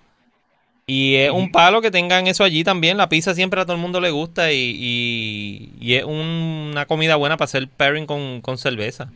Y 0.88 1.16
es 1.16 1.30
un 1.32 1.50
palo 1.50 1.80
que 1.82 1.90
tengan 1.90 2.28
eso 2.28 2.44
allí 2.44 2.62
también. 2.62 2.96
La 2.96 3.08
pizza 3.08 3.34
siempre 3.34 3.60
a 3.60 3.64
todo 3.64 3.74
el 3.74 3.82
mundo 3.82 4.00
le 4.00 4.10
gusta 4.10 4.52
y, 4.52 4.56
y- 4.78 5.72
y 5.80 5.94
es 5.94 6.04
un- 6.04 6.68
una 6.72 6.86
comida 6.86 7.16
buena 7.16 7.36
para 7.36 7.46
hacer 7.46 7.68
pairing 7.68 8.06
con, 8.06 8.40
con 8.40 8.56
cerveza. 8.58 9.10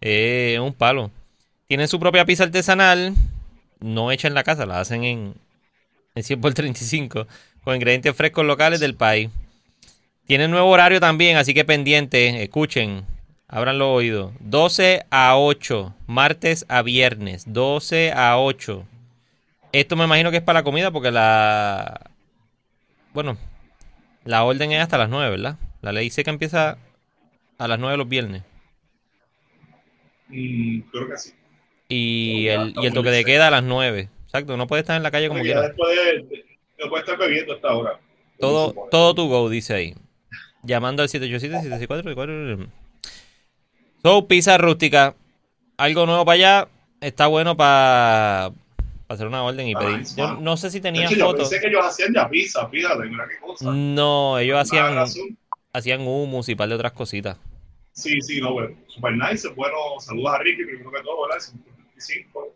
Eh, 0.00 0.54
Es 0.54 0.60
un 0.60 0.72
palo. 0.74 1.10
Tienen 1.68 1.86
su 1.88 2.00
propia 2.00 2.24
pizza 2.24 2.44
artesanal, 2.44 3.14
no 3.80 4.10
hecha 4.10 4.26
en 4.28 4.34
la 4.34 4.42
casa, 4.42 4.66
la 4.66 4.80
hacen 4.80 5.04
en, 5.04 5.34
en 6.14 6.22
100 6.24 6.40
por 6.40 6.54
35, 6.54 7.26
con 7.62 7.76
ingredientes 7.76 8.16
frescos 8.16 8.44
locales 8.44 8.80
del 8.80 8.94
país. 8.94 9.28
Tienen 10.26 10.50
nuevo 10.50 10.68
horario 10.70 10.98
también, 11.00 11.36
así 11.36 11.54
que 11.54 11.64
pendiente, 11.64 12.42
escuchen, 12.42 13.04
abran 13.48 13.78
los 13.78 13.88
oídos. 13.88 14.32
12 14.40 15.04
a 15.10 15.36
8, 15.38 15.94
martes 16.06 16.64
a 16.68 16.82
viernes, 16.82 17.44
12 17.46 18.12
a 18.12 18.38
8. 18.38 18.84
Esto 19.72 19.96
me 19.96 20.04
imagino 20.04 20.30
que 20.30 20.38
es 20.38 20.42
para 20.42 20.60
la 20.60 20.64
comida 20.64 20.90
porque 20.90 21.10
la... 21.10 22.10
Bueno, 23.12 23.36
la 24.24 24.44
orden 24.44 24.72
es 24.72 24.80
hasta 24.80 24.98
las 24.98 25.08
9, 25.08 25.30
¿verdad? 25.30 25.56
La 25.82 25.92
ley 25.92 26.10
seca 26.10 26.30
empieza 26.30 26.78
a 27.58 27.68
las 27.68 27.78
9 27.78 27.96
los 27.96 28.08
viernes. 28.08 28.42
Mm, 30.28 30.80
creo 30.90 31.08
que 31.08 31.16
sí. 31.16 31.32
Y 31.88 32.48
el, 32.48 32.60
y 32.60 32.68
estamos 32.68 32.86
el 32.86 32.92
toque 32.94 33.10
de 33.10 33.24
queda 33.24 33.48
a 33.48 33.50
las 33.50 33.62
9. 33.62 34.08
Exacto, 34.24 34.56
no 34.56 34.66
puede 34.66 34.80
estar 34.82 34.96
en 34.96 35.02
la 35.02 35.10
calle 35.10 35.28
como 35.28 35.40
Porque 35.40 35.48
ya 35.48 35.54
quiera. 35.54 35.68
después 35.68 35.96
de, 35.96 36.44
no 36.78 36.88
puede 36.90 37.02
estar 37.02 37.18
bebiendo 37.18 37.54
hasta 37.54 37.68
ahora. 37.68 37.98
Todo, 38.38 38.74
todo 38.90 39.14
tu 39.14 39.28
go, 39.28 39.48
dice 39.48 39.74
ahí. 39.74 39.94
Llamando 40.62 41.02
al 41.02 41.08
787-764-4. 41.08 42.68
So, 44.02 44.28
pizza 44.28 44.58
rústica. 44.58 45.14
Algo 45.76 46.06
nuevo 46.06 46.24
para 46.24 46.34
allá. 46.34 46.68
Está 47.00 47.26
bueno 47.26 47.56
para 47.56 48.52
hacer 49.08 49.26
una 49.26 49.42
orden 49.42 49.66
y 49.68 49.74
Ah, 49.74 49.78
pedir. 49.80 50.04
Yo 50.16 50.34
no 50.40 50.56
sé 50.56 50.70
si 50.70 50.80
tenían 50.80 51.06
hecho, 51.06 51.16
yo 51.16 51.26
fotos. 51.26 51.48
pensé 51.48 51.60
que 51.60 51.68
ellos 51.68 51.84
hacían 51.84 52.14
ya 52.14 52.28
pizza, 52.28 52.68
fíjate, 52.68 53.04
mira 53.08 53.26
qué 53.28 53.38
cosa. 53.40 53.70
No, 53.72 54.38
ellos 54.38 54.58
hacían, 54.58 54.96
hacían 55.72 56.00
hummus 56.06 56.48
y 56.48 56.54
par 56.54 56.68
de 56.68 56.74
otras 56.74 56.92
cositas. 56.92 57.38
Sí, 57.92 58.20
sí, 58.20 58.40
no, 58.40 58.52
bueno, 58.52 58.76
super 58.86 59.12
nice. 59.16 59.48
Bueno, 59.48 59.76
saludos 59.98 60.34
a 60.34 60.38
Ricky, 60.38 60.64
primero 60.64 60.90
que 60.92 61.02
todo, 61.02 61.22
¿verdad? 61.26 61.40
135. 61.40 62.54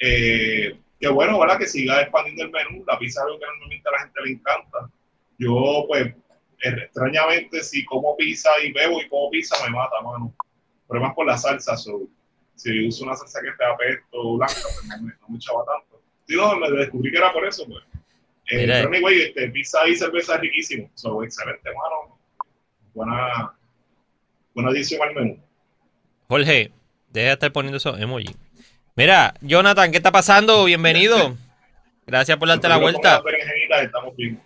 Eh, 0.00 0.78
qué 1.00 1.08
bueno, 1.08 1.38
¿verdad? 1.38 1.58
Que 1.58 1.66
siga 1.66 2.02
expandiendo 2.02 2.44
el 2.44 2.50
menú. 2.50 2.84
La 2.86 2.98
pizza 2.98 3.20
es 3.20 3.24
algo 3.26 3.38
que 3.38 3.46
normalmente 3.46 3.88
a 3.88 3.92
la 3.92 3.98
gente 4.00 4.20
le 4.24 4.30
encanta. 4.32 4.90
Yo, 5.38 5.84
pues, 5.88 6.06
eh, 6.06 6.74
extrañamente, 6.84 7.62
si 7.62 7.84
como 7.84 8.16
pizza 8.16 8.50
y 8.62 8.72
bebo 8.72 9.00
y 9.00 9.08
como 9.08 9.30
pizza, 9.30 9.56
me 9.64 9.70
mata, 9.70 10.00
mano. 10.04 10.32
Pero 10.88 11.00
más 11.00 11.14
por 11.14 11.26
la 11.26 11.36
salsa, 11.36 11.76
so, 11.76 12.02
si 12.56 12.86
uso 12.88 13.04
una 13.04 13.14
salsa 13.14 13.40
que 13.42 13.50
esté 13.50 13.64
a 13.64 13.76
pesto 13.76 14.36
blanca, 14.36 14.54
pues 14.62 14.84
no 14.88 15.06
me, 15.06 15.12
no 15.20 15.28
me 15.28 15.36
echaba 15.36 15.64
tanto. 15.64 16.02
Sí, 16.26 16.34
no, 16.34 16.56
me 16.56 16.70
descubrí 16.70 17.10
que 17.10 17.18
era 17.18 17.32
por 17.32 17.46
eso, 17.46 17.64
pues. 17.66 17.84
Eh, 18.48 18.58
Mira, 18.58 18.74
pero 18.76 18.88
anyway, 18.88 19.22
este, 19.22 19.48
pizza 19.50 19.86
y 19.88 19.94
cerveza 19.96 20.34
es 20.36 20.40
riquísimo. 20.40 20.90
So, 20.94 21.22
excelente, 21.22 21.68
mano. 21.68 22.18
Buena, 22.94 23.54
buena 24.54 24.70
adición 24.70 25.02
al 25.02 25.14
menú. 25.14 25.40
Jorge, 26.28 26.72
deja 27.10 27.26
de 27.26 27.32
estar 27.32 27.52
poniendo 27.52 27.76
esos 27.76 28.00
emojis. 28.00 28.34
Mira, 28.94 29.34
Jonathan, 29.42 29.90
¿qué 29.90 29.98
está 29.98 30.10
pasando? 30.10 30.64
Bienvenido. 30.64 31.36
Gracias 32.06 32.38
por 32.38 32.48
darte 32.48 32.68
la 32.68 32.78
vuelta. 32.78 33.22
estamos 33.82 34.16
bien. 34.16 34.40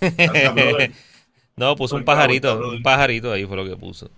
Gracias. 0.00 0.90
No, 1.56 1.76
puso 1.76 1.96
un 1.96 2.04
pajarito, 2.04 2.58
un 2.70 2.82
pajarito 2.82 3.32
ahí 3.32 3.44
fue 3.46 3.56
lo 3.56 3.64
que 3.64 3.76
puso. 3.76 4.10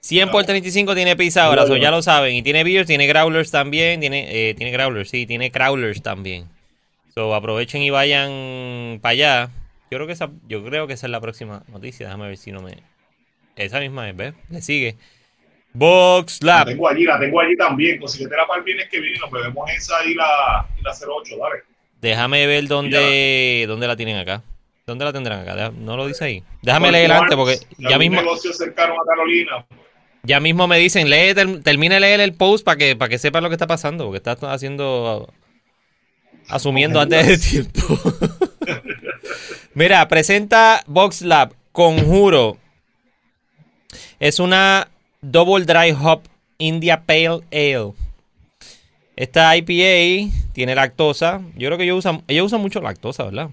100 0.00 0.30
por 0.30 0.44
35 0.44 0.94
tiene 0.94 1.14
pizza 1.14 1.44
ahora, 1.44 1.66
so 1.66 1.76
ya 1.76 1.90
lo 1.90 2.02
saben. 2.02 2.34
Y 2.34 2.42
tiene 2.42 2.64
beers, 2.64 2.86
tiene 2.86 3.06
growlers 3.06 3.50
también, 3.50 4.00
tiene, 4.00 4.28
eh, 4.30 4.54
tiene 4.54 4.72
growlers, 4.72 5.10
sí, 5.10 5.26
tiene 5.26 5.50
crawlers 5.50 6.02
también. 6.02 6.48
So 7.14 7.34
aprovechen 7.34 7.82
y 7.82 7.90
vayan 7.90 8.98
para 9.02 9.12
allá. 9.12 9.50
Yo 9.90 9.98
creo 9.98 10.06
que 10.06 10.12
esa, 10.12 10.30
yo 10.48 10.64
creo 10.64 10.86
que 10.86 10.94
esa 10.94 11.06
es 11.06 11.10
la 11.10 11.20
próxima 11.20 11.62
noticia. 11.68 12.06
Déjame 12.06 12.28
ver 12.28 12.36
si 12.36 12.52
no 12.52 12.62
me. 12.62 12.78
Esa 13.56 13.80
misma 13.80 14.08
es, 14.08 14.16
¿ves? 14.16 14.34
Le 14.48 14.62
sigue. 14.62 14.96
Box 15.72 16.42
La 16.42 16.58
Lab. 16.58 16.66
tengo 16.68 16.88
allí, 16.88 17.04
la 17.04 17.18
tengo 17.18 17.40
allí 17.40 17.56
también. 17.56 17.98
Consiguetela 17.98 18.46
para 18.46 18.60
el 18.60 18.64
viernes 18.64 18.88
que 18.88 19.00
viene 19.00 19.18
nos 19.18 19.30
bebemos 19.30 19.70
esa 19.70 20.04
y 20.04 20.14
la, 20.14 20.66
y 20.78 20.82
la 20.82 20.92
08, 20.92 21.36
dale. 21.36 21.62
Déjame 22.00 22.46
ver 22.46 22.66
dónde, 22.66 23.64
dónde 23.68 23.86
la 23.86 23.96
tienen 23.96 24.16
acá. 24.16 24.42
¿Dónde 24.86 25.04
la 25.04 25.12
tendrán 25.12 25.46
acá? 25.46 25.70
No 25.76 25.96
lo 25.96 26.06
dice 26.06 26.24
ahí. 26.24 26.42
Déjame 26.62 26.90
leer 26.90 27.12
antes 27.12 27.36
porque 27.36 27.58
ya 27.78 27.98
mismo, 27.98 28.20
negocio 28.20 28.52
cercano 28.52 28.94
a 28.94 29.06
Carolina. 29.06 29.66
Ya 30.22 30.40
mismo 30.40 30.66
me 30.66 30.78
dicen, 30.78 31.08
lee, 31.10 31.34
ter- 31.34 31.62
termina 31.62 31.94
de 31.96 32.00
leer 32.00 32.20
el 32.20 32.34
post 32.34 32.64
para 32.64 32.76
que, 32.76 32.96
para 32.96 33.08
que 33.08 33.18
sepas 33.18 33.42
lo 33.42 33.48
que 33.48 33.54
está 33.54 33.66
pasando, 33.66 34.04
porque 34.04 34.16
está 34.18 34.32
haciendo, 34.52 35.32
asumiendo 36.48 37.00
antes 37.00 37.26
de 37.26 37.38
tiempo. 37.38 37.80
Mira, 39.74 40.06
presenta 40.08 40.82
Box 40.86 41.22
Lab 41.22 41.54
Conjuro. 41.72 42.58
Es 44.18 44.38
una 44.40 44.88
Double 45.22 45.64
Dry 45.64 45.96
Hop 46.02 46.22
India 46.58 47.02
Pale 47.06 47.40
Ale. 47.52 47.92
Esta 49.16 49.56
IPA 49.56 50.32
tiene 50.52 50.74
lactosa. 50.74 51.40
Yo 51.56 51.68
creo 51.68 51.78
que 51.78 51.84
ellos 51.84 51.98
usan, 51.98 52.22
ellos 52.26 52.46
usan 52.46 52.60
mucho 52.60 52.80
lactosa, 52.80 53.24
¿verdad? 53.24 53.50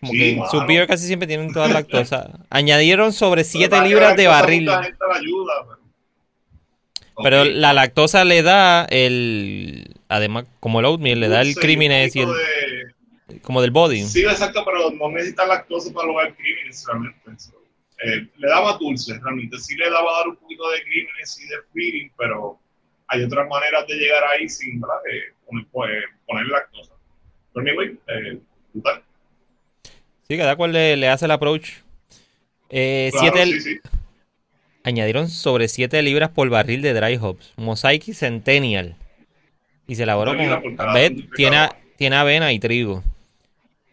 Como 0.00 0.12
Sí, 0.12 0.18
que 0.18 0.36
mano. 0.36 0.50
sus 0.50 0.66
beer 0.66 0.86
casi 0.86 1.06
siempre 1.06 1.26
tienen 1.26 1.52
toda 1.52 1.68
lactosa. 1.68 2.30
Añadieron 2.50 3.12
sobre 3.12 3.44
7 3.44 3.68
Pero 3.70 3.84
libras 3.84 4.16
de 4.16 4.26
barril. 4.26 4.68
ayuda, 4.68 5.54
pero- 7.22 7.44
la 7.44 7.72
lactosa 7.72 8.24
le 8.24 8.42
da 8.42 8.84
el. 8.90 9.94
Además, 10.08 10.44
como 10.60 10.80
el 10.80 10.86
oatmeal, 10.86 11.18
le 11.20 11.28
da 11.28 11.40
el 11.42 11.54
creaminess 11.54 12.14
y 12.16 12.20
el. 12.20 12.28
de- 12.28 13.40
Como 13.40 13.60
del 13.62 13.70
body. 13.70 14.02
Sí, 14.04 14.22
exacto, 14.22 14.62
pero 14.64 14.90
no 14.90 15.10
necesita 15.10 15.46
lactosa 15.46 15.92
para 15.92 16.06
lograr 16.08 16.34
creaminess 16.36 16.84
realmente. 16.86 17.20
Eh, 18.04 18.28
le 18.36 18.48
daba 18.48 18.76
dulce, 18.78 19.18
realmente. 19.22 19.58
Sí 19.58 19.74
le 19.76 19.88
daba 19.90 20.14
a 20.14 20.18
dar 20.18 20.28
un 20.28 20.36
poquito 20.36 20.70
de 20.70 20.82
creaminess 20.82 21.40
y 21.40 21.48
de 21.48 21.56
feeling, 21.72 22.08
pero 22.18 22.58
hay 23.08 23.24
otras 23.24 23.48
maneras 23.48 23.86
de 23.88 23.94
llegar 23.94 24.22
ahí 24.24 24.48
sin. 24.48 24.80
De 24.80 24.86
poner, 25.46 25.66
pues, 25.72 25.90
poner 26.26 26.46
lactosa. 26.46 26.92
Pero 27.54 27.66
anyway, 27.66 27.98
eh, 28.08 28.38
brutal. 28.74 29.02
Sí, 30.28 30.36
cada 30.36 30.56
cual 30.56 30.72
le, 30.72 30.96
le 30.96 31.08
hace 31.08 31.24
el 31.26 31.30
approach. 31.30 31.70
Eh, 32.70 33.10
Claro, 33.12 33.32
siete- 33.34 33.52
sí, 33.52 33.60
sí. 33.60 33.80
Añadieron 34.82 35.28
sobre 35.28 35.66
7 35.68 36.00
libras 36.02 36.30
por 36.30 36.48
barril 36.48 36.80
de 36.82 36.94
dry 36.94 37.16
hops. 37.20 37.52
Mosaic 37.56 38.06
y 38.08 38.14
Centennial. 38.14 38.94
Y 39.88 39.96
se 39.96 40.04
elaboró 40.04 40.36
con. 40.36 40.76
Tiene, 41.36 41.68
tiene 41.96 42.16
avena 42.16 42.52
y 42.52 42.58
trigo. 42.60 43.02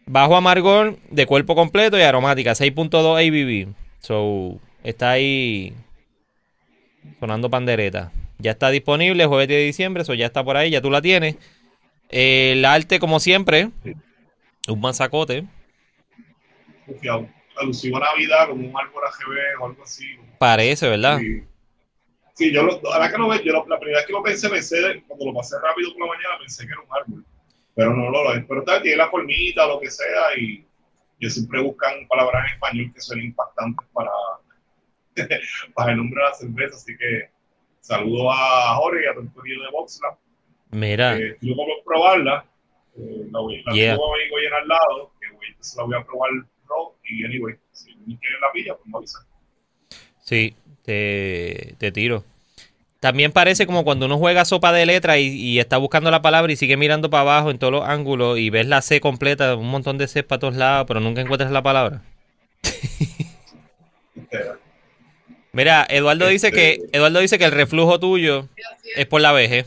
Bajo 0.06 0.36
amargor, 0.36 0.98
de 1.10 1.26
cuerpo 1.26 1.54
completo 1.56 1.98
y 1.98 2.02
aromática. 2.02 2.52
6.2 2.54 3.16
ABV. 3.18 3.74
So, 4.00 4.60
está 4.84 5.12
ahí 5.12 5.72
sonando 7.20 7.50
pandereta. 7.50 8.12
Ya 8.38 8.52
está 8.52 8.70
disponible, 8.70 9.26
jueves 9.26 9.48
10 9.48 9.58
de 9.60 9.66
diciembre. 9.66 10.02
Eso 10.02 10.14
ya 10.14 10.26
está 10.26 10.44
por 10.44 10.56
ahí, 10.56 10.70
ya 10.70 10.80
tú 10.80 10.90
la 10.90 11.00
tienes. 11.02 11.36
El 12.10 12.64
arte, 12.64 12.98
como 13.00 13.18
siempre, 13.18 13.70
un 14.68 14.80
mazacote. 14.80 15.44
Confiado. 16.86 17.28
Alusivo 17.56 17.96
a 17.98 18.00
Navidad, 18.00 18.48
como 18.48 18.68
un 18.68 18.76
árbol 18.76 19.04
AGB 19.06 19.60
o 19.62 19.66
algo 19.66 19.82
así. 19.84 20.04
Parece, 20.38 20.88
¿verdad? 20.88 21.18
Sí, 21.18 21.44
Sí, 22.36 22.52
yo 22.52 22.64
lo, 22.64 22.80
ahora 22.92 23.12
que 23.12 23.16
lo 23.16 23.28
veo, 23.28 23.40
yo 23.42 23.52
lo- 23.52 23.66
la 23.68 23.78
primera 23.78 23.98
vez 24.00 24.06
que 24.08 24.12
lo 24.12 24.20
pensé, 24.20 24.48
pensé, 24.50 25.04
cuando 25.06 25.26
lo 25.26 25.34
pasé 25.34 25.54
rápido 25.62 25.92
por 25.92 26.00
la 26.00 26.14
mañana, 26.14 26.36
pensé 26.40 26.66
que 26.66 26.72
era 26.72 26.80
un 26.80 26.88
árbol. 26.92 27.24
Pero 27.76 27.94
no 27.94 28.10
lo 28.10 28.34
es. 28.34 28.44
Pero 28.44 28.64
tal, 28.64 28.82
tiene 28.82 28.96
la 28.96 29.08
formita, 29.08 29.64
lo 29.68 29.78
que 29.78 29.88
sea, 29.88 30.36
y 30.36 30.66
yo 31.20 31.30
siempre 31.30 31.60
buscan 31.62 32.08
palabras 32.08 32.44
en 32.48 32.54
español 32.54 32.90
que 32.92 33.00
son 33.00 33.20
impactantes 33.20 33.86
para, 33.92 34.10
para 35.74 35.92
el 35.92 35.98
nombre 35.98 36.20
de 36.22 36.28
la 36.28 36.34
cerveza. 36.34 36.74
Así 36.76 36.96
que 36.96 37.30
saludo 37.80 38.32
a 38.32 38.74
Jorge 38.76 39.04
y 39.04 39.06
a 39.06 39.14
todo 39.14 39.22
el 39.44 39.60
de 39.60 39.70
Boxla. 39.70 40.18
Mira, 40.72 41.16
Eh, 41.16 41.36
loco 41.40 41.66
por 41.66 41.84
probarla. 41.84 42.44
Eh, 42.96 43.26
la 43.30 43.38
voy, 43.40 43.62
la 43.64 43.72
Yeah. 43.74 43.92
tengo 43.92 44.12
a 44.12 44.16
mi 44.18 44.46
al 44.46 44.68
lado, 44.68 45.12
que 45.20 45.30
voy, 45.36 45.46
entonces 45.50 45.76
la 45.76 45.84
voy 45.84 45.94
a 45.96 46.04
probar 46.04 46.30
y 47.08 47.24
anyway, 47.24 47.54
si 47.72 47.94
me 48.06 48.18
quieren 48.18 48.40
la 48.40 48.52
pilla, 48.52 48.74
pues 48.74 48.86
me 48.86 48.98
avisa. 48.98 49.18
sí, 50.22 50.54
te, 50.84 51.74
te 51.78 51.92
tiro. 51.92 52.24
También 53.00 53.32
parece 53.32 53.66
como 53.66 53.84
cuando 53.84 54.06
uno 54.06 54.16
juega 54.16 54.46
sopa 54.46 54.72
de 54.72 54.86
letra 54.86 55.18
y, 55.18 55.26
y 55.26 55.58
está 55.60 55.76
buscando 55.76 56.10
la 56.10 56.22
palabra 56.22 56.50
y 56.52 56.56
sigue 56.56 56.78
mirando 56.78 57.10
para 57.10 57.20
abajo 57.20 57.50
en 57.50 57.58
todos 57.58 57.72
los 57.72 57.84
ángulos 57.86 58.38
y 58.38 58.48
ves 58.48 58.66
la 58.66 58.80
C 58.80 59.00
completa, 59.00 59.56
un 59.56 59.68
montón 59.68 59.98
de 59.98 60.08
C 60.08 60.22
para 60.22 60.38
todos 60.38 60.54
lados, 60.56 60.86
pero 60.88 61.00
nunca 61.00 61.20
encuentras 61.20 61.50
la 61.52 61.62
palabra. 61.62 62.00
Mira, 65.52 65.86
Eduardo 65.88 66.26
dice 66.28 66.50
que 66.50 66.72
Este- 66.72 66.96
Eduardo 66.96 67.20
dice 67.20 67.38
que 67.38 67.44
el 67.44 67.52
reflujo 67.52 68.00
tuyo 68.00 68.48
es 68.96 69.06
por 69.06 69.20
la 69.20 69.32
vejez. 69.32 69.66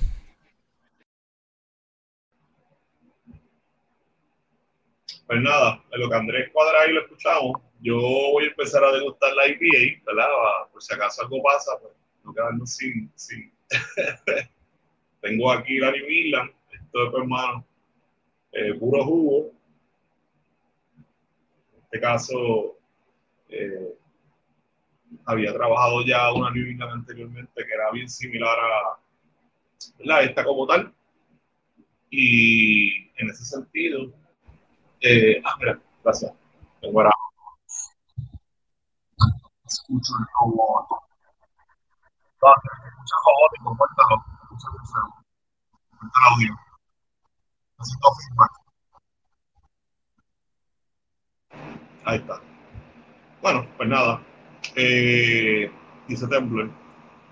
Pues 5.28 5.42
nada, 5.42 5.84
lo 5.92 6.10
que 6.10 6.16
Andrés 6.16 6.50
cuadra 6.54 6.82
ahí 6.82 6.94
lo 6.94 7.02
escuchamos, 7.02 7.62
yo 7.82 7.98
voy 7.98 8.46
a 8.46 8.48
empezar 8.48 8.82
a 8.84 8.94
degustar 8.94 9.34
la 9.34 9.48
IPA, 9.48 10.02
¿verdad? 10.06 10.26
Ah, 10.30 10.70
Por 10.72 10.82
si 10.82 10.94
acaso 10.94 11.22
algo 11.22 11.44
pasa, 11.44 11.72
pues 11.82 11.94
no 12.24 12.34
quedarnos 12.34 12.72
sin. 12.72 13.12
sin. 13.16 13.52
Tengo 15.22 15.52
aquí 15.52 15.80
la 15.80 15.92
New 15.92 16.06
England, 16.08 16.52
esto 16.72 17.04
es, 17.04 17.12
pues, 17.12 17.22
hermano, 17.22 17.66
eh, 18.54 18.74
puro 18.76 19.04
jugo. 19.04 19.52
En 21.74 21.84
este 21.84 22.00
caso, 22.00 22.78
eh, 23.50 23.94
había 25.26 25.54
trabajado 25.54 26.06
ya 26.06 26.32
una 26.34 26.52
New 26.52 26.68
England 26.68 26.94
anteriormente 26.94 27.66
que 27.66 27.74
era 27.74 27.92
bien 27.92 28.10
similar 28.10 28.58
a 28.58 29.00
¿verdad? 30.00 30.24
esta 30.24 30.46
como 30.46 30.66
tal. 30.66 30.94
Y 32.10 33.10
en 33.18 33.30
ese 33.30 33.44
sentido, 33.44 34.14
eh, 35.02 35.42
ah, 35.46 35.56
mira, 35.60 35.80
gracias. 36.04 36.34
Tengo 36.82 37.00
ahora. 37.00 37.12
Escucho 39.66 40.14
el 40.20 40.26
robot. 40.40 40.88
No, 42.42 42.50
escucha 42.50 43.16
el 43.16 43.24
robótico, 43.26 43.78
cuéntalo. 43.78 44.26
Escucha 44.44 44.68
el 44.68 44.78
robot. 44.78 45.18
Cuenta 46.00 46.18
el 46.20 46.34
audio. 46.34 46.54
Necesito 47.80 48.08
feedback. 48.16 48.52
Ahí 52.06 52.18
está. 52.18 52.42
Bueno, 53.42 53.68
pues 53.78 53.90
nada. 53.90 54.22
Eh, 54.76 55.72
dice 56.08 56.28
Temblor. 56.28 56.70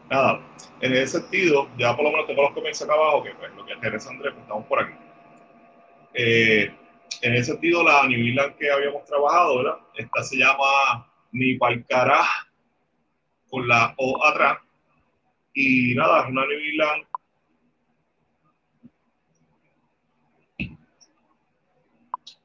Nada. 0.10 0.40
En 0.82 0.94
ese 0.94 1.20
sentido, 1.20 1.70
ya 1.78 1.96
por 1.96 2.06
lo 2.06 2.12
menos 2.12 2.28
tengo 2.28 2.44
los 2.44 2.52
comienzos 2.52 2.84
acá 2.84 2.94
abajo, 2.94 3.24
que 3.24 3.34
pues, 3.36 3.54
lo 3.56 3.66
que 3.66 3.74
interesa 3.74 4.10
Andrés, 4.10 4.34
pues 4.34 4.44
estamos 4.44 4.66
por 4.68 4.84
aquí. 4.84 4.94
Eh, 6.14 6.76
en 7.22 7.34
ese 7.36 7.52
sentido, 7.52 7.84
la 7.84 8.08
New 8.08 8.20
England 8.20 8.56
que 8.58 8.72
habíamos 8.72 9.06
trabajado, 9.06 9.58
¿verdad? 9.58 9.80
Esta 9.96 10.24
se 10.24 10.38
llama 10.38 11.12
Nipalcará, 11.32 12.22
con 13.50 13.68
la 13.68 13.94
O 13.98 14.24
atrás. 14.26 14.60
Y 15.54 15.96
nada, 15.96 16.24
es 16.24 16.30
una 16.30 16.46
New 16.46 16.60
England 16.60 17.06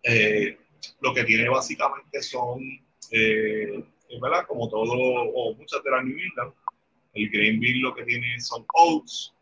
eh, 0.02 0.58
lo 1.00 1.14
que 1.14 1.24
tiene 1.24 1.48
básicamente 1.48 2.22
son, 2.22 2.60
eh, 3.10 3.84
¿verdad? 4.20 4.46
Como 4.46 4.68
todo, 4.68 4.92
o 4.92 5.54
muchas 5.54 5.82
de 5.82 5.90
las 5.90 6.04
New 6.04 6.18
England, 6.18 6.52
el 7.14 7.30
Greenville 7.30 7.80
lo 7.80 7.94
que 7.94 8.04
tiene 8.04 8.38
son 8.40 8.64
oats. 8.74 9.34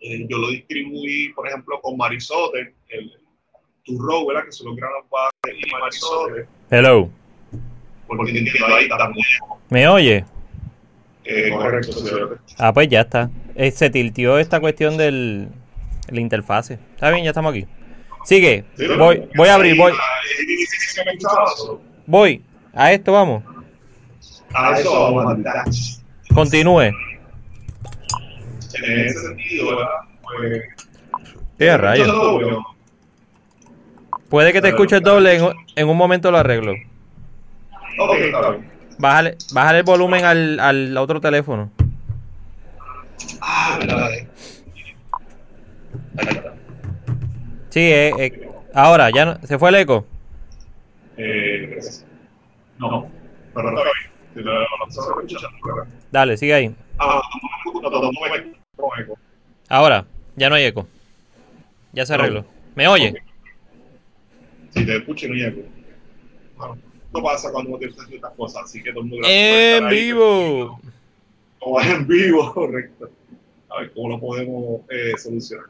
Eh, 0.00 0.26
yo 0.28 0.38
lo 0.38 0.48
distribuí, 0.48 1.32
por 1.32 1.48
ejemplo, 1.48 1.80
con 1.80 1.96
Marisote, 1.96 2.74
el 2.88 3.20
turro, 3.84 4.26
¿verdad? 4.26 4.44
Que 4.44 4.52
son 4.52 4.68
los 4.68 4.76
granos 4.76 5.04
padres 5.10 5.60
y 5.66 5.70
Marisote. 5.70 6.46
Hello. 6.70 7.10
Porque 8.06 8.32
tiene 8.32 8.50
ahí 8.74 8.88
también. 8.88 9.24
¿Me 9.68 9.88
oye? 9.88 10.24
Eh, 11.24 11.50
correcto, 11.52 11.92
sí, 11.92 12.10
Ah, 12.58 12.72
pues 12.72 12.88
ya 12.88 13.02
está. 13.02 13.30
Eh, 13.54 13.70
se 13.70 13.90
tiltió 13.90 14.38
esta 14.38 14.60
cuestión 14.60 14.96
del 14.96 15.48
la 16.08 16.20
interfase. 16.20 16.78
Está 16.94 17.10
bien, 17.10 17.24
ya 17.24 17.30
estamos 17.30 17.52
aquí. 17.52 17.66
Sigue. 18.24 18.64
Sí, 18.76 18.86
Voy, 18.98 19.28
voy 19.36 19.48
a 19.48 19.54
abrir, 19.54 19.76
voy, 19.76 19.92
A 19.92 19.96
voy. 22.06 22.42
A 22.72 22.92
esto 22.92 23.12
vamos. 23.12 23.42
eso 24.78 25.12
vamos 25.12 25.46
a. 25.46 25.64
Continúe. 26.34 26.82
En 26.82 26.94
ese 29.00 29.20
sentido, 29.20 29.76
¿verdad? 29.76 29.88
Pues, 30.22 30.62
¿Qué 31.58 31.76
rayos? 31.76 32.08
Puede 34.30 34.52
que 34.52 34.62
te 34.62 34.68
escuches 34.68 35.02
doble, 35.02 35.34
en, 35.36 35.42
un- 35.44 35.54
en 35.76 35.88
un 35.88 35.96
momento 35.96 36.30
lo 36.30 36.38
arreglo. 36.38 36.72
Ok, 37.98 38.14
está 38.18 38.50
bien. 38.50 38.70
Bájale, 38.98 39.36
bájale 39.52 39.78
el 39.78 39.84
volumen 39.84 40.24
al, 40.24 40.60
al 40.60 40.96
otro 40.96 41.20
teléfono. 41.20 41.70
Ah, 43.40 43.76
verdad. 43.80 44.12
eh. 44.14 44.28
Sí, 47.70 47.80
eh, 47.80 48.12
eh, 48.18 48.50
ahora, 48.74 49.10
ya 49.10 49.24
no, 49.24 49.38
¿se 49.46 49.58
fue 49.58 49.68
el 49.70 49.76
eco? 49.76 50.06
Eh, 51.16 51.78
no, 52.78 53.08
pero. 53.54 53.72
Dale, 56.10 56.36
sigue 56.36 56.54
ahí. 56.54 56.74
Ah. 56.98 57.20
Ahora, 59.68 60.04
ya 60.36 60.48
no 60.48 60.54
hay 60.56 60.64
eco. 60.64 60.86
Ya 61.92 62.06
se 62.06 62.14
arregló. 62.14 62.44
¿Me 62.74 62.88
oye? 62.88 63.14
Si 64.70 64.86
te 64.86 64.96
escucho, 64.96 65.28
no 65.28 65.34
eco. 65.34 65.62
Bueno, 66.56 66.78
esto 67.06 67.22
pasa 67.22 67.52
cuando 67.52 67.70
uno 67.70 67.78
tiene 67.78 67.94
ciertas 67.94 68.32
cosas, 68.34 68.64
así 68.64 68.82
que 68.82 68.90
todo 68.90 69.02
el 69.02 69.08
mundo... 69.08 69.26
En 69.28 69.88
vivo. 69.88 70.80
O 71.60 71.80
en 71.82 72.06
vivo, 72.06 72.52
correcto. 72.52 73.10
A 73.68 73.80
ver 73.80 73.92
cómo 73.92 74.10
lo 74.10 74.20
podemos 74.20 74.80
eh, 74.90 75.12
solucionar. 75.16 75.66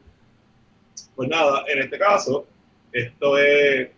Pues 1.14 1.28
nada, 1.28 1.64
en 1.68 1.80
este 1.80 1.98
caso, 1.98 2.46
esto 2.92 3.38
es 3.38 3.90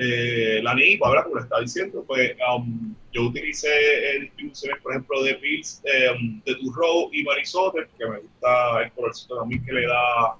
eh, 0.00 0.60
la 0.62 0.74
NIPA, 0.74 1.08
¿verdad? 1.10 1.24
Como 1.24 1.36
le 1.36 1.42
estaba 1.42 1.60
diciendo, 1.60 2.04
pues 2.06 2.36
um, 2.54 2.94
yo 3.12 3.24
utilicé 3.24 3.68
eh, 3.68 4.20
distribuciones, 4.20 4.80
por 4.80 4.92
ejemplo, 4.92 5.22
de 5.24 5.34
Pills, 5.34 5.82
eh, 5.84 6.10
um, 6.12 6.40
de 6.44 6.54
Turro 6.54 7.10
y 7.12 7.24
Marisote, 7.24 7.88
que 7.98 8.06
me 8.06 8.18
gusta 8.18 8.82
el 8.84 8.92
colorcito 8.92 9.38
también 9.38 9.64
que 9.64 9.72
le 9.72 9.86
da 9.86 10.36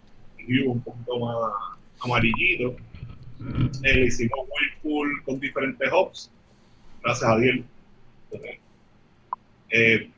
un 0.66 0.80
poquito 0.80 1.18
más 1.18 1.53
amarillito. 2.01 2.76
Eh, 3.41 3.95
le 3.95 4.07
hicimos 4.07 4.39
Whirlpool 4.49 5.22
con 5.24 5.39
diferentes 5.41 5.89
hops, 5.93 6.30
gracias 7.03 7.30
a 7.30 7.36
Dios. 7.39 7.57
Eh, 9.70 10.11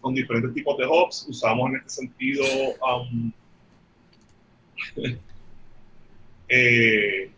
con 0.00 0.14
diferentes 0.14 0.54
tipos 0.54 0.76
de 0.78 0.84
hops. 0.86 1.26
Usamos 1.28 1.70
en 1.70 1.76
este 1.76 1.90
sentido 1.90 2.44
um, 2.80 3.32
eh, 6.48 7.30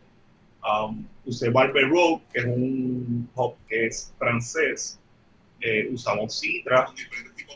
um, 0.65 1.05
usé 1.27 1.51
Barber 1.51 1.89
Road, 1.89 2.21
que 2.33 2.41
es 2.41 2.47
un 2.47 3.29
hop 3.35 3.57
que 3.69 3.87
es 3.87 4.13
francés. 4.19 4.99
Eh, 5.61 5.89
usamos 5.93 6.41
Citra, 6.41 6.89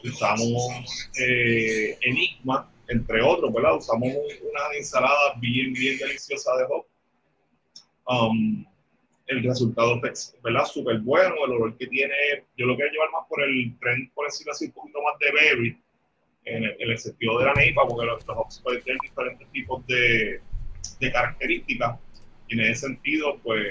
usamos 0.04 1.08
eh, 1.18 1.98
Enigma, 2.02 2.70
entre 2.88 3.20
otros, 3.22 3.52
¿verdad? 3.52 3.76
Usamos 3.76 4.08
un- 4.08 4.14
una 4.50 4.76
ensalada 4.76 5.34
bien, 5.40 5.72
bien 5.72 5.98
deliciosa 5.98 6.56
de 6.56 6.64
hop. 6.70 6.86
Um, 8.06 8.64
el 9.26 9.42
resultado 9.42 10.00
es 10.04 10.36
¿verdad? 10.42 10.64
súper 10.64 11.00
bueno, 11.00 11.34
el 11.44 11.52
olor 11.52 11.76
que 11.76 11.86
tiene, 11.88 12.14
yo 12.56 12.66
lo 12.66 12.76
quiero 12.76 12.92
llevar 12.92 13.10
más 13.10 13.26
por 13.28 13.42
el 13.42 13.76
tren, 13.80 14.10
por 14.14 14.26
decirlo 14.26 14.52
así, 14.52 14.66
un 14.66 14.72
poquito 14.72 14.98
más 15.02 15.18
de 15.18 15.32
berry, 15.32 15.78
en 16.44 16.64
el, 16.64 16.76
en 16.78 16.90
el 16.90 16.98
sentido 16.98 17.38
de 17.40 17.46
la 17.46 17.54
neipa, 17.54 17.86
porque 17.88 18.06
los, 18.06 18.24
hops 18.28 18.60
pueden 18.62 18.82
tener 18.84 18.98
diferentes 19.02 19.50
tipos 19.50 19.84
de, 19.88 20.40
de 21.00 21.12
características, 21.12 21.98
y 22.48 22.54
en 22.54 22.60
ese 22.60 22.86
sentido, 22.86 23.36
pues, 23.42 23.66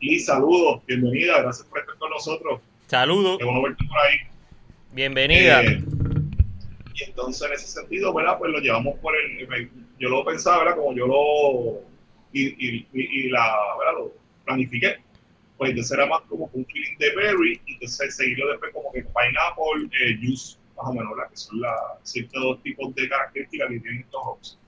Liz, 0.00 0.26
saludos, 0.26 0.84
bienvenida, 0.86 1.40
gracias 1.40 1.66
por 1.68 1.78
estar 1.78 1.96
con 1.96 2.10
nosotros, 2.10 2.60
Saludos. 2.88 3.38
qué 3.38 3.44
bueno 3.44 3.62
verte 3.62 3.84
por 3.88 3.98
ahí. 4.00 4.16
Bienvenida. 4.92 5.62
Eh, 5.62 5.82
y 6.94 7.04
entonces, 7.04 7.48
en 7.48 7.54
ese 7.54 7.66
sentido, 7.66 8.12
¿verdad? 8.12 8.36
Pues 8.38 8.52
lo 8.52 8.58
llevamos 8.58 8.98
por 8.98 9.14
el. 9.16 9.70
Yo 9.98 10.10
lo 10.10 10.22
pensaba, 10.26 10.58
¿verdad? 10.58 10.76
Como 10.76 10.94
yo 10.94 11.06
lo. 11.06 11.91
Y, 12.32 12.48
y, 12.48 12.88
y, 12.92 13.28
la. 13.28 13.54
¿verdad? 13.78 13.92
Lo 13.98 14.12
planifiqué. 14.44 14.96
Pues 15.56 15.70
entonces 15.70 15.96
era 15.96 16.06
más 16.06 16.22
como 16.22 16.50
un 16.52 16.66
feeling 16.66 16.96
de 16.98 17.14
berry. 17.14 17.60
Y 17.66 17.74
entonces 17.74 18.16
seguirlo 18.16 18.50
después 18.50 18.72
como 18.72 18.92
que 18.92 19.02
pineapple, 19.02 19.88
eh, 20.00 20.16
juice, 20.20 20.58
más 20.76 20.86
o 20.88 20.92
menos, 20.92 21.10
¿verdad? 21.16 21.30
Que 21.30 21.36
son 21.36 21.60
la, 21.60 21.76
ciertos 22.02 22.42
dos 22.42 22.62
tipos 22.62 22.94
de 22.94 23.08
características 23.08 23.68
que 23.68 23.80
tienen 23.80 24.00
estos 24.00 24.20
hops. 24.24 24.58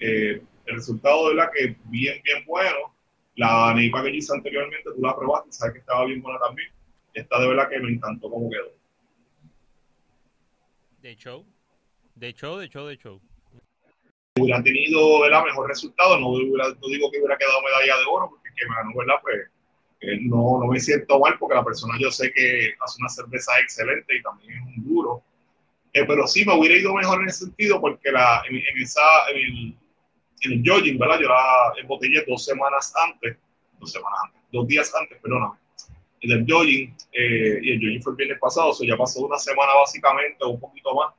Eh, 0.00 0.42
el 0.66 0.74
resultado, 0.74 1.28
¿verdad? 1.28 1.50
Que 1.54 1.76
bien, 1.84 2.20
bien 2.22 2.44
bueno. 2.46 2.94
La 3.36 3.72
neipa 3.72 4.02
que 4.02 4.10
hice 4.10 4.34
anteriormente, 4.34 4.90
tú 4.94 5.00
la 5.00 5.14
probaste, 5.16 5.52
sabes 5.52 5.74
que 5.74 5.78
estaba 5.80 6.04
bien 6.06 6.20
buena 6.20 6.40
también. 6.40 6.68
Esta 7.14 7.40
de 7.40 7.48
verdad 7.48 7.68
que 7.68 7.78
me 7.78 7.92
encantó 7.92 8.28
cómo 8.28 8.50
quedó. 8.50 8.72
De 11.00 11.16
show. 11.16 11.46
De 12.16 12.34
show, 12.34 12.58
de 12.58 12.68
show, 12.68 12.86
de 12.86 12.96
show. 12.98 13.20
Hubiera 14.40 14.62
tenido 14.62 15.20
¿verdad? 15.20 15.44
mejor 15.44 15.68
resultado, 15.68 16.18
no, 16.18 16.28
hubiera- 16.28 16.68
digo 16.88 17.10
que 17.10 17.18
hubiera 17.18 17.36
quedado 17.36 17.62
medalla 17.62 17.98
de 17.98 18.04
oro, 18.10 18.28
porque 18.30 18.48
que 18.56 18.66
ganó, 18.66 18.90
¿verdad? 18.96 19.14
Pues 19.22 19.36
eh, 20.00 20.18
no, 20.22 20.58
no 20.60 20.66
me 20.66 20.78
siento 20.80 21.18
mal, 21.18 21.36
porque 21.38 21.56
la 21.56 21.64
persona 21.64 21.94
yo 21.98 22.10
sé 22.10 22.32
que 22.32 22.72
hace 22.80 23.00
una 23.00 23.08
cerveza 23.08 23.52
excelente 23.60 24.16
y 24.16 24.22
también 24.22 24.52
es 24.52 24.76
un 24.76 24.88
duro. 24.88 25.22
Eh, 25.92 26.04
pero 26.06 26.26
sí 26.26 26.44
me 26.44 26.54
hubiera 26.54 26.76
ido 26.76 26.94
mejor 26.94 27.22
en 27.22 27.28
ese 27.28 27.46
sentido, 27.46 27.80
porque 27.80 28.08
en, 28.08 28.16
el, 28.16 29.76
en 30.42 30.52
el 30.52 30.98
¿verdad? 30.98 31.18
Yo 31.20 31.28
la 31.28 31.72
embotellé 31.80 32.24
dos 32.28 32.44
semanas 32.44 32.92
antes, 32.96 33.36
dos 33.80 33.90
semanas 33.90 34.18
antes, 34.26 34.40
dos 34.52 34.66
días 34.68 34.92
antes, 34.94 35.18
perdóname. 35.20 35.56
En 36.20 36.32
el 36.32 36.44
jogging, 36.48 36.94
eh, 37.12 37.58
y 37.62 37.70
el 37.72 37.78
jogging 37.80 38.02
fue 38.02 38.12
el 38.12 38.16
viernes 38.16 38.38
pasado, 38.38 38.70
o 38.70 38.72
sea, 38.72 38.88
ya 38.88 38.96
pasó 38.96 39.20
una 39.24 39.38
semana 39.38 39.72
básicamente, 39.74 40.44
o 40.44 40.50
un 40.50 40.60
poquito 40.60 40.94
más 40.94 41.14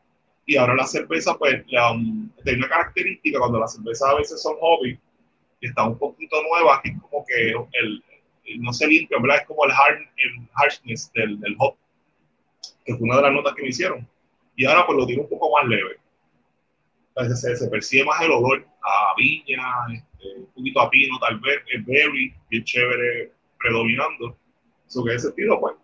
y 0.49 0.57
ahora 0.57 0.73
la 0.73 0.87
cerveza, 0.87 1.37
pues, 1.37 1.63
la, 1.67 1.91
um, 1.91 2.27
tiene 2.43 2.57
una 2.57 2.69
característica 2.69 3.37
cuando 3.37 3.59
las 3.59 3.75
cervezas 3.75 4.09
a 4.09 4.15
veces 4.15 4.41
son 4.41 4.55
hobby 4.59 4.99
y 5.61 5.67
están 5.67 5.89
un 5.89 5.99
poquito 5.99 6.41
nuevas, 6.41 6.81
que 6.81 6.89
es 6.89 6.95
como 7.03 7.23
que 7.23 7.53
el, 7.73 8.03
no 8.57 8.73
se 8.73 8.87
limpia, 8.87 9.19
¿verdad? 9.21 9.41
Es 9.41 9.45
como 9.45 9.63
el, 9.65 9.71
hard, 9.71 9.99
el 10.17 10.49
harshness 10.55 11.11
del, 11.13 11.39
del 11.39 11.55
hop, 11.59 11.75
que 12.83 12.95
fue 12.95 13.03
una 13.03 13.17
de 13.17 13.21
las 13.21 13.33
notas 13.33 13.53
que 13.53 13.61
me 13.61 13.67
hicieron. 13.69 14.09
Y 14.55 14.65
ahora, 14.65 14.87
pues, 14.87 14.97
lo 14.97 15.05
tiene 15.05 15.21
un 15.21 15.29
poco 15.29 15.55
más 15.55 15.67
leve. 15.67 15.99
Entonces, 17.15 17.59
se, 17.59 17.67
percibe 17.67 18.05
más 18.05 18.19
el 18.23 18.31
olor 18.31 18.65
a 18.81 19.13
viña, 19.17 19.61
este, 19.93 20.35
un 20.35 20.47
poquito 20.47 20.81
a 20.81 20.89
pino, 20.89 21.19
tal 21.19 21.39
vez, 21.41 21.59
el 21.67 21.83
berry, 21.83 22.33
bien 22.49 22.63
chévere, 22.63 23.31
predominando. 23.59 24.35
Eso 24.87 25.03
que 25.03 25.13
ese 25.13 25.27
estilo, 25.27 25.59
pues, 25.59 25.75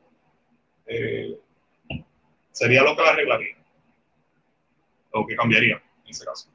eh, 0.87 1.37
sería 2.51 2.81
lo 2.81 2.95
que 2.95 3.03
la 3.03 3.09
arreglaría 3.11 3.64
o 5.15 5.25
que 5.25 5.35
cambiaría 5.35 5.75
en 6.03 6.09
ese 6.09 6.25
caso. 6.25 6.49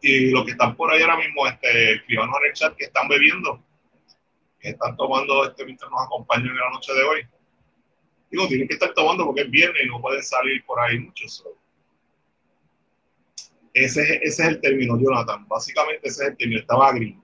Y 0.00 0.30
los 0.30 0.44
que 0.44 0.52
están 0.52 0.76
por 0.76 0.92
ahí 0.92 1.00
ahora 1.02 1.16
mismo, 1.16 1.46
este, 1.46 1.94
escribanos 1.94 2.36
en 2.42 2.46
el 2.48 2.52
chat 2.54 2.74
que 2.76 2.84
están 2.84 3.08
bebiendo, 3.08 3.62
que 4.60 4.70
están 4.70 4.96
tomando 4.96 5.44
este 5.44 5.64
mientras 5.64 5.90
nos 5.90 6.02
acompañan 6.02 6.48
en 6.48 6.56
la 6.56 6.70
noche 6.70 6.92
de 6.92 7.02
hoy. 7.02 7.26
Digo, 8.30 8.48
tienen 8.48 8.66
que 8.68 8.74
estar 8.74 8.92
tomando 8.94 9.26
porque 9.26 9.42
es 9.42 9.50
viernes 9.50 9.82
y 9.84 9.88
no 9.88 10.00
pueden 10.00 10.22
salir 10.22 10.64
por 10.64 10.80
ahí 10.80 10.98
muchos. 10.98 11.44
Ese, 13.74 14.02
es- 14.02 14.10
ese 14.22 14.42
es 14.42 14.48
el 14.48 14.60
término, 14.60 14.98
Jonathan. 14.98 15.46
Básicamente 15.48 16.08
ese 16.08 16.24
es 16.24 16.30
el 16.30 16.36
término. 16.36 16.60
Estaba 16.60 16.92
gris. 16.92 17.16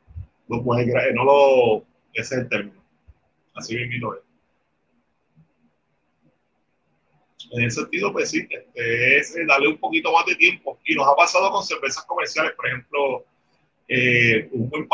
Lo 0.48 0.62
puedes, 0.62 0.86
gra- 0.86 1.12
no 1.14 1.24
lo, 1.24 1.86
ese 2.14 2.34
es 2.34 2.40
el 2.42 2.48
término. 2.48 2.82
Así 3.54 3.76
bien 3.76 3.90
lo 4.00 4.14
es. 4.14 4.20
En 7.52 7.64
ese 7.64 7.80
sentido, 7.80 8.12
pues 8.12 8.30
sí, 8.30 8.46
este, 8.50 9.18
es 9.18 9.36
eh, 9.36 9.44
darle 9.46 9.68
un 9.68 9.78
poquito 9.78 10.12
más 10.12 10.26
de 10.26 10.34
tiempo. 10.34 10.78
Y 10.84 10.94
nos 10.94 11.06
ha 11.06 11.14
pasado 11.16 11.50
con 11.50 11.62
cervezas 11.64 12.04
comerciales, 12.04 12.52
por 12.52 12.66
ejemplo, 12.66 13.24
eh, 13.88 14.48
un 14.52 14.68
buen 14.70 14.86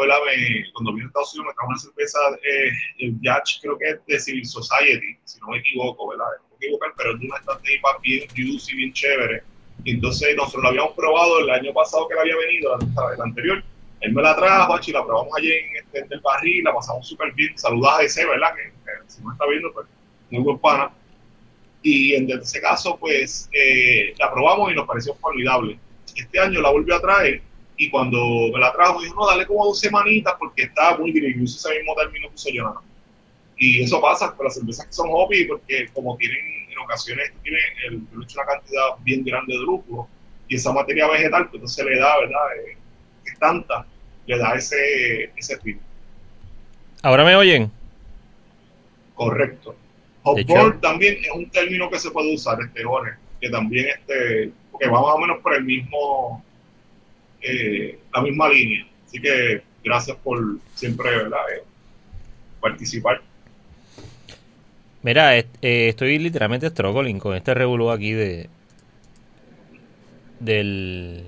¿verdad? 0.00 0.16
Me- 0.26 0.72
cuando 0.72 0.92
vino 0.94 1.06
a 1.06 1.08
Estados 1.08 1.34
Unidos 1.34 1.48
me 1.52 1.54
trajo 1.54 1.68
una 1.68 1.78
cerveza, 1.78 2.18
eh, 2.42 2.70
el 2.98 3.20
Yacht, 3.22 3.60
creo 3.62 3.78
que 3.78 3.90
es 3.90 4.06
de 4.06 4.20
Civil 4.20 4.46
Society, 4.46 5.18
si 5.24 5.40
no 5.40 5.48
me 5.48 5.58
equivoco, 5.58 6.08
¿verdad? 6.08 6.26
No 6.42 6.48
me 6.50 6.56
equivoco, 6.66 6.86
pero 6.96 7.14
es 7.14 7.20
de 7.20 7.26
una 7.26 7.36
estrategia 7.38 7.80
bien 8.02 8.28
juicy, 8.34 8.76
bien 8.76 8.92
chévere. 8.92 9.42
Entonces 9.84 10.36
nosotros 10.36 10.62
la 10.64 10.68
habíamos 10.70 10.94
probado 10.94 11.40
el 11.40 11.50
año 11.50 11.72
pasado 11.72 12.08
que 12.08 12.14
la 12.14 12.22
había 12.22 12.36
venido, 12.36 12.76
la- 12.78 13.14
el 13.14 13.20
anterior. 13.20 13.62
Él 14.00 14.12
me 14.14 14.22
la 14.22 14.34
trajo, 14.34 14.78
y 14.84 14.92
la 14.92 15.04
probamos 15.04 15.32
allí 15.36 15.52
en, 15.52 15.76
este, 15.76 15.98
en 16.00 16.06
el 16.10 16.20
barril, 16.20 16.64
la 16.64 16.74
pasamos 16.74 17.06
súper 17.06 17.32
bien. 17.32 17.56
Saludas 17.56 17.98
a 17.98 18.02
ese, 18.02 18.26
¿verdad? 18.26 18.54
Que, 18.54 18.72
si 19.06 19.22
no 19.22 19.32
está 19.32 19.46
viendo, 19.46 19.72
pues 19.72 19.86
muy 20.30 20.42
buen 20.42 20.58
pana. 20.58 20.90
Y 21.82 22.14
en 22.14 22.30
ese 22.30 22.60
caso, 22.60 22.96
pues 22.98 23.48
eh, 23.52 24.14
la 24.18 24.30
probamos 24.32 24.72
y 24.72 24.74
nos 24.74 24.86
pareció 24.86 25.14
formidable. 25.14 25.78
Este 26.14 26.38
año 26.38 26.60
la 26.60 26.70
volvió 26.70 26.96
a 26.96 27.00
traer 27.00 27.42
y 27.76 27.88
cuando 27.88 28.18
me 28.52 28.60
la 28.60 28.72
trajo, 28.72 29.00
dijo, 29.00 29.14
no, 29.14 29.26
dale 29.26 29.46
como 29.46 29.64
dos 29.64 29.80
semanitas 29.80 30.34
porque 30.38 30.64
está 30.64 30.98
muy 30.98 31.12
gris. 31.12 31.36
Uso 31.40 31.68
ese 31.70 31.78
mismo 31.78 31.94
término 31.94 32.28
que 32.28 32.34
usé 32.34 32.52
Jonathan. 32.52 32.82
Y 33.56 33.82
eso 33.82 34.00
pasa 34.00 34.34
con 34.36 34.44
las 34.44 34.54
cervezas 34.54 34.86
que 34.86 34.92
son 34.92 35.08
hobby 35.10 35.46
porque 35.46 35.88
como 35.94 36.16
tienen, 36.16 36.44
en 36.70 36.78
ocasiones, 36.78 37.32
tienen 37.42 37.62
el, 37.86 37.94
una 38.12 38.44
cantidad 38.44 38.84
bien 39.00 39.24
grande 39.24 39.54
de 39.54 39.60
lúpulo 39.60 40.08
y 40.48 40.56
esa 40.56 40.72
materia 40.72 41.08
vegetal, 41.08 41.44
pues 41.44 41.54
entonces 41.54 41.84
le 41.86 41.98
da, 41.98 42.18
¿verdad? 42.18 42.56
Eh, 42.66 42.76
tanta, 43.40 43.84
le 44.26 44.38
da 44.38 44.54
ese, 44.54 45.32
ese 45.36 45.58
fin. 45.58 45.80
¿Ahora 47.02 47.24
me 47.24 47.34
oyen? 47.34 47.70
Correcto. 49.14 49.74
Hopboard 50.22 50.80
también 50.80 51.16
es 51.20 51.30
un 51.34 51.50
término 51.50 51.90
que 51.90 51.98
se 51.98 52.10
puede 52.10 52.34
usar, 52.34 52.58
este 52.60 52.84
Jorge, 52.84 53.12
que 53.40 53.48
también 53.48 53.86
este, 53.88 54.52
porque 54.70 54.86
va 54.86 55.00
más 55.00 55.14
o 55.14 55.18
menos 55.18 55.38
por 55.38 55.54
el 55.54 55.64
mismo, 55.64 56.44
eh, 57.40 57.98
la 58.14 58.22
misma 58.22 58.48
línea. 58.48 58.86
Así 59.06 59.20
que 59.20 59.62
gracias 59.82 60.16
por 60.18 60.58
siempre, 60.74 61.10
¿verdad? 61.10 61.40
Eh, 61.56 61.62
participar. 62.60 63.22
Mira, 65.02 65.38
eh, 65.38 65.46
estoy 65.62 66.18
literalmente 66.18 66.68
struggling 66.68 67.18
con 67.18 67.34
este 67.34 67.54
revolú 67.54 67.90
aquí 67.90 68.12
de 68.12 68.48
del 70.40 71.24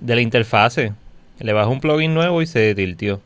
de 0.00 0.14
la 0.14 0.20
interfase. 0.20 0.92
Le 1.38 1.52
bajo 1.52 1.70
un 1.70 1.80
plugin 1.80 2.14
nuevo 2.14 2.42
y 2.42 2.46
se 2.46 2.74
tiltió. 2.74 3.20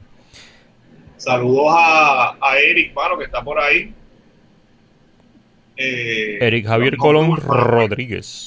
Saludos 1.16 1.66
a, 1.70 2.36
a 2.40 2.58
Eric, 2.58 2.94
mano, 2.94 3.18
que 3.18 3.24
está 3.24 3.42
por 3.42 3.58
ahí. 3.58 3.92
Eh, 5.76 6.38
Eric 6.40 6.66
Javier 6.66 6.96
Colón 6.96 7.36
Rodríguez. 7.36 8.46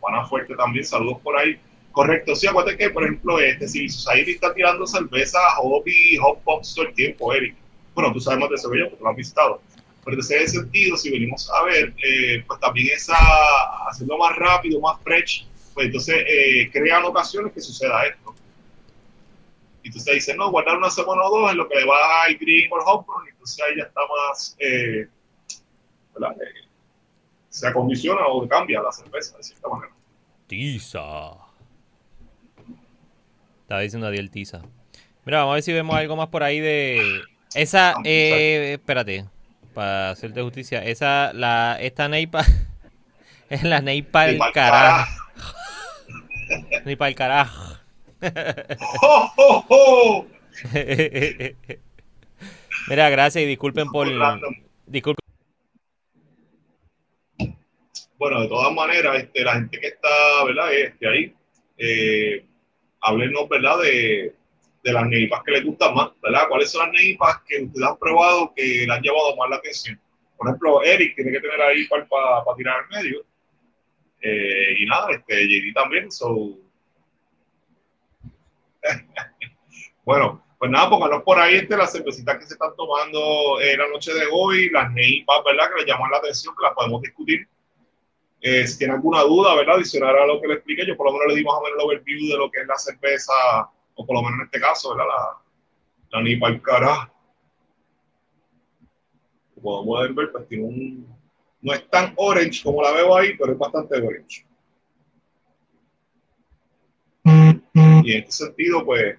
Juana 0.00 0.24
Fuerte 0.24 0.54
también, 0.56 0.84
saludos 0.84 1.18
por 1.22 1.36
ahí. 1.36 1.58
Correcto, 1.92 2.34
sí, 2.36 2.46
acuérdate 2.46 2.78
que, 2.78 2.90
por 2.90 3.02
ejemplo, 3.02 3.38
este 3.40 3.68
Civil 3.68 3.90
Society 3.90 4.32
está 4.32 4.54
tirando 4.54 4.86
cerveza 4.86 5.38
hobby, 5.56 6.16
hot 6.16 6.42
box 6.44 6.74
todo 6.74 6.86
el 6.86 6.94
tiempo, 6.94 7.34
Eric. 7.34 7.54
Bueno, 7.94 8.12
tú 8.12 8.20
sabes 8.20 8.40
más 8.40 8.48
de 8.48 8.54
eso 8.54 8.68
porque 8.68 9.02
lo 9.02 9.08
has 9.08 9.16
visitado. 9.16 9.60
Pero 10.04 10.14
en 10.14 10.20
ese 10.20 10.48
sentido, 10.48 10.96
si 10.96 11.10
venimos 11.10 11.50
a 11.50 11.64
ver, 11.64 11.92
eh, 12.02 12.42
pues 12.46 12.58
también 12.60 12.88
esa, 12.94 13.16
haciendo 13.88 14.16
más 14.16 14.34
rápido, 14.36 14.80
más 14.80 14.98
fresh, 15.02 15.46
pues 15.80 15.86
entonces 15.86 16.24
eh, 16.28 16.70
crean 16.70 17.04
ocasiones 17.04 17.54
que 17.54 17.60
suceda 17.62 18.04
esto. 18.04 18.34
Y 19.82 19.86
entonces 19.86 20.14
dicen, 20.14 20.36
no, 20.36 20.50
guardar 20.50 20.76
una 20.76 20.90
semana 20.90 21.22
o 21.22 21.40
dos 21.40 21.50
en 21.52 21.56
lo 21.56 21.66
que 21.70 21.76
le 21.76 21.86
va 21.86 22.24
al 22.24 22.34
green 22.36 22.70
o 22.70 22.76
el 22.76 22.82
hot 22.82 23.06
burn, 23.06 23.26
y 23.26 23.30
entonces 23.30 23.64
ahí 23.66 23.76
ya 23.78 23.84
está 23.84 24.00
más, 24.06 24.56
eh, 24.58 25.08
¿verdad? 26.12 26.36
Eh, 26.42 26.68
se 27.48 27.66
acondiciona 27.66 28.26
o 28.26 28.46
cambia 28.46 28.82
la 28.82 28.92
cerveza, 28.92 29.38
de 29.38 29.42
cierta 29.42 29.68
manera. 29.68 29.90
Tiza. 30.48 31.30
Estaba 33.62 33.80
diciendo 33.80 34.08
Adiel 34.08 34.30
Tiza. 34.30 34.60
Mira, 35.24 35.38
vamos 35.38 35.52
a 35.52 35.54
ver 35.54 35.62
si 35.62 35.72
vemos 35.72 35.96
algo 35.96 36.14
más 36.14 36.28
por 36.28 36.42
ahí 36.42 36.60
de. 36.60 37.22
Esa, 37.54 37.94
eh, 38.04 38.74
espérate, 38.74 39.24
para 39.72 40.10
hacerte 40.10 40.42
justicia, 40.42 40.84
esa, 40.84 41.32
la, 41.32 41.78
esta 41.80 42.06
neipa, 42.06 42.44
es 43.48 43.62
la 43.62 43.80
neipa 43.80 44.26
del 44.26 44.36
pa'l 44.36 45.19
carajo. 46.50 46.84
Neipa 46.84 47.06
del 47.06 47.14
carajo. 47.14 47.76
¡Oh, 49.02 49.32
oh, 49.36 49.64
oh! 49.68 50.26
Mira, 52.88 53.08
gracias 53.10 53.44
y 53.44 53.46
disculpen 53.46 53.90
por. 53.90 54.08
Disculpen. 54.86 55.20
Bueno, 58.18 58.42
de 58.42 58.48
todas 58.48 58.72
maneras, 58.74 59.16
este, 59.16 59.42
la 59.42 59.54
gente 59.54 59.80
que 59.80 59.86
está, 59.86 60.44
¿verdad? 60.44 60.74
Este, 60.74 61.08
ahí, 61.08 61.34
eh, 61.78 62.44
háblenos, 63.00 63.48
¿verdad? 63.48 63.78
De, 63.80 64.34
de 64.82 64.92
las 64.92 65.06
neipas 65.06 65.42
que 65.42 65.52
les 65.52 65.64
gustan 65.64 65.94
más, 65.94 66.10
¿verdad? 66.22 66.42
¿Cuáles 66.48 66.70
son 66.70 66.86
las 66.86 66.92
neipas 67.00 67.40
que 67.48 67.62
ustedes 67.62 67.86
han 67.86 67.96
probado 67.96 68.52
que 68.54 68.84
le 68.86 68.92
han 68.92 69.02
llamado 69.02 69.36
más 69.36 69.48
la 69.48 69.56
atención? 69.56 69.98
Por 70.36 70.48
ejemplo, 70.48 70.82
Eric 70.82 71.16
tiene 71.16 71.32
que 71.32 71.40
tener 71.40 71.60
ahí 71.62 71.86
para 71.86 72.56
tirar 72.56 72.76
al 72.80 73.02
medio. 73.02 73.24
Eh, 74.22 74.74
y 74.78 74.86
nada, 74.86 75.10
este, 75.12 75.46
JD 75.46 75.72
también, 75.74 76.10
so... 76.10 76.58
bueno, 80.04 80.42
pues 80.58 80.70
nada, 80.70 80.90
pónganos 80.90 81.22
por 81.22 81.38
ahí 81.38 81.56
este, 81.56 81.76
las 81.76 81.92
cervecitas 81.92 82.36
que 82.38 82.46
se 82.46 82.52
están 82.54 82.76
tomando 82.76 83.58
eh, 83.60 83.76
la 83.78 83.88
noche 83.88 84.12
de 84.12 84.26
hoy, 84.30 84.68
las 84.70 84.92
neipas, 84.92 85.42
¿verdad? 85.44 85.70
Que 85.70 85.80
les 85.80 85.86
llaman 85.86 86.10
la 86.10 86.18
atención, 86.18 86.54
que 86.54 86.64
las 86.64 86.74
podemos 86.74 87.00
discutir. 87.00 87.48
Eh, 88.42 88.66
si 88.66 88.78
tiene 88.78 88.94
alguna 88.94 89.22
duda, 89.22 89.54
¿verdad? 89.54 89.76
Adicional 89.76 90.18
a 90.18 90.26
lo 90.26 90.40
que 90.40 90.48
le 90.48 90.54
expliqué, 90.54 90.86
yo 90.86 90.96
por 90.96 91.06
lo 91.06 91.12
menos 91.12 91.28
le 91.28 91.36
di 91.36 91.44
más 91.44 91.54
o 91.54 91.62
menos 91.62 91.78
el 91.78 91.84
overview 91.86 92.28
de 92.28 92.36
lo 92.36 92.50
que 92.50 92.60
es 92.60 92.66
la 92.66 92.76
cerveza, 92.76 93.32
o 93.94 94.06
por 94.06 94.16
lo 94.16 94.22
menos 94.22 94.40
en 94.40 94.44
este 94.46 94.60
caso, 94.60 94.94
¿verdad? 94.94 95.06
La, 95.08 96.18
la 96.18 96.22
Nipa 96.22 96.48
al 96.48 96.60
carajo. 96.60 97.10
Como 99.54 99.84
pueden 99.86 100.14
ver, 100.14 100.32
pues 100.32 100.48
tiene 100.48 100.64
un... 100.64 101.19
No 101.62 101.74
es 101.74 101.88
tan 101.90 102.14
orange 102.16 102.62
como 102.62 102.82
la 102.82 102.92
veo 102.92 103.16
ahí, 103.16 103.36
pero 103.36 103.52
es 103.52 103.58
bastante 103.58 103.96
orange. 103.96 104.46
Y 108.02 108.12
en 108.12 108.22
este 108.22 108.32
sentido, 108.32 108.84
pues, 108.84 109.18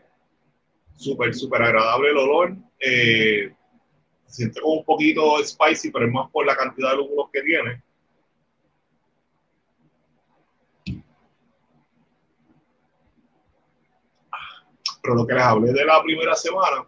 súper, 0.96 1.34
súper 1.34 1.62
agradable 1.62 2.10
el 2.10 2.18
olor. 2.18 2.56
Eh, 2.80 3.54
siente 4.26 4.60
como 4.60 4.80
un 4.80 4.86
poquito 4.86 5.38
spicy, 5.44 5.92
pero 5.92 6.06
es 6.06 6.12
más 6.12 6.30
por 6.32 6.46
la 6.46 6.56
cantidad 6.56 6.92
de 6.92 6.98
lúpulos 6.98 7.30
que 7.32 7.42
tiene. 7.44 7.84
pero 15.02 15.16
lo 15.16 15.26
que 15.26 15.34
les 15.34 15.44
hablé 15.44 15.74
de 15.74 15.86
la 15.86 16.02
primera 16.04 16.36
semana, 16.36 16.88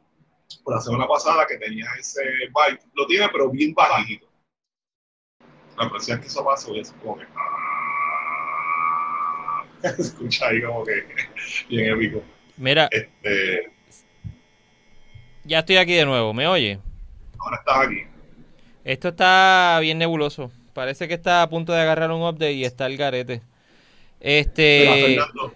la 0.68 0.80
semana 0.80 1.08
pasada 1.08 1.46
que 1.48 1.58
tenía 1.58 1.86
ese 2.00 2.22
bite, 2.22 2.86
lo 2.94 3.08
tiene 3.08 3.28
pero 3.30 3.50
bien 3.50 3.74
bajito. 3.74 4.28
La 5.78 5.90
vez 5.90 6.06
que 6.06 6.28
eso 6.28 6.46
pasa, 6.46 6.72
hacer 6.72 6.96
como 7.02 7.18
que... 7.18 7.26
Se 9.96 10.02
escucha 10.02 10.48
ahí 10.48 10.62
como 10.62 10.84
que 10.86 11.04
bien 11.68 11.94
épico. 11.94 12.24
Mira, 12.58 12.88
Este, 12.92 13.72
ya 15.44 15.60
estoy 15.60 15.78
aquí 15.78 15.94
de 15.94 16.06
nuevo, 16.06 16.34
¿me 16.34 16.48
oye? 16.48 16.80
ahora 17.40 17.58
estás 17.58 17.88
aquí. 17.88 18.04
Esto 18.86 19.10
está 19.10 19.80
bien 19.82 19.98
nebuloso. 19.98 20.52
Parece 20.74 21.08
que 21.08 21.14
está 21.16 21.42
a 21.42 21.50
punto 21.50 21.74
de 21.74 21.82
agarrar 21.82 22.12
un 22.12 22.22
update 22.22 22.54
y 22.54 22.66
está 22.66 22.86
el 22.86 22.98
garete. 22.98 23.42
Este. 24.20 25.18
Fernando, 25.18 25.54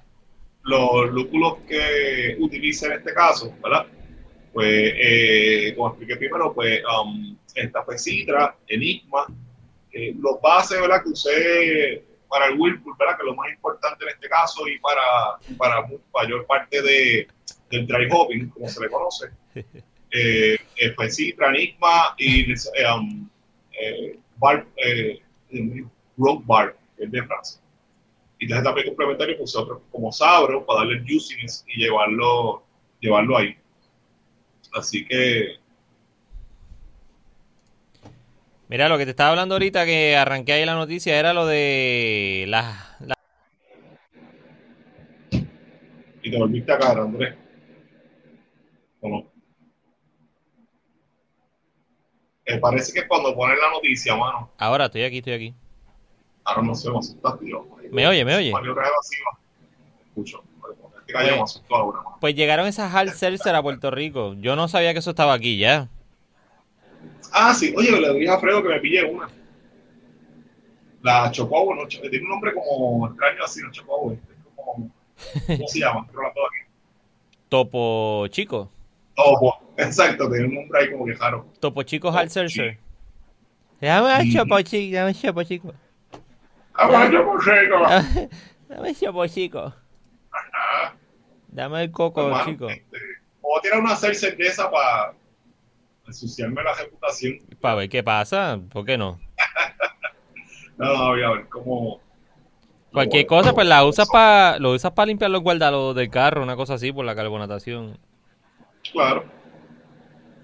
los 0.64 1.10
lúpulos 1.12 1.60
que 1.68 2.36
utiliza 2.40 2.88
en 2.88 2.94
este 2.94 3.14
caso, 3.14 3.54
¿verdad? 3.64 3.88
Pues, 4.54 4.94
eh, 4.96 5.74
como 5.76 5.90
expliqué 5.90 6.18
primero, 6.18 6.54
pues, 6.54 6.82
um, 6.86 7.38
esta 7.56 7.84
fue 7.84 7.98
Citra, 7.98 8.56
Enigma, 8.68 9.28
eh, 9.98 10.14
los 10.20 10.40
bases, 10.42 10.80
¿verdad? 10.80 11.02
Que 11.04 11.10
usé 11.10 12.04
para 12.30 12.48
el 12.48 12.60
Whirlpool, 12.60 12.96
¿verdad? 13.00 13.18
Que 13.18 13.24
es 13.24 13.28
lo 13.28 13.36
más 13.36 13.52
importante 13.52 14.04
en 14.06 14.12
este 14.12 14.30
caso 14.30 14.68
y 14.68 14.78
para, 14.80 15.02
para 15.58 15.88
mayor 16.14 16.46
parte 16.46 16.82
de, 16.82 17.28
del 17.72 17.88
dry 17.88 18.08
hopping, 18.12 18.50
como 18.50 18.68
se 18.68 18.82
le 18.82 18.90
conoce. 18.90 19.32
Eh, 20.10 20.58
eh, 20.78 20.94
fue 20.96 21.12
Citra, 21.12 21.50
Enigma 21.50 22.16
y 22.18 22.50
eh, 22.54 22.56
um, 22.96 23.30
eh, 23.78 24.18
Bar, 24.38 24.66
Rock 26.18 26.46
Bar, 26.46 26.78
que 26.96 27.04
es 27.04 27.12
de 27.12 27.24
Francia. 27.24 27.62
Y 28.40 28.46
entonces 28.46 28.64
también 28.64 28.88
complementario 28.88 29.38
puse 29.38 29.58
otro 29.58 29.82
como 29.92 30.10
sabro 30.14 30.66
para 30.66 30.80
darle 30.80 31.00
el 31.00 31.04
juiciness 31.04 31.66
y 31.68 31.82
llevarlo, 31.82 32.64
llevarlo 33.02 33.38
ahí. 33.38 33.58
Así 34.74 35.06
que 35.06 35.58
Mira, 38.70 38.90
lo 38.90 38.98
que 38.98 39.06
te 39.06 39.12
estaba 39.12 39.30
hablando 39.30 39.56
ahorita 39.56 39.86
que 39.86 40.18
arranqué 40.18 40.54
ahí 40.54 40.66
la 40.66 40.76
noticia 40.76 41.18
era 41.18 41.34
lo 41.34 41.46
de 41.46 42.46
las. 42.48 42.76
Y 46.22 46.32
te 46.32 46.38
volviste 46.38 46.74
a 46.74 46.78
caer, 46.78 47.00
Andrés. 47.00 47.36
¿O 49.00 49.10
no? 49.10 49.24
Eh, 52.46 52.58
parece 52.60 52.94
que 52.94 53.08
cuando 53.08 53.34
ponen 53.36 53.58
la 53.60 53.72
noticia, 53.72 54.16
mano, 54.16 54.50
Ahora 54.58 54.86
estoy 54.86 55.04
aquí, 55.04 55.18
estoy 55.20 55.34
aquí. 55.34 55.54
ahora 56.44 56.62
no 56.62 56.76
sé, 56.76 56.90
me 56.90 56.98
asusta, 56.98 57.38
tío. 57.38 57.66
¿Me 57.92 58.08
oye, 58.08 58.26
me 58.26 58.36
oye? 58.36 58.54
Escucho. 60.10 60.44
Mano. 61.14 62.18
Pues 62.20 62.36
llegaron 62.36 62.68
esas 62.68 62.94
hard 62.94 63.12
seltzer 63.12 63.56
a 63.56 63.62
Puerto 63.62 63.92
Rico. 63.92 64.34
Yo 64.40 64.58
no 64.58 64.68
sabía 64.68 64.92
que 64.92 65.00
eso 65.00 65.12
estaba 65.12 65.34
aquí 65.34 65.58
ya. 65.58 65.88
Ah, 67.34 67.54
sí. 67.54 67.74
Oye, 67.78 67.92
le 68.00 68.14
dije 68.14 68.30
a 68.30 68.40
Fredo 68.40 68.62
que 68.64 68.70
me 68.70 68.80
pille 68.80 69.04
una. 69.06 69.30
La 71.04 71.32
Chocobo, 71.32 71.76
no, 71.76 71.88
tiene 71.88 72.20
un 72.22 72.30
nombre 72.30 72.54
como 72.54 73.08
extraño 73.08 73.44
así, 73.44 73.62
no 73.62 73.72
Chocobo. 73.72 74.14
este, 74.14 74.34
como- 74.56 74.92
¿Cómo 75.48 75.68
se 75.68 75.80
llama? 75.80 76.06
Creo 76.12 76.24
la 76.24 76.34
tengo 76.34 76.48
aquí. 76.48 76.58
Topo 77.50 78.28
Chico. 78.30 78.70
Topo. 79.16 79.58
Exacto, 79.78 80.30
tiene 80.30 80.48
un 80.48 80.56
nombre 80.56 80.80
ahí 80.82 80.92
como 80.92 81.06
que 81.06 81.14
raro. 81.14 81.46
Topo 81.60 81.84
Chico 81.84 82.10
hard 82.10 82.30
seltzer. 82.30 82.78
Dame 83.80 84.30
Ujú. 84.30 84.38
Topo 84.38 84.62
Chico, 84.62 84.96
dame 84.96 85.12
un 85.12 85.22
Topo 85.22 85.44
Chico. 85.44 85.74
Ah, 86.74 86.88
bueno, 86.88 87.12
yo 87.12 87.24
no 87.24 87.42
sé, 87.42 87.68
no. 87.68 88.30
Dame 88.70 88.90
un 88.90 88.96
Topo 88.96 89.28
Chico. 89.28 89.74
Ah, 90.60 90.94
Dame 91.50 91.84
el 91.84 91.92
coco, 91.92 92.30
chico. 92.46 92.70
este, 92.70 92.98
Puedo 93.42 93.62
tirar 93.62 93.80
una 93.80 93.96
de 93.96 94.48
esa 94.48 94.70
para 94.70 95.14
ensuciarme 96.08 96.64
la 96.64 96.74
reputación. 96.74 97.40
Para 97.62 97.76
ver 97.76 97.90
qué 97.90 98.04
pasa. 98.04 98.60
¿Por 98.72 98.86
qué 98.86 98.98
no? 98.98 99.20
No, 100.78 100.94
no, 100.96 101.08
voy 101.10 101.24
a 101.24 101.30
ver 101.32 101.48
cómo. 101.50 102.00
Cualquier 102.92 103.26
cómo- 103.26 103.42
cosa, 103.42 103.54
pues 103.56 103.66
la 103.68 103.84
usas 103.84 104.08
para 104.10 104.60
lo 104.60 104.74
usas 104.74 104.92
para 104.92 105.08
limpiar 105.08 105.32
los 105.32 105.42
guardalos 105.42 105.96
del 105.96 106.10
carro, 106.12 106.44
una 106.44 106.56
cosa 106.56 106.76
así, 106.76 106.92
por 106.92 107.04
la 107.04 107.16
carbonatación. 107.16 107.98
Claro. 108.92 109.26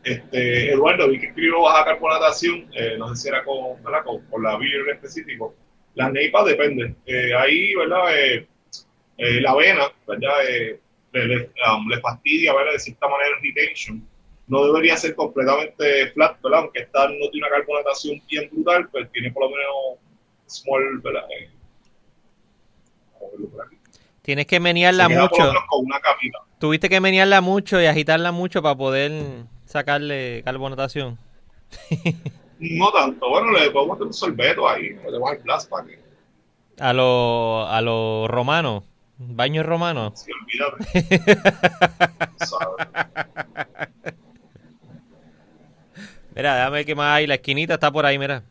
Este, 0.04 0.72
Eduardo, 0.74 1.08
vi 1.08 1.20
que 1.20 1.28
escribió 1.28 1.62
baja 1.62 1.86
carbonatación, 1.86 2.68
eh, 2.74 2.96
no 2.98 3.10
sé 3.10 3.22
si 3.22 3.28
era 3.30 3.44
con, 3.44 3.82
¿verdad? 3.84 4.04
con, 4.04 4.22
con 4.26 4.42
la 4.44 4.58
beer 4.58 4.82
en 4.90 4.96
específico. 4.96 5.54
Las 5.94 6.12
neipas 6.12 6.46
depende. 6.46 6.96
Eh, 7.06 7.34
ahí, 7.38 7.74
¿verdad? 7.76 8.04
Eh, 8.18 8.48
la 9.40 9.52
avena, 9.52 9.84
¿verdad? 10.08 10.32
Eh, 10.50 10.80
le, 11.12 11.28
le- 11.28 11.52
um, 11.72 11.88
le 11.90 12.00
fastidia, 12.02 12.54
¿verdad? 12.56 12.74
De 12.74 12.80
cierta 12.80 13.08
manera 13.08 13.30
el 13.38 13.44
retention. 13.44 14.06
No 14.48 14.66
debería 14.66 14.98
ser 14.98 15.16
completamente 15.16 16.12
flat, 16.12 16.42
¿verdad? 16.42 16.60
Aunque 16.62 16.82
esta 16.82 17.08
no 17.08 17.30
tiene 17.32 17.48
una 17.48 17.58
carbonatación 17.58 18.22
bien 18.30 18.50
brutal, 18.52 18.90
pues 18.90 19.10
tiene 19.12 19.32
por 19.32 19.44
lo 19.44 19.50
menos 19.50 20.00
small, 20.48 21.00
¿verdad? 21.00 21.24
Eh, 21.32 21.50
por 23.52 23.66
aquí. 23.66 23.78
Tienes 24.22 24.46
que 24.46 24.60
menearla 24.60 25.08
lo 25.08 25.22
mucho. 25.22 25.52
con 25.70 25.86
una. 25.86 26.00
Tuviste 26.60 26.90
que 26.90 27.00
menearla 27.02 27.42
mucho 27.42 27.82
y 27.82 27.86
agitarla 27.86 28.32
mucho 28.32 28.62
para 28.62 28.76
poder 28.76 29.12
sacarle 29.66 30.42
carbonatación. 30.44 31.18
No 32.60 32.92
tanto. 32.94 33.28
Bueno, 33.30 33.52
le 33.52 33.72
podemos 33.72 33.98
meter 33.98 34.08
un 34.08 34.14
sorbeto 34.14 34.70
ahí. 34.70 34.92
Le 34.92 35.02
ponemos 35.02 35.32
el 35.34 35.40
blast 35.40 35.70
para 35.70 35.86
que 35.86 36.00
A 36.80 36.94
los 36.94 37.68
a 37.70 37.82
los 37.82 38.30
romanos, 38.30 38.84
baños 39.18 39.66
romanos. 39.66 40.14
se 40.24 40.32
olvide. 40.32 40.94
Mira, 46.36 46.56
déjame 46.56 46.78
ver 46.78 46.86
qué 46.86 46.96
más 46.96 47.16
hay. 47.18 47.28
La 47.28 47.36
esquinita 47.36 47.76
está 47.76 47.92
por 47.92 48.06
ahí, 48.06 48.18
mira. 48.18 48.44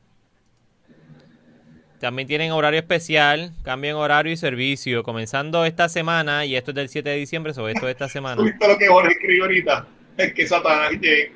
También 2.01 2.27
tienen 2.27 2.51
horario 2.51 2.81
especial, 2.81 3.53
cambian 3.63 3.95
horario 3.95 4.33
y 4.33 4.37
servicio, 4.37 5.05
comenzando 5.05 5.65
esta 5.65 5.89
semana, 5.89 6.45
y 6.45 6.57
esto 6.57 6.73
es 6.73 6.75
del 6.75 6.89
7 6.89 7.11
de 7.11 7.17
diciembre, 7.17 7.55
sobre 7.55 7.75
esto 7.75 7.87
de 7.87 7.93
esta 7.93 8.07
¿Tú 8.07 8.13
semana. 8.13 8.43
viste 8.43 8.67
lo 8.69 8.77
que 8.77 8.89
Jorge 8.89 9.13
escribió 9.13 9.45
ahorita? 9.45 9.87
Es 10.17 10.35
que 10.35 10.47
Satanás 10.47 10.91
llegó. 11.01 11.35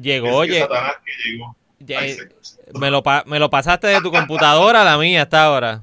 Llegó, 0.00 0.26
es 0.44 0.48
que 0.48 0.52
oye, 0.54 0.60
Satanás 0.60 0.92
que 1.04 1.30
llegó. 1.30 1.56
Ay, 1.98 2.16
me 2.74 2.90
lo, 2.90 3.02
pa- 3.02 3.24
me 3.26 3.38
lo 3.38 3.50
pasaste 3.50 3.86
de 3.86 4.00
tu 4.00 4.10
computadora 4.10 4.80
a 4.80 4.84
la 4.84 4.96
mía 4.98 5.22
hasta 5.22 5.44
ahora. 5.44 5.82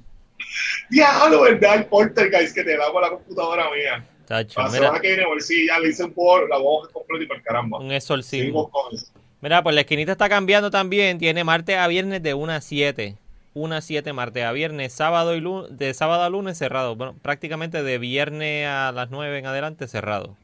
Diablo, 0.90 1.42
¿verdad? 1.44 1.76
El 1.76 1.86
poltergeist 1.86 2.56
que 2.56 2.64
te 2.64 2.76
da 2.76 2.92
con 2.92 3.02
la 3.02 3.10
computadora 3.10 3.66
mía. 3.72 4.04
Tacho, 4.26 4.60
la 4.60 4.68
mira, 4.68 4.80
semana 4.80 5.00
que 5.02 5.08
viene, 5.10 5.24
a 5.24 5.30
ver 5.30 5.42
si 5.42 5.68
ya 5.68 5.80
le 5.80 5.90
hice 5.90 6.04
un 6.04 6.14
por 6.14 6.50
la 6.50 6.58
voz 6.58 6.90
completa 6.90 7.24
y 7.24 7.28
para 7.28 7.40
el 7.40 7.46
caramba. 7.46 7.78
un 7.80 7.92
exorcismo. 7.92 8.72
Eso. 8.92 9.06
Mira, 9.44 9.62
pues 9.62 9.76
la 9.76 9.82
esquinita 9.82 10.14
está 10.14 10.30
cambiando 10.30 10.72
también. 10.72 11.20
Tiene 11.20 11.44
martes 11.44 11.78
a 11.78 11.86
viernes 11.88 12.24
de 12.24 12.34
1 12.34 12.54
a 12.54 12.62
7. 12.62 13.18
1 13.54 13.76
a 13.76 13.82
7 13.82 14.14
martes 14.14 14.42
a 14.46 14.54
viernes, 14.54 14.94
sábado 14.94 15.36
y 15.36 15.42
lunes, 15.42 15.78
de 15.78 15.94
sábado 15.94 16.24
a 16.24 16.30
lunes 16.30 16.58
cerrado. 16.58 16.96
Bueno, 16.96 17.14
prácticamente 17.22 17.84
de 17.84 17.98
viernes 17.98 18.66
a 18.66 18.94
las 18.94 19.10
9 19.10 19.38
en 19.38 19.46
adelante 19.46 19.90
cerrado. 19.90 20.38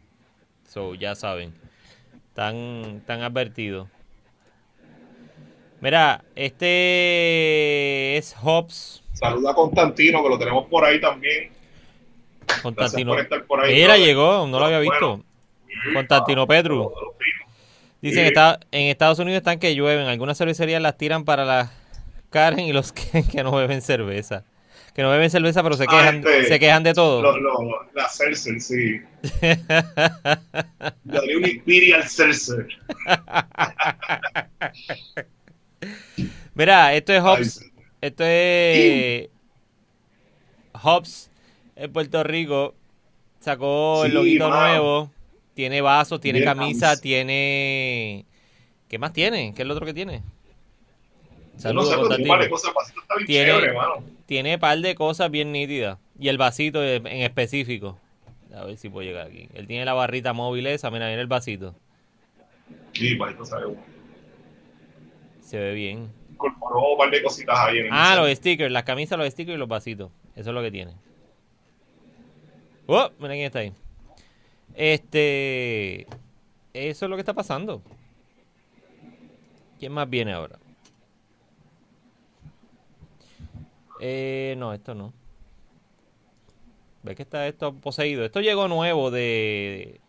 So, 0.67 0.95
ya 0.95 1.15
saben. 1.15 1.53
Están, 2.27 2.55
están 2.97 3.21
advertidos. 3.21 3.87
Mira, 5.79 6.25
este 6.35 8.17
es 8.17 8.35
Hobbs. 8.43 9.01
Saluda 9.13 9.51
a 9.51 9.55
Constantino, 9.55 10.21
que 10.21 10.27
lo 10.27 10.37
tenemos 10.37 10.65
por 10.65 10.83
ahí 10.83 10.99
también. 10.99 11.53
Constantino. 12.61 13.13
por 13.13 13.21
estar 13.21 13.45
por 13.45 13.61
ahí. 13.61 13.75
Mira, 13.75 13.93
brother. 13.93 14.05
llegó, 14.05 14.45
no 14.45 14.59
lo 14.59 14.65
había 14.65 14.79
visto. 14.79 15.07
Bueno, 15.07 15.23
Constantino 15.93 16.45
Petru. 16.45 16.91
Dicen 18.01 18.19
que 18.19 18.27
Sí. 18.27 18.27
está, 18.29 18.59
en 18.71 18.87
Estados 18.87 19.19
Unidos 19.19 19.37
están 19.39 19.59
que 19.59 19.75
llueven. 19.75 20.07
Algunas 20.07 20.37
cervecerías 20.37 20.81
las 20.81 20.97
tiran 20.97 21.25
para 21.25 21.43
las 21.45 21.69
Karen 22.29 22.59
y 22.61 22.73
los 22.73 22.91
que, 22.93 23.23
que 23.23 23.43
no 23.43 23.51
beben 23.51 23.81
cerveza. 23.81 24.43
Que 24.95 25.03
no 25.03 25.09
beben 25.11 25.29
cerveza, 25.29 25.61
pero 25.63 25.75
se 25.77 25.83
Ah, 25.83 25.87
quejan, 25.91 26.15
este, 26.17 26.45
se 26.45 26.59
quejan 26.59 26.83
de 26.83 26.93
todo. 26.93 27.21
Lo- 27.21 27.37
lo- 27.37 27.87
la 27.93 28.09
Cercer, 28.09 28.59
sí. 28.59 28.99
Le 31.05 31.37
un 31.37 31.45
Imperial 31.47 32.03
Cercer. 32.09 32.67
Mira, 36.53 36.93
esto 36.93 37.13
es 37.13 37.21
Hobbs. 37.21 37.65
Esto 38.01 38.23
es 38.25 39.29
Hobbs 40.73 41.29
en 41.75 41.91
Puerto 41.93 42.23
Rico. 42.23 42.73
Sacó 43.39 44.03
el 44.05 44.13
loguito 44.13 44.49
nuevo. 44.49 45.11
Tiene 45.59 45.81
vasos, 45.81 46.21
tiene 46.21 46.41
camisa, 46.41 46.85
camisa. 46.85 47.01
tiene. 47.01 48.23
¿Qué 48.87 48.97
más 48.97 49.11
tiene? 49.11 49.53
¿Qué 49.53 49.63
es 49.63 49.67
lo 49.67 49.73
otro 49.73 49.85
que 49.85 49.93
tiene? 49.93 50.19
Yo 51.61 51.73
no 51.73 51.83
Saludos, 51.83 52.07
sé, 52.07 52.15
tiene 52.15 52.29
par 52.29 52.41
de 52.43 52.49
cosas. 52.49 52.71
Está 52.87 53.15
bien 53.17 53.27
Tiene- 53.27 53.51
chévere. 53.51 53.73
Tiene 54.25 54.53
un 54.53 54.59
par 54.61 54.77
de 54.79 54.95
cosas 54.95 55.29
bien 55.29 55.51
nítidas. 55.51 55.99
Y 56.17 56.29
el 56.29 56.37
vasito 56.37 56.81
en 56.81 57.05
específico. 57.07 57.99
A 58.55 58.63
ver 58.63 58.77
si 58.77 58.87
puedo 58.87 59.05
llegar 59.05 59.27
aquí. 59.27 59.49
Él 59.53 59.67
tiene 59.67 59.83
la 59.83 59.91
barrita 59.93 60.31
móvil 60.31 60.65
esa. 60.67 60.89
Mira, 60.91 61.09
mira 61.09 61.19
el 61.19 61.27
vasito. 61.27 61.75
Sí, 62.93 63.15
vasito 63.17 63.43
sabe. 63.43 63.75
Se 65.41 65.59
ve 65.59 65.73
bien. 65.73 66.09
Incorporó 66.31 66.93
un 66.93 66.97
par 66.99 67.11
de 67.11 67.21
cositas 67.21 67.59
ahí 67.59 67.79
en 67.79 67.85
el 67.87 67.91
Ah, 67.91 68.15
los 68.15 68.29
stickers. 68.37 68.71
Las 68.71 68.83
camisas, 68.83 69.17
los 69.19 69.27
stickers 69.29 69.55
y 69.57 69.59
los 69.59 69.67
vasitos. 69.67 70.09
Eso 70.37 70.51
es 70.51 70.55
lo 70.55 70.61
que 70.61 70.71
tiene. 70.71 70.93
Oh, 72.87 73.09
mira 73.19 73.33
quién 73.33 73.45
está 73.47 73.59
ahí. 73.59 73.73
Este. 74.79 76.07
Eso 76.73 77.05
es 77.05 77.09
lo 77.09 77.17
que 77.17 77.19
está 77.19 77.33
pasando. 77.33 77.81
¿Quién 79.77 79.91
más 79.91 80.09
viene 80.09 80.31
ahora? 80.31 80.57
Eh, 83.99 84.55
no, 84.57 84.73
esto 84.73 84.95
no. 84.95 85.13
¿Ves 87.03 87.17
que 87.17 87.23
está 87.23 87.45
esto 87.47 87.75
poseído? 87.75 88.23
Esto 88.23 88.39
llegó 88.39 88.69
nuevo 88.69 89.11
de, 89.11 89.99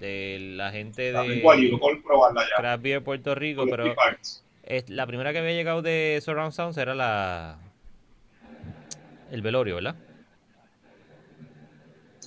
de 0.00 0.38
la 0.54 0.70
gente 0.70 1.12
de. 1.12 1.42
Craft 2.58 2.82
Beer 2.82 3.02
Puerto 3.02 3.34
Rico, 3.34 3.64
pero 3.70 3.94
es, 4.64 4.90
la 4.90 5.06
primera 5.06 5.32
que 5.32 5.38
había 5.38 5.52
llegado 5.52 5.80
de 5.80 6.20
Surround 6.22 6.52
Sounds 6.52 6.76
era 6.76 6.94
la 6.94 7.58
el 9.30 9.40
velorio, 9.40 9.76
¿verdad? 9.76 9.96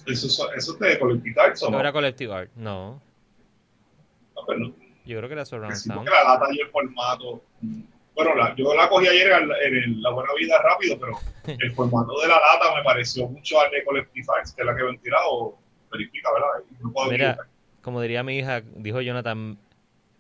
Eso, 0.10 0.52
eso 0.54 0.74
es 0.74 0.80
de 0.80 1.00
Collective 1.00 1.42
Arts, 1.42 1.64
¿o 1.64 1.66
No 1.68 1.72
no? 1.74 1.80
era 1.82 1.92
Collective 1.92 2.34
Art, 2.34 2.52
no. 2.56 3.02
No, 4.36 4.42
pero 4.48 4.60
no. 4.60 4.76
Yo 5.06 5.18
creo 5.18 5.28
que 5.30 5.34
era 5.34 5.46
Surround 5.46 5.76
Sí, 5.76 5.90
Sound. 5.90 6.08
la 6.10 6.24
lata 6.24 6.46
y 6.52 6.60
el 6.62 6.68
formato. 6.70 7.44
Bueno, 8.16 8.36
la- 8.36 8.54
yo 8.56 8.74
la 8.76 8.90
cogí 8.90 9.08
ayer 9.08 9.32
en, 9.32 9.44
en 9.44 9.76
el- 9.84 10.02
la 10.02 10.12
buena 10.12 10.30
vida 10.40 10.62
rápido, 10.62 11.00
pero 11.00 11.14
el 11.60 11.72
formato 11.74 12.20
de 12.22 12.28
la 12.28 12.36
lata 12.36 12.76
me 12.76 12.84
pareció 12.84 13.28
mucho 13.28 13.60
al 13.62 13.72
de 13.72 13.84
Collective 13.86 14.28
Arts, 14.38 14.54
que 14.54 14.62
es 14.62 14.66
la 14.66 14.76
que 14.76 14.84
ven 14.84 15.00
tirado. 15.00 15.58
Verifica, 15.92 16.30
¿verdad? 16.32 16.48
Y 16.70 16.84
no 16.84 16.92
puedo 16.94 17.10
Mira, 17.12 17.30
equivocar. 17.32 17.48
como 17.82 18.02
diría 18.02 18.22
mi 18.24 18.38
hija, 18.38 18.62
dijo 18.76 19.02
Jonathan, 19.02 19.58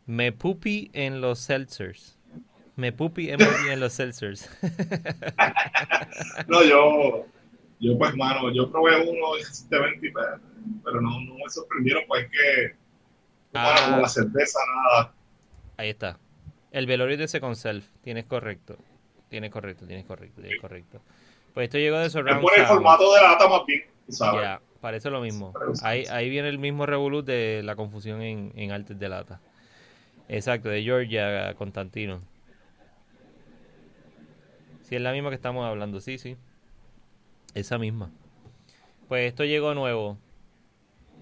me 0.07 0.31
pupi 0.31 0.89
en 0.93 1.21
los 1.21 1.37
seltzers. 1.39 2.17
Me 2.75 2.91
pupi 2.91 3.29
en 3.29 3.37
los 3.79 3.93
seltzers. 3.93 4.49
No, 6.47 6.63
yo, 6.63 7.25
yo 7.80 7.97
pues, 7.97 8.15
mano, 8.15 8.51
yo 8.53 8.69
probé 8.71 9.01
uno 9.09 9.36
recientemente, 9.38 10.11
pero 10.84 11.01
no, 11.01 11.21
no 11.21 11.34
me 11.36 11.49
sorprendieron, 11.49 12.03
pues 12.07 12.25
es 12.25 12.32
que, 12.32 12.75
Ah. 13.53 13.73
mano, 13.73 13.86
como 13.88 14.01
la 14.03 14.09
cerveza, 14.09 14.59
nada. 14.75 15.13
Ahí 15.77 15.89
está. 15.89 16.19
El 16.71 16.86
velorio 16.86 17.17
de 17.17 17.27
Second 17.27 17.55
Self. 17.55 17.86
Tienes 18.03 18.25
correcto. 18.25 18.77
Tienes 19.30 19.49
correcto, 19.51 19.86
tienes 19.88 20.05
correcto, 20.05 20.41
tienes 20.41 20.59
correcto. 20.61 21.01
Pues 21.53 21.65
esto 21.65 21.77
llegó 21.80 21.97
de 21.97 22.05
Es 22.07 22.11
Surround 22.13 22.41
por 22.41 22.57
el 22.57 22.65
formato 22.65 23.11
de 23.13 23.21
la 23.21 23.32
lata 23.32 23.47
más 23.47 23.65
bien, 23.65 23.84
¿sabes? 24.09 24.41
Ya. 24.41 24.61
Parece 24.82 25.09
lo 25.09 25.19
mismo. 25.19 25.53
Ahí, 25.84 26.05
ahí 26.09 26.30
viene 26.30 26.47
el 26.47 26.57
mismo 26.59 26.86
revolut 26.86 27.25
de 27.25 27.61
la 27.63 27.75
confusión 27.75 28.21
en, 28.21 28.53
en 28.55 28.71
artes 28.71 28.97
de 28.97 29.09
lata. 29.09 29.41
Exacto, 30.30 30.69
de 30.69 30.84
Georgia 30.84 31.53
Constantino. 31.55 32.21
Sí, 34.84 34.95
es 34.95 35.01
la 35.01 35.11
misma 35.11 35.30
que 35.30 35.36
estamos 35.36 35.65
hablando, 35.65 35.99
sí, 36.01 36.17
sí. 36.17 36.38
Esa 37.60 37.78
misma. 37.78 38.12
Pues 39.07 39.28
esto 39.28 39.43
llegó 39.45 39.74
nuevo. 39.74 40.18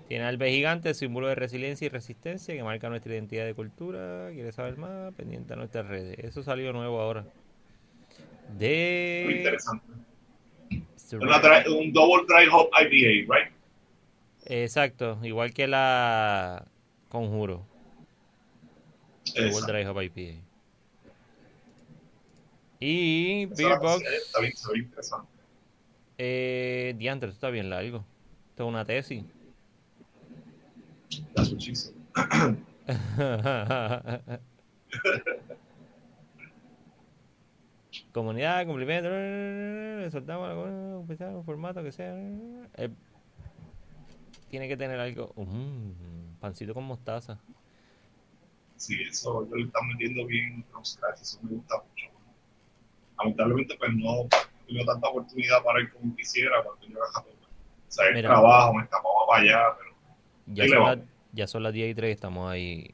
Tiene 0.07 0.23
al 0.25 0.37
B 0.37 0.51
gigante, 0.51 0.93
símbolo 0.93 1.27
de 1.27 1.35
resiliencia 1.35 1.85
y 1.85 1.89
resistencia 1.89 2.55
que 2.55 2.63
marca 2.63 2.89
nuestra 2.89 3.13
identidad 3.13 3.45
de 3.45 3.53
cultura. 3.53 4.29
¿Quieres 4.31 4.55
saber 4.55 4.77
más? 4.77 5.13
Pendiente 5.15 5.53
a 5.53 5.55
nuestras 5.57 5.87
redes. 5.87 6.17
Eso 6.19 6.43
salió 6.43 6.71
nuevo 6.73 6.99
ahora. 7.01 7.23
Muy 8.49 8.57
De... 8.57 9.33
interesante. 9.37 9.85
Una 11.13 11.39
dry- 11.41 11.67
un 11.69 11.91
double 11.93 12.25
dry 12.27 12.47
hop 12.51 12.69
IPA, 12.73 13.33
right? 13.35 13.53
Exacto, 14.45 15.19
igual 15.23 15.53
que 15.53 15.67
la 15.67 16.65
Conjuro. 17.09 17.65
Double 19.35 19.47
Exacto. 19.49 19.71
Dry 19.73 19.85
Hop 19.85 20.01
IPA. 20.01 20.41
Y 22.79 23.43
Esa 23.43 23.55
Beer 23.55 23.69
la 23.71 23.79
Box, 23.79 23.91
consideré, 23.91 24.17
Está 24.17 24.39
bien, 24.39 24.53
ve 24.71 24.79
interesante. 24.79 25.27
Eh, 26.17 26.95
diantre, 26.97 27.29
esto 27.29 27.37
está 27.37 27.49
bien 27.49 27.69
largo. 27.69 28.05
Esto 28.49 28.63
es 28.63 28.69
una 28.69 28.85
tesis. 28.85 29.23
That's 31.35 31.51
what 31.51 31.59
she 31.61 31.75
said. 31.75 31.93
Comunidad, 38.11 38.65
cumplimiento, 38.65 39.09
le 39.09 40.09
soltamos 40.11 40.49
la- 40.49 40.55
un 41.37 41.43
formato 41.45 41.83
que 41.83 41.91
sea. 41.91 42.15
Eh, 42.75 42.89
tiene 44.49 44.67
que 44.67 44.77
tener 44.77 44.99
algo. 44.99 45.33
Mm, 45.35 46.39
pancito 46.39 46.73
con 46.73 46.83
mostaza. 46.85 47.37
Sí, 48.75 49.01
eso 49.01 49.47
yo 49.49 49.55
le 49.55 49.63
metiendo 49.87 50.25
bien 50.25 50.63
eso 51.21 51.39
me 51.43 51.55
gusta 51.55 51.75
mucho. 51.77 52.05
Lamentablemente, 53.17 53.75
pues 53.77 53.91
no 53.95 54.27
tenido 54.67 54.85
tanta 54.85 55.07
oportunidad 55.09 55.63
para 55.63 55.81
ir 55.81 55.91
como 55.91 56.15
quisiera 56.15 56.63
cuando 56.63 56.85
yo 56.87 56.97
era 56.97 57.07
joven. 57.13 57.35
O 57.87 57.91
sea, 57.91 58.07
el 58.09 58.21
trabajo, 58.21 58.73
me 58.73 58.83
escapaba 58.83 59.15
para 59.29 59.41
allá, 59.41 59.63
pero 59.77 59.91
Ya 60.47 60.67
son, 60.67 61.09
ya 61.33 61.47
son 61.47 61.63
las 61.63 61.73
10 61.73 61.91
y 61.91 61.95
3, 61.95 62.13
estamos 62.15 62.51
ahí. 62.51 62.93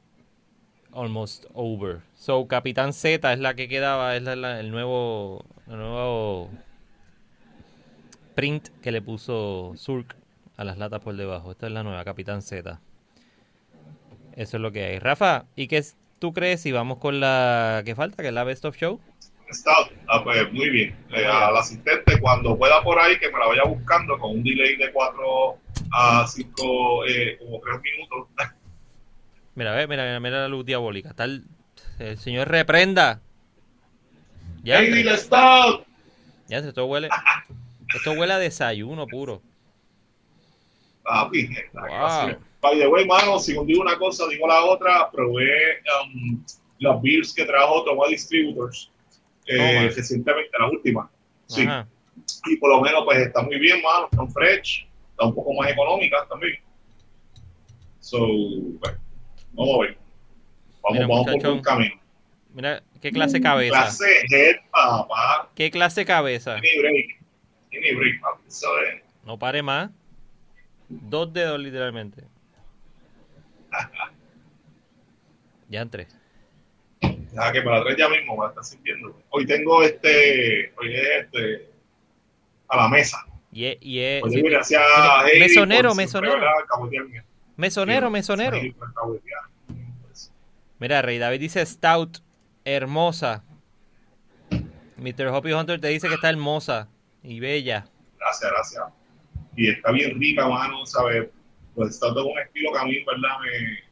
Almost 0.92 1.46
over. 1.54 2.02
So, 2.14 2.46
Capitán 2.46 2.92
Z 2.92 3.32
es 3.32 3.38
la 3.40 3.54
que 3.54 3.68
quedaba, 3.68 4.14
es 4.16 4.22
la- 4.22 4.36
la- 4.36 4.60
el 4.60 4.70
nuevo. 4.70 5.44
El 5.66 5.76
nuevo 5.78 6.50
print 8.34 8.68
que 8.82 8.92
le 8.92 9.00
puso 9.02 9.72
Surk 9.76 10.16
a 10.56 10.64
las 10.64 10.78
latas 10.78 11.00
por 11.00 11.16
debajo. 11.16 11.50
Esta 11.52 11.66
es 11.66 11.72
la 11.72 11.82
nueva 11.82 12.04
Capitán 12.04 12.42
Z. 12.42 12.80
Eso 14.36 14.56
es 14.56 14.60
lo 14.60 14.72
que 14.72 14.84
hay. 14.84 14.98
Rafa, 14.98 15.46
¿y 15.56 15.68
qué 15.68 15.82
tú 16.18 16.32
crees 16.32 16.60
si 16.60 16.72
vamos 16.72 16.98
con 16.98 17.20
la 17.20 17.82
que 17.84 17.94
falta, 17.94 18.22
que 18.22 18.28
es 18.28 18.34
la 18.34 18.44
Best 18.44 18.64
of 18.64 18.76
Show? 18.76 19.00
Stout, 19.52 19.92
ah, 20.08 20.22
pues 20.24 20.52
muy 20.52 20.68
bien. 20.70 20.96
Eh, 21.10 21.26
al 21.26 21.56
asistente, 21.56 22.20
cuando 22.20 22.56
pueda 22.56 22.82
por 22.82 22.98
ahí, 22.98 23.18
que 23.18 23.30
me 23.30 23.38
la 23.38 23.46
vaya 23.46 23.62
buscando 23.64 24.18
con 24.18 24.32
un 24.32 24.42
delay 24.42 24.76
de 24.76 24.92
4 24.92 25.58
a 25.92 26.26
5, 26.26 27.06
eh, 27.06 27.38
como 27.38 27.60
3 27.60 27.80
minutos. 27.82 28.28
Mira, 29.54 29.72
ve, 29.72 29.86
mira, 29.86 30.02
mira, 30.02 30.18
mira 30.18 30.40
la 30.40 30.48
luz 30.48 30.66
diabólica. 30.66 31.10
Está 31.10 31.24
el, 31.24 31.44
el 32.00 32.18
señor 32.18 32.48
reprenda. 32.48 33.20
Ya, 34.64 34.80
¡Hey, 34.80 35.06
Stout! 35.16 35.86
ya, 36.48 36.58
esto 36.58 36.86
huele. 36.86 37.08
Esto 37.94 38.10
huele 38.12 38.32
a 38.32 38.38
desayuno 38.38 39.06
puro. 39.06 39.40
Papi, 41.04 41.48
Wow. 41.72 42.36
By 42.60 42.78
the 42.78 42.88
way, 42.88 43.06
mano, 43.06 43.38
si 43.38 43.52
digo 43.52 43.82
una 43.82 43.96
cosa, 43.96 44.26
digo 44.26 44.48
la 44.48 44.64
otra, 44.64 45.10
probé 45.12 45.80
um, 46.02 46.42
las 46.80 47.00
beers 47.02 47.32
que 47.32 47.44
trajo 47.44 47.84
Toma 47.84 48.08
Distributors 48.08 48.90
eh, 49.46 49.90
recientemente, 49.94 50.50
las 50.58 50.70
últimas. 50.70 51.08
Sí, 51.46 51.62
Ajá. 51.62 51.86
y 52.46 52.56
por 52.56 52.70
lo 52.70 52.80
menos 52.80 53.04
pues 53.04 53.18
está 53.18 53.42
muy 53.42 53.58
bien, 53.58 53.82
mano, 53.82 54.08
están 54.10 54.30
fresh, 54.30 54.86
está 55.10 55.26
un 55.26 55.34
poco 55.34 55.52
más 55.54 55.70
económicas 55.70 56.28
también. 56.28 56.58
So, 58.00 58.18
bueno, 58.18 58.98
vamos 59.52 59.74
a 59.76 59.82
ver. 59.82 59.98
Vamos, 60.82 60.92
Mira, 60.92 61.06
vamos 61.06 61.26
por 61.26 61.46
un 61.52 61.62
camino. 61.62 61.94
Mira, 62.52 62.82
qué 63.00 63.10
clase 63.10 63.40
cabeza. 63.40 63.72
Clase 63.74 64.04
head, 64.30 64.56
papá. 64.70 65.50
¿Qué 65.54 65.70
clase 65.70 66.04
cabeza? 66.04 66.56
Break. 66.56 67.20
Break, 67.70 68.20
papi. 68.20 68.42
No 69.24 69.38
pare 69.38 69.62
más. 69.62 69.90
Dos 70.88 71.32
dedos, 71.32 71.58
literalmente. 71.58 72.24
Ya 75.66 75.80
entré. 75.80 76.06
Deja 77.34 77.52
que 77.52 77.62
me 77.62 77.70
la 77.72 77.82
traes 77.82 77.96
ya 77.98 78.08
mismo, 78.08 78.36
me 78.36 78.44
la 78.44 78.48
estás 78.50 78.70
sintiendo. 78.70 79.20
Hoy 79.30 79.44
tengo 79.44 79.82
este, 79.82 80.72
hoy 80.78 80.94
es 80.94 81.08
este, 81.24 81.68
a 82.68 82.76
la 82.76 82.88
mesa. 82.88 83.26
Y 83.50 83.66
es, 83.66 83.76
y 83.80 83.98
es- 84.00 84.22
Oye, 84.22 84.36
sí, 84.36 84.42
gracias 84.42 84.82
a 84.96 85.26
Heidi 85.26 85.40
mesonero, 85.40 85.94
mesonero. 85.96 86.36
mesonero, 87.56 88.10
mesonero. 88.10 88.56
Mira, 90.78 91.02
Rey 91.02 91.18
David 91.18 91.40
dice 91.40 91.64
Stout, 91.66 92.18
hermosa. 92.64 93.42
Mr. 94.96 95.26
Hoppy 95.28 95.52
Hunter 95.52 95.80
te 95.80 95.88
dice 95.88 96.08
que 96.08 96.14
está 96.14 96.30
hermosa 96.30 96.88
y 97.22 97.40
bella. 97.40 97.86
Gracias, 98.18 98.50
gracias. 98.50 98.84
Y 99.56 99.70
está 99.70 99.90
bien 99.92 100.18
rica, 100.20 100.48
mano, 100.48 100.86
¿sabes? 100.86 101.28
Pues 101.74 101.90
está 101.90 102.08
todo 102.08 102.26
un 102.26 102.38
estilo 102.38 102.72
que 102.72 102.78
a 102.78 102.84
mí, 102.84 103.04
¿verdad? 103.04 103.38
Me... 103.42 103.83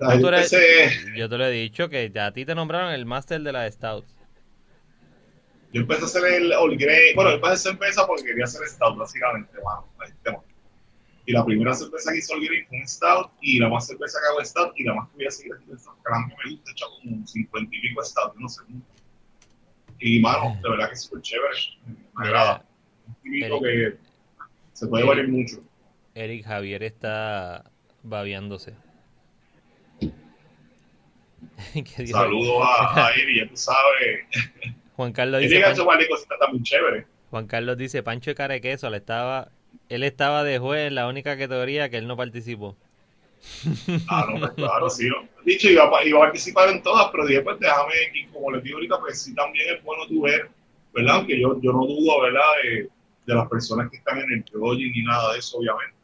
Yo 0.00 1.28
te 1.28 1.38
lo 1.38 1.46
he 1.46 1.50
dicho 1.50 1.88
que 1.88 2.12
a 2.18 2.32
ti 2.32 2.44
te 2.44 2.54
nombraron 2.54 2.92
el 2.92 3.06
máster 3.06 3.40
de 3.42 3.52
la 3.52 3.70
Stout. 3.70 4.04
yo 5.72 5.80
empecé 5.82 6.02
a 6.02 6.04
hacer 6.06 6.24
el 6.24 6.52
All 6.52 6.76
Grain, 6.76 7.14
bueno, 7.14 7.30
empecé 7.30 7.50
a 7.50 7.54
hacer 7.54 7.72
cerveza 7.72 8.06
porque 8.06 8.24
quería 8.24 8.44
hacer 8.44 8.66
Stout, 8.66 8.96
básicamente, 8.96 9.52
ahí 9.98 10.10
está. 10.10 10.36
Y 11.26 11.32
la 11.32 11.44
primera 11.44 11.74
cerveza 11.74 12.12
que 12.12 12.18
hice 12.18 12.34
All 12.34 12.44
Grain 12.44 12.66
fue 12.68 12.78
un 12.78 12.88
Stout, 12.88 13.30
y 13.40 13.58
la 13.58 13.68
más 13.68 13.86
cerveza 13.86 14.18
que 14.20 14.26
hago 14.30 14.44
Stout, 14.44 14.72
y 14.76 14.84
la 14.84 14.94
más 14.94 15.08
que 15.10 15.16
voy 15.16 15.26
a 15.26 15.30
seguir 15.30 15.52
haciendo 15.54 15.78
Stout, 15.78 15.96
que 16.04 16.12
a 16.12 16.18
mí 16.18 16.34
me 16.44 16.50
gusta, 16.50 16.70
hecho 16.70 16.86
como 17.02 17.26
50 17.26 17.76
y 17.76 17.80
pico 17.80 18.04
Stout, 18.04 18.34
no 18.36 18.48
sé. 18.48 18.62
Y, 20.00 20.20
mano, 20.20 20.58
de 20.62 20.70
verdad 20.70 20.88
que 20.88 20.94
es 20.94 21.02
súper 21.02 21.22
chévere. 21.22 21.56
Me 22.18 22.26
agrada. 22.26 22.64
Un 23.24 23.62
que 23.62 23.96
se 24.74 24.86
puede 24.86 25.04
variar 25.04 25.28
mucho. 25.28 25.62
Eric 26.14 26.44
Javier 26.44 26.82
está 26.82 27.70
babeándose. 28.02 28.74
Saludos 32.06 32.62
a, 32.66 33.06
a 33.06 33.10
Eri, 33.12 33.38
ya 33.40 33.48
tú 33.48 33.56
sabes. 33.56 34.26
Juan 34.96 35.12
Carlos 35.12 35.40
dice, 35.40 35.54
llega 35.54 35.66
a 35.66 35.70
Pan- 35.70 35.74
hecho 35.74 35.84
varias 35.86 36.08
cositas 36.08 36.38
también 36.38 36.62
chévere. 36.64 37.06
Juan 37.30 37.46
Carlos 37.46 37.76
dice, 37.76 38.02
Pancho 38.02 38.30
de 38.30 38.34
cara 38.36 38.54
de 38.54 38.60
queso, 38.60 38.90
le 38.90 38.98
estaba, 38.98 39.48
él 39.88 40.04
estaba 40.04 40.44
de 40.44 40.58
juez 40.58 40.86
en 40.88 40.94
la 40.94 41.08
única 41.08 41.36
categoría 41.36 41.88
que 41.88 41.96
él 41.98 42.06
no 42.06 42.16
participó. 42.16 42.76
Ah, 44.08 44.26
no, 44.30 44.38
pues 44.40 44.52
claro, 44.52 44.88
sí. 44.88 45.08
¿no? 45.08 45.28
Dicho, 45.44 45.68
iba, 45.68 45.90
iba 46.04 46.18
a 46.18 46.22
participar 46.22 46.70
en 46.70 46.82
todas, 46.82 47.08
pero 47.10 47.26
dije, 47.26 47.40
pues 47.42 47.58
déjame, 47.60 47.92
y 48.14 48.26
como 48.28 48.50
les 48.52 48.62
digo 48.62 48.76
ahorita, 48.78 48.98
pues 49.00 49.20
sí 49.22 49.34
también 49.34 49.76
es 49.76 49.82
bueno 49.82 50.06
tu 50.06 50.22
ver, 50.22 50.48
¿verdad? 50.94 51.16
Aunque 51.16 51.38
yo, 51.40 51.60
yo 51.60 51.72
no 51.72 51.80
dudo, 51.86 52.22
¿verdad? 52.22 52.40
De, 52.62 52.88
de 53.26 53.34
las 53.34 53.48
personas 53.48 53.90
que 53.90 53.98
están 53.98 54.18
en 54.18 54.32
el 54.32 54.44
proyecto 54.44 54.92
ni 54.96 55.04
nada 55.04 55.32
de 55.32 55.38
eso, 55.40 55.58
obviamente. 55.58 55.94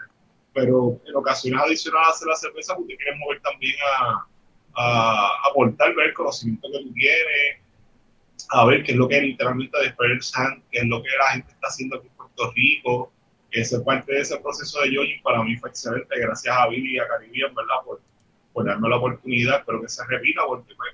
Pero 0.53 1.01
en 1.07 1.16
ocasiones 1.16 1.62
adicionales 1.62 2.09
a 2.09 2.11
hacer 2.11 2.28
la 2.28 2.36
cerveza, 2.36 2.76
te 2.86 2.96
quieres 2.96 3.14
mover 3.18 3.40
también 3.40 3.74
a, 4.01 4.26
a 4.74 5.28
aportar, 5.50 5.90
el 5.90 6.14
conocimiento 6.14 6.68
que 6.72 6.78
tú 6.78 6.92
tienes, 6.92 7.60
a 8.50 8.64
ver 8.66 8.82
qué 8.82 8.92
es 8.92 8.98
lo 8.98 9.08
que 9.08 9.18
es 9.18 9.22
literalmente 9.22 9.78
de 9.78 9.94
Hand, 10.34 10.62
qué 10.70 10.78
es 10.78 10.86
lo 10.86 11.02
que 11.02 11.08
la 11.18 11.32
gente 11.32 11.52
está 11.52 11.68
haciendo 11.68 11.96
aquí 11.96 12.08
en 12.08 12.14
Puerto 12.14 12.52
Rico. 12.54 13.12
Esa 13.50 13.82
parte 13.82 14.12
de 14.12 14.20
ese 14.20 14.38
proceso 14.38 14.80
de 14.80 14.94
jogging 14.94 15.22
para 15.22 15.42
mí 15.42 15.56
fue 15.56 15.70
excelente, 15.70 16.18
gracias 16.18 16.56
a 16.56 16.68
Billy 16.68 16.94
y 16.94 16.98
a 16.98 17.08
Caribbean, 17.08 17.54
¿verdad? 17.54 17.74
Por, 17.84 18.00
por 18.52 18.64
darme 18.64 18.88
la 18.88 18.96
oportunidad, 18.96 19.58
espero 19.58 19.82
que 19.82 19.88
se 19.88 20.04
repita, 20.06 20.42
porque 20.46 20.72
pues, 20.76 20.92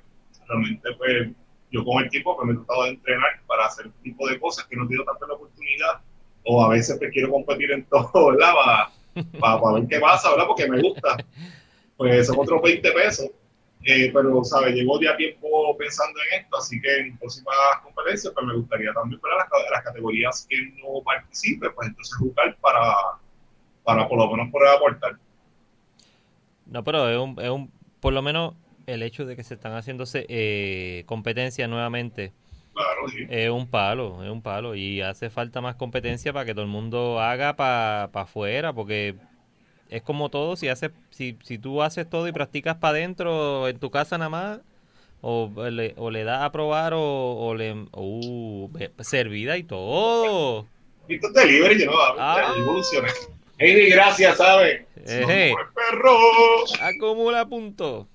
realmente 0.48 0.88
pues, 0.96 1.28
yo 1.70 1.84
con 1.84 2.02
el 2.02 2.10
tiempo 2.10 2.34
pues, 2.34 2.46
me 2.46 2.54
he 2.54 2.56
tratado 2.56 2.84
de 2.84 2.90
entrenar 2.90 3.40
para 3.46 3.66
hacer 3.66 3.86
este 3.86 4.02
tipo 4.02 4.26
de 4.26 4.40
cosas 4.40 4.66
que 4.66 4.76
no 4.76 4.84
he 4.84 4.86
tenido 4.86 5.04
tanta 5.04 5.26
la 5.26 5.34
oportunidad, 5.34 6.00
o 6.44 6.64
a 6.64 6.68
veces 6.70 6.96
pues, 6.98 7.10
quiero 7.12 7.30
competir 7.30 7.72
en 7.72 7.84
todo, 7.90 8.30
¿verdad? 8.30 8.52
Para, 8.54 8.90
para, 9.38 9.60
para 9.60 9.74
ver 9.74 9.88
qué 9.88 10.00
pasa, 10.00 10.30
¿verdad? 10.30 10.46
Porque 10.46 10.68
me 10.68 10.80
gusta. 10.80 11.16
Pues 11.96 12.26
son 12.26 12.38
otros 12.38 12.60
20 12.62 12.92
pesos. 12.92 13.30
Eh, 13.84 14.10
pero, 14.12 14.42
¿sabes? 14.42 14.74
Llevo 14.74 15.00
ya 15.00 15.16
tiempo 15.16 15.76
pensando 15.76 16.18
en 16.30 16.40
esto, 16.40 16.56
así 16.56 16.80
que 16.80 16.98
en 16.98 17.18
próximas 17.18 17.54
competencias, 17.84 18.32
pues 18.34 18.46
me 18.46 18.54
gustaría 18.54 18.92
también 18.92 19.20
para 19.20 19.36
las, 19.36 19.48
las 19.70 19.84
categorías 19.84 20.46
que 20.48 20.56
no 20.82 21.02
participe, 21.04 21.70
pues 21.70 21.88
entonces 21.88 22.16
jugar 22.16 22.56
para, 22.60 22.94
para 23.84 24.08
por 24.08 24.18
lo 24.18 24.30
menos 24.30 24.50
poder 24.50 24.74
aportar. 24.74 25.16
No, 26.66 26.82
pero 26.82 27.08
es 27.08 27.18
un, 27.18 27.40
es 27.40 27.50
un, 27.50 27.70
por 28.00 28.12
lo 28.12 28.22
menos 28.22 28.54
el 28.86 29.02
hecho 29.02 29.24
de 29.24 29.36
que 29.36 29.44
se 29.44 29.54
están 29.54 29.72
haciéndose 29.72 30.26
eh, 30.28 31.04
competencias 31.06 31.68
nuevamente 31.68 32.32
Claro, 32.76 33.08
sí. 33.08 33.26
Es 33.30 33.48
un 33.48 33.66
palo, 33.66 34.22
es 34.22 34.30
un 34.30 34.42
palo. 34.42 34.74
Y 34.74 35.00
hace 35.00 35.30
falta 35.30 35.62
más 35.62 35.76
competencia 35.76 36.34
para 36.34 36.44
que 36.44 36.52
todo 36.52 36.64
el 36.64 36.70
mundo 36.70 37.18
haga 37.20 37.56
para 37.56 38.04
afuera, 38.12 38.74
porque 38.74 39.16
es 39.90 40.02
como 40.02 40.28
todo, 40.30 40.56
si 40.56 40.68
haces, 40.68 40.90
si, 41.10 41.36
si 41.42 41.58
tú 41.58 41.82
haces 41.82 42.08
todo 42.08 42.26
y 42.28 42.32
practicas 42.32 42.76
para 42.76 42.98
adentro 42.98 43.68
en 43.68 43.78
tu 43.78 43.90
casa 43.90 44.18
nada 44.18 44.28
más, 44.30 44.60
o 45.22 45.50
le, 45.70 45.94
o 45.96 46.10
le 46.10 46.24
das 46.24 46.42
a 46.42 46.52
probar 46.52 46.92
o, 46.94 47.00
o 47.02 47.54
le 47.54 47.72
uh, 47.92 48.70
servida 49.00 49.56
y 49.56 49.64
todo. 49.64 50.66
Y 51.08 51.14
esto 51.14 51.28
es 51.28 51.34
delivery, 51.34 51.80
yo 51.84 51.86
no 51.90 51.96
Ah. 52.18 52.52
evolucioné. 52.56 53.08
Amy, 53.58 53.88
gracias, 53.88 54.36
¿sabes? 54.36 54.82
Ejé. 55.06 55.52
No, 55.52 55.56
perro. 55.74 56.16
Acumula 56.82 57.46
puntos. 57.46 58.06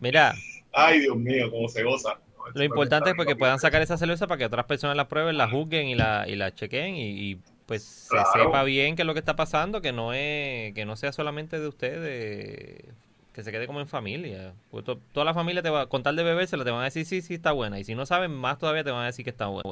Mira, 0.00 0.34
Ay, 0.72 1.00
Dios 1.00 1.16
mío, 1.16 1.50
cómo 1.50 1.68
se 1.68 1.82
goza. 1.84 2.18
lo 2.54 2.64
importante 2.64 3.10
es 3.10 3.16
porque 3.16 3.36
puedan 3.36 3.58
sacar 3.60 3.82
esa 3.82 3.96
cerveza 3.96 4.26
para 4.26 4.38
que 4.38 4.44
otras 4.46 4.64
personas 4.66 4.96
la 4.96 5.08
prueben, 5.08 5.36
la 5.36 5.48
juzguen 5.48 5.86
y 5.88 5.94
la, 5.94 6.24
y 6.26 6.36
la 6.36 6.52
chequen 6.54 6.96
y, 6.96 7.30
y, 7.32 7.38
pues 7.66 7.82
se 7.82 8.16
sepa 8.32 8.62
bien 8.64 8.96
qué 8.96 9.02
es 9.02 9.06
lo 9.06 9.14
que 9.14 9.20
está 9.20 9.36
pasando, 9.36 9.80
que 9.80 9.92
no 9.92 10.12
es, 10.12 10.74
que 10.74 10.84
no 10.84 10.96
sea 10.96 11.12
solamente 11.12 11.58
de 11.60 11.68
ustedes, 11.68 12.84
que 13.32 13.42
se 13.42 13.52
quede 13.52 13.66
como 13.66 13.80
en 13.80 13.88
familia. 13.88 14.54
To- 14.84 14.98
toda 15.12 15.24
la 15.24 15.34
familia 15.34 15.62
te 15.62 15.70
va, 15.70 15.88
con 15.88 16.02
tal 16.02 16.16
de 16.16 16.22
beber, 16.24 16.46
se 16.46 16.56
la 16.56 16.64
te 16.64 16.70
van 16.70 16.82
a 16.82 16.84
decir 16.84 17.06
sí, 17.06 17.22
sí 17.22 17.34
está 17.34 17.52
buena. 17.52 17.78
Y 17.78 17.84
si 17.84 17.94
no 17.94 18.06
saben, 18.06 18.32
más 18.32 18.58
todavía 18.58 18.84
te 18.84 18.90
van 18.90 19.02
a 19.02 19.06
decir 19.06 19.24
que 19.24 19.30
está 19.30 19.46
buena. 19.46 19.70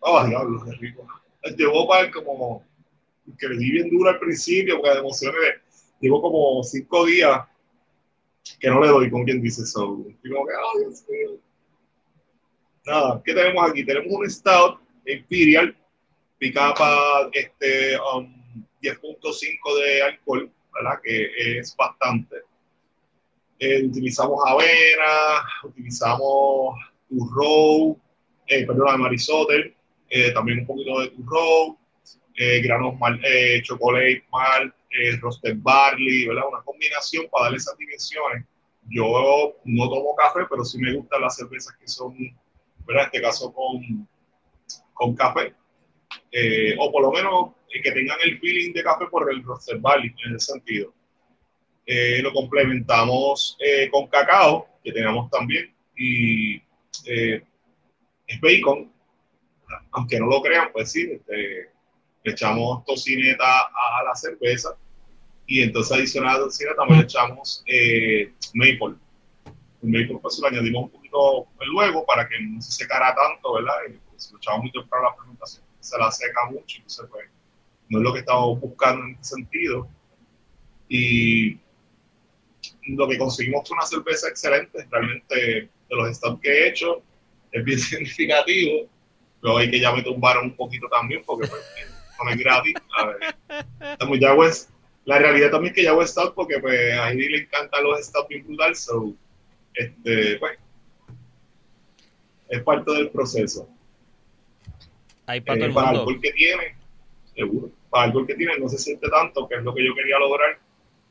Oh, 0.00 0.24
diablo, 0.26 0.62
qué 0.64 0.72
rico. 0.72 1.06
Llevó 1.56 1.88
para 1.88 2.10
como 2.10 2.62
que 3.38 3.48
le 3.48 3.56
di 3.56 3.70
bien 3.70 3.90
duro 3.90 4.10
al 4.10 4.18
principio, 4.18 4.76
porque 4.76 4.90
de 4.90 4.98
emociones 5.00 5.40
llevo 6.00 6.20
como 6.22 6.62
cinco 6.62 7.06
días 7.06 7.40
que 8.60 8.68
no 8.68 8.80
le 8.80 8.88
doy 8.88 9.10
con 9.10 9.24
quien 9.24 9.40
dice 9.42 9.62
eso. 9.62 9.98
Y 10.22 10.30
como 10.30 10.46
que, 10.46 10.52
ay, 10.52 10.80
Dios 10.84 11.04
mío. 11.08 11.38
Nada, 12.86 13.22
¿qué 13.24 13.32
tenemos 13.34 13.70
aquí? 13.70 13.84
Tenemos 13.84 14.12
un 14.12 14.30
Stout 14.30 14.83
Imperial, 15.06 15.76
picapa 16.38 17.28
este, 17.32 17.96
um, 17.98 18.64
10.5 18.82 19.80
de 19.80 20.02
alcohol, 20.02 20.50
¿verdad? 20.72 21.00
Que 21.02 21.58
es 21.58 21.74
bastante. 21.76 22.36
Eh, 23.58 23.84
utilizamos 23.86 24.40
avena, 24.46 25.42
utilizamos 25.62 26.76
turrow, 27.08 27.98
eh, 28.46 28.66
perdón, 28.66 29.00
marisote, 29.00 29.74
eh, 30.10 30.32
también 30.32 30.60
un 30.60 30.66
poquito 30.66 31.00
de 31.00 31.08
turrow, 31.08 31.78
eh, 32.36 32.60
granos 32.62 32.98
mal, 32.98 33.20
eh, 33.24 33.62
chocolate 33.62 34.24
mal, 34.32 34.74
eh, 34.90 35.16
roasted 35.20 35.56
barley, 35.58 36.26
¿verdad? 36.26 36.44
Una 36.50 36.62
combinación 36.62 37.26
para 37.30 37.44
darle 37.44 37.58
esas 37.58 37.76
dimensiones. 37.78 38.44
Yo 38.90 39.54
no 39.64 39.88
tomo 39.88 40.14
café, 40.16 40.40
pero 40.50 40.64
sí 40.64 40.78
me 40.78 40.94
gustan 40.94 41.22
las 41.22 41.36
cervezas 41.36 41.74
que 41.76 41.86
son, 41.86 42.14
¿verdad? 42.86 43.04
En 43.04 43.06
este 43.06 43.22
caso 43.22 43.52
con, 43.52 44.08
con 44.94 45.14
café. 45.14 45.52
Eh, 46.30 46.74
o 46.78 46.90
por 46.90 47.02
lo 47.02 47.12
menos 47.12 47.50
eh, 47.70 47.82
que 47.82 47.92
tengan 47.92 48.18
el 48.24 48.38
feeling 48.38 48.72
de 48.72 48.82
café 48.82 49.06
por 49.06 49.30
el 49.30 49.42
roasted 49.42 49.80
barley, 49.80 50.14
en 50.24 50.36
ese 50.36 50.52
sentido. 50.52 50.92
Eh, 51.86 52.22
lo 52.22 52.32
complementamos 52.32 53.56
eh, 53.60 53.90
con 53.90 54.06
cacao, 54.06 54.66
que 54.82 54.92
tenemos 54.92 55.30
también, 55.30 55.74
y 55.96 56.56
eh, 57.06 57.42
es 58.26 58.40
bacon, 58.40 58.90
aunque 59.92 60.18
no 60.18 60.26
lo 60.26 60.42
crean, 60.42 60.70
pues 60.72 60.92
sí, 60.92 61.10
este, 61.10 61.70
le 62.22 62.32
echamos 62.32 62.84
tocineta 62.84 63.44
a, 63.44 64.02
la 64.04 64.14
cerveza 64.14 64.76
y 65.46 65.62
entonces 65.62 65.96
adicional 65.96 66.36
a 66.36 66.38
la 66.38 66.44
tocineta 66.44 66.76
también 66.76 67.00
le 67.00 67.04
echamos 67.04 67.62
eh, 67.66 68.32
maple. 68.54 68.96
El 69.82 69.90
maple 69.90 70.18
pues 70.22 70.38
lo 70.40 70.48
añadimos 70.48 70.84
un 70.84 70.90
poquito 70.90 71.46
luego 71.66 72.04
para 72.06 72.26
que 72.26 72.40
no 72.40 72.60
se 72.62 72.72
secara 72.72 73.14
tanto, 73.14 73.54
¿verdad? 73.54 73.74
Pues, 74.30 74.32
lo 74.32 74.38
echamos 74.38 74.88
la 75.02 75.14
fermentación, 75.14 75.64
se 75.80 75.98
la 75.98 76.10
seca 76.10 76.50
mucho, 76.50 76.76
entonces 76.78 77.06
pues 77.10 77.28
no 77.88 77.98
es 77.98 78.04
lo 78.04 78.12
que 78.12 78.20
estamos 78.20 78.60
buscando 78.60 79.04
en 79.04 79.18
ese 79.20 79.34
sentido. 79.34 79.88
Y 80.88 81.58
lo 82.86 83.08
que 83.08 83.18
conseguimos 83.18 83.68
fue 83.68 83.76
una 83.76 83.86
cerveza 83.86 84.28
excelente, 84.28 84.86
realmente 84.90 85.34
de 85.34 85.70
los 85.90 86.16
stouts 86.16 86.40
que 86.40 86.50
he 86.50 86.68
hecho 86.68 87.02
es 87.52 87.64
bien 87.64 87.78
significativo. 87.80 88.88
Luego 89.42 89.58
hay 89.58 89.70
que 89.70 89.80
ya 89.80 89.92
me 89.92 90.02
tumbaron 90.02 90.46
un 90.46 90.56
poquito 90.56 90.88
también 90.88 91.22
porque 91.26 91.48
pues, 91.48 91.62
no 92.24 92.30
es 92.30 92.38
gratis. 92.38 92.74
A 92.96 93.06
ver, 93.06 94.36
pues, 94.36 94.70
la 95.04 95.18
realidad 95.18 95.50
también 95.50 95.72
es 95.72 95.76
que 95.76 95.84
ya 95.84 96.06
Stout 96.06 96.34
porque 96.34 96.58
pues 96.60 96.92
a 96.94 97.10
Heidi 97.10 97.28
le 97.28 97.38
encantan 97.42 97.84
los 97.84 98.02
stouts 98.02 98.28
bien 98.28 98.46
brutal, 98.46 98.74
so 98.74 99.14
este 99.74 100.38
pues 100.38 100.58
es 102.48 102.62
parte 102.62 102.90
del 102.92 103.10
proceso. 103.10 103.68
Hay 105.26 105.40
para 105.40 105.56
Eh, 105.56 105.58
todo 105.60 105.68
el 105.68 105.74
para 105.74 105.86
el 105.90 105.96
mundo. 105.96 106.00
alcohol 106.00 106.20
que 106.20 106.32
tiene, 106.32 106.76
seguro, 107.34 107.70
para 107.90 108.04
el 108.04 108.08
alcohol 108.10 108.26
que 108.26 108.34
tiene 108.34 108.58
no 108.58 108.68
se 108.68 108.78
siente 108.78 109.08
tanto, 109.08 109.48
que 109.48 109.54
es 109.56 109.62
lo 109.62 109.74
que 109.74 109.84
yo 109.84 109.94
quería 109.94 110.18
lograr, 110.18 110.58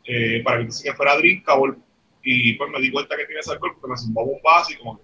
eh, 0.05 0.41
para 0.43 0.57
que 0.57 0.61
entonces 0.63 0.83
que 0.83 0.93
fuera 0.95 1.17
drinkable, 1.17 1.75
y 2.23 2.53
pues 2.53 2.69
me 2.71 2.79
di 2.79 2.91
cuenta 2.91 3.17
que 3.17 3.25
tiene 3.25 3.39
ese 3.41 3.51
alcohol 3.51 3.71
porque 3.79 3.91
me 3.91 3.97
zumbaba 3.97 4.27
un 4.27 4.41
vaso 4.41 4.71
y 4.71 4.77
como 4.77 4.97
que, 4.97 5.03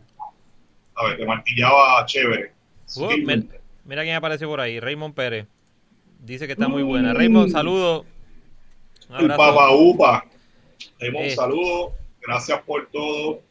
a 0.95 1.05
ver, 1.07 1.17
te 1.17 1.25
martillaba 1.25 2.05
chévere. 2.05 2.51
Uh, 2.95 3.09
mira 3.85 4.03
quién 4.03 4.15
apareció 4.15 4.47
por 4.47 4.59
ahí, 4.61 4.79
Raymond 4.79 5.13
Pérez. 5.15 5.47
Dice 6.19 6.45
que 6.47 6.53
está 6.53 6.67
muy 6.67 6.83
Mm. 6.83 6.87
buena. 6.87 7.13
Raymond, 7.13 7.51
saludo. 7.51 8.05
Un 9.09 9.21
El. 9.21 9.27
Papa 9.29 9.71
Upa. 9.71 10.25
Raymond, 10.99 11.25
Eh. 11.25 11.29
saludo, 11.31 11.93
gracias 12.21 12.61
por 12.63 12.87
todo. 12.91 13.41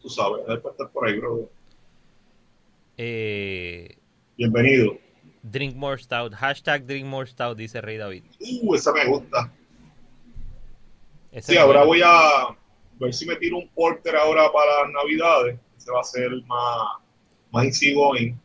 Tú 0.00 0.08
sabes, 0.08 0.44
por 0.60 0.70
estar 0.72 0.88
por 0.90 1.08
ahí, 1.08 1.18
bro. 1.18 1.50
Eh, 2.96 3.96
Bienvenido. 4.38 4.96
drink 5.42 5.74
more 5.74 5.98
stout. 5.98 6.32
Hashtag 6.32 6.86
drink 6.86 7.04
more 7.06 7.26
stout, 7.26 7.56
dice 7.58 7.80
Rey 7.80 7.96
David. 7.96 8.22
Uh, 8.38 8.74
esa 8.76 8.92
me 8.92 9.04
gusta. 9.06 9.52
Ese 11.32 11.52
Sí, 11.52 11.58
ahora 11.58 11.84
bueno. 11.84 11.86
voy 11.88 12.02
a 12.04 12.56
ver 13.00 13.12
si 13.12 13.26
me 13.26 13.34
tiro 13.36 13.58
un 13.58 13.68
porter 13.70 14.14
ahora 14.14 14.50
para 14.52 14.84
las 14.84 14.92
navidades. 14.92 15.58
Ese 15.76 15.90
va 15.90 16.00
a 16.00 16.04
ser 16.04 16.30
más, 16.46 17.02
más 17.50 17.64
easygoing. 17.64 18.38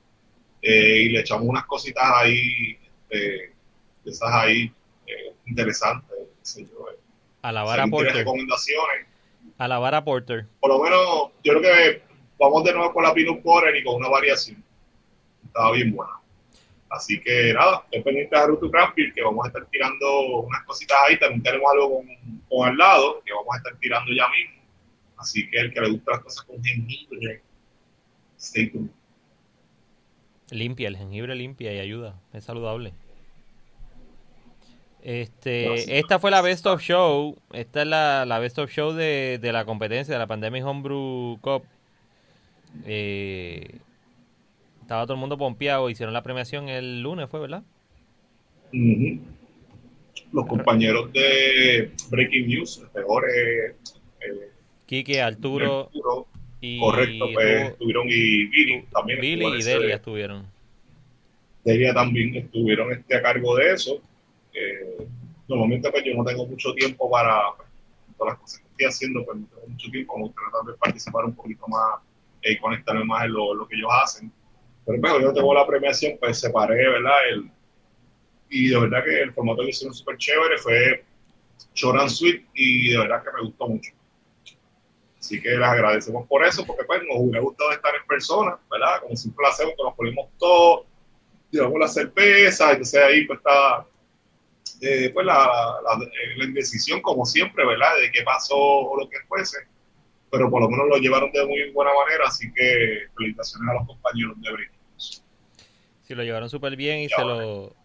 Eh, 0.63 1.01
y 1.03 1.09
le 1.09 1.19
echamos 1.19 1.45
unas 1.47 1.65
cositas 1.65 2.03
ahí, 2.15 2.75
de 3.09 3.51
esas 4.05 4.33
ahí 4.33 4.71
eh, 5.05 5.35
interesantes. 5.45 6.09
yo, 6.57 6.63
eh. 6.89 6.97
A 7.43 7.51
la 7.51 7.63
vara 7.63 7.85
Porter. 7.85 8.15
recomendaciones. 8.15 9.05
A 9.59 9.67
la 9.67 9.77
vara 9.77 10.03
Porter. 10.03 10.47
Por 10.59 10.69
lo 10.71 10.81
menos, 10.81 11.31
yo 11.43 11.53
creo 11.53 11.61
que 11.61 12.01
vamos 12.39 12.63
de 12.63 12.73
nuevo 12.73 12.93
con 12.93 13.03
la 13.03 13.13
peanut 13.13 13.43
butter 13.43 13.75
y 13.75 13.83
con 13.83 13.95
una 13.95 14.07
variación. 14.09 14.62
Estaba 15.53 15.71
bien 15.73 15.95
buena. 15.95 16.13
Así 16.89 17.21
que 17.21 17.53
nada, 17.53 17.83
estoy 17.85 18.01
pendiente 18.01 18.35
de 18.35 18.47
Ruto 18.47 18.71
Craft 18.71 18.95
Beer, 18.95 19.13
que 19.13 19.21
vamos 19.21 19.45
a 19.45 19.49
estar 19.49 19.63
tirando 19.67 20.39
unas 20.41 20.63
cositas 20.63 20.97
ahí. 21.07 21.19
También 21.19 21.43
tenemos 21.43 21.71
algo 21.71 21.97
con, 21.97 22.07
con 22.49 22.69
al 22.69 22.75
lado, 22.75 23.21
que 23.23 23.31
vamos 23.31 23.53
a 23.53 23.57
estar 23.57 23.75
tirando 23.77 24.11
ya 24.11 24.27
mismo. 24.29 24.63
Así 25.17 25.47
que 25.47 25.59
el 25.59 25.71
que 25.71 25.81
le 25.81 25.91
gusta 25.91 26.11
las 26.11 26.21
cosas 26.21 26.43
con 26.45 26.63
jengibre, 26.63 27.43
stay 28.39 28.71
tuned. 28.71 28.89
Limpia, 30.49 30.87
el 30.87 30.97
jengibre 30.97 31.35
limpia 31.35 31.71
y 31.71 31.79
ayuda. 31.79 32.19
Es 32.33 32.45
saludable. 32.45 32.93
Este, 35.03 35.65
Gracias. 35.65 35.89
esta 35.89 36.17
fue 36.17 36.31
la 36.31 36.41
Best 36.41 36.65
of 36.65 36.81
Show. 36.81 37.37
Esta 37.51 37.81
es 37.83 37.87
la, 37.87 38.25
la 38.25 38.39
Best 38.39 38.57
of 38.57 38.71
Show 38.71 38.93
de, 38.93 39.37
de 39.39 39.51
la 39.51 39.65
competencia 39.65 40.13
de 40.15 40.19
la 40.19 40.27
Pandemic 40.27 40.65
Homebrew 40.65 41.39
Cup. 41.41 41.63
Eh, 42.85 43.79
estaba 44.83 45.03
todo 45.03 45.13
el 45.13 45.19
mundo 45.19 45.37
pompeado. 45.37 45.89
Hicieron 45.89 46.13
la 46.13 46.21
premiación 46.21 46.69
el 46.69 47.01
lunes, 47.01 47.29
fue, 47.29 47.39
¿verdad? 47.39 47.63
Los 50.31 50.47
compañeros 50.47 51.11
de 51.13 51.91
Breaking 52.09 52.47
News, 52.47 52.79
los 52.79 52.89
peores. 52.91 53.75
Eh, 54.21 54.49
Quique, 54.85 55.21
Arturo 55.21 55.85
Arturo, 55.85 56.27
y 56.61 56.79
correcto, 56.79 57.25
pues 57.33 57.71
estuvieron 57.71 58.07
y 58.07 58.45
Billy 58.45 58.85
también. 58.91 59.21
Billy 59.21 59.45
y 59.45 59.63
Delia 59.63 59.95
estuvieron. 59.95 60.45
Delia 61.63 61.93
también 61.93 62.35
estuvieron 62.35 62.91
este, 62.91 63.15
a 63.15 63.21
cargo 63.21 63.55
de 63.55 63.73
eso. 63.73 64.01
Eh, 64.53 65.07
normalmente 65.47 65.89
pues 65.89 66.03
yo 66.05 66.13
no 66.15 66.23
tengo 66.23 66.45
mucho 66.45 66.73
tiempo 66.73 67.09
para 67.09 67.55
pues, 67.57 67.67
todas 68.17 68.33
las 68.33 68.41
cosas 68.41 68.59
que 68.59 68.67
estoy 68.67 68.85
haciendo, 68.85 69.25
pues 69.25 69.39
no 69.39 69.47
tengo 69.47 69.67
mucho 69.67 69.91
tiempo, 69.91 70.17
me 70.17 70.29
tal 70.29 70.67
vez 70.67 70.75
participar 70.77 71.25
un 71.25 71.35
poquito 71.35 71.67
más 71.67 71.99
y 72.43 72.57
conectarme 72.57 73.05
más 73.05 73.25
en 73.25 73.33
lo, 73.33 73.53
lo 73.53 73.67
que 73.67 73.75
ellos 73.75 73.89
hacen. 74.03 74.31
Pero 74.85 75.01
pues 75.01 75.13
yo 75.21 75.33
tengo 75.33 75.53
la 75.53 75.65
premiación, 75.65 76.17
pues 76.19 76.39
separé, 76.39 76.75
¿verdad? 76.89 77.29
El, 77.31 77.51
y 78.49 78.69
de 78.69 78.79
verdad 78.79 79.03
que 79.03 79.21
el 79.21 79.33
formato 79.33 79.63
que 79.63 79.69
hicieron 79.69 79.93
súper 79.93 80.17
chévere, 80.17 80.57
fue 80.57 81.03
short 81.73 81.99
and 81.99 82.09
sweet 82.09 82.45
y 82.53 82.91
de 82.91 82.99
verdad 82.99 83.23
que 83.23 83.31
me 83.31 83.41
gustó 83.47 83.67
mucho. 83.67 83.91
Así 85.19 85.41
que 85.41 85.49
les 85.49 85.67
agradecemos 85.67 86.27
por 86.27 86.45
eso, 86.45 86.65
porque 86.65 86.83
pues 86.83 87.01
nos 87.03 87.17
hubiera 87.17 87.39
gustado 87.39 87.71
estar 87.71 87.95
en 87.95 88.05
persona, 88.05 88.57
¿verdad? 88.69 89.01
Como 89.01 89.15
siempre 89.15 89.41
lo 89.41 89.49
hacemos, 89.49 89.73
que 89.77 89.83
nos 89.83 89.95
ponemos 89.95 90.29
todos, 90.37 90.85
llevamos 91.49 91.79
la 91.79 91.87
cerveza, 91.87 92.71
entonces 92.71 93.01
ahí 93.01 93.25
pues 93.25 93.39
está 93.39 93.87
eh, 94.81 95.11
pues 95.13 95.25
la, 95.25 95.49
la, 96.37 96.43
indecisión 96.43 97.01
como 97.01 97.25
siempre, 97.25 97.65
¿verdad? 97.65 97.95
De 98.01 98.11
qué 98.11 98.21
pasó 98.23 98.57
o 98.57 98.99
lo 98.99 99.09
que 99.09 99.17
fuese. 99.29 99.59
pero 100.29 100.49
por 100.49 100.61
lo 100.61 100.69
menos 100.69 100.87
lo 100.89 100.97
llevaron 100.97 101.31
de 101.31 101.45
muy 101.45 101.71
buena 101.71 101.91
manera, 102.03 102.25
así 102.27 102.51
que 102.53 103.07
felicitaciones 103.15 103.69
a 103.69 103.73
los 103.75 103.87
compañeros 103.87 104.35
de 104.41 104.49
News. 104.51 104.72
Sí, 106.03 106.15
lo 106.15 106.23
llevaron 106.23 106.49
súper 106.49 106.75
bien 106.75 106.99
y 106.99 107.09
se 107.09 107.21
lo. 107.21 107.75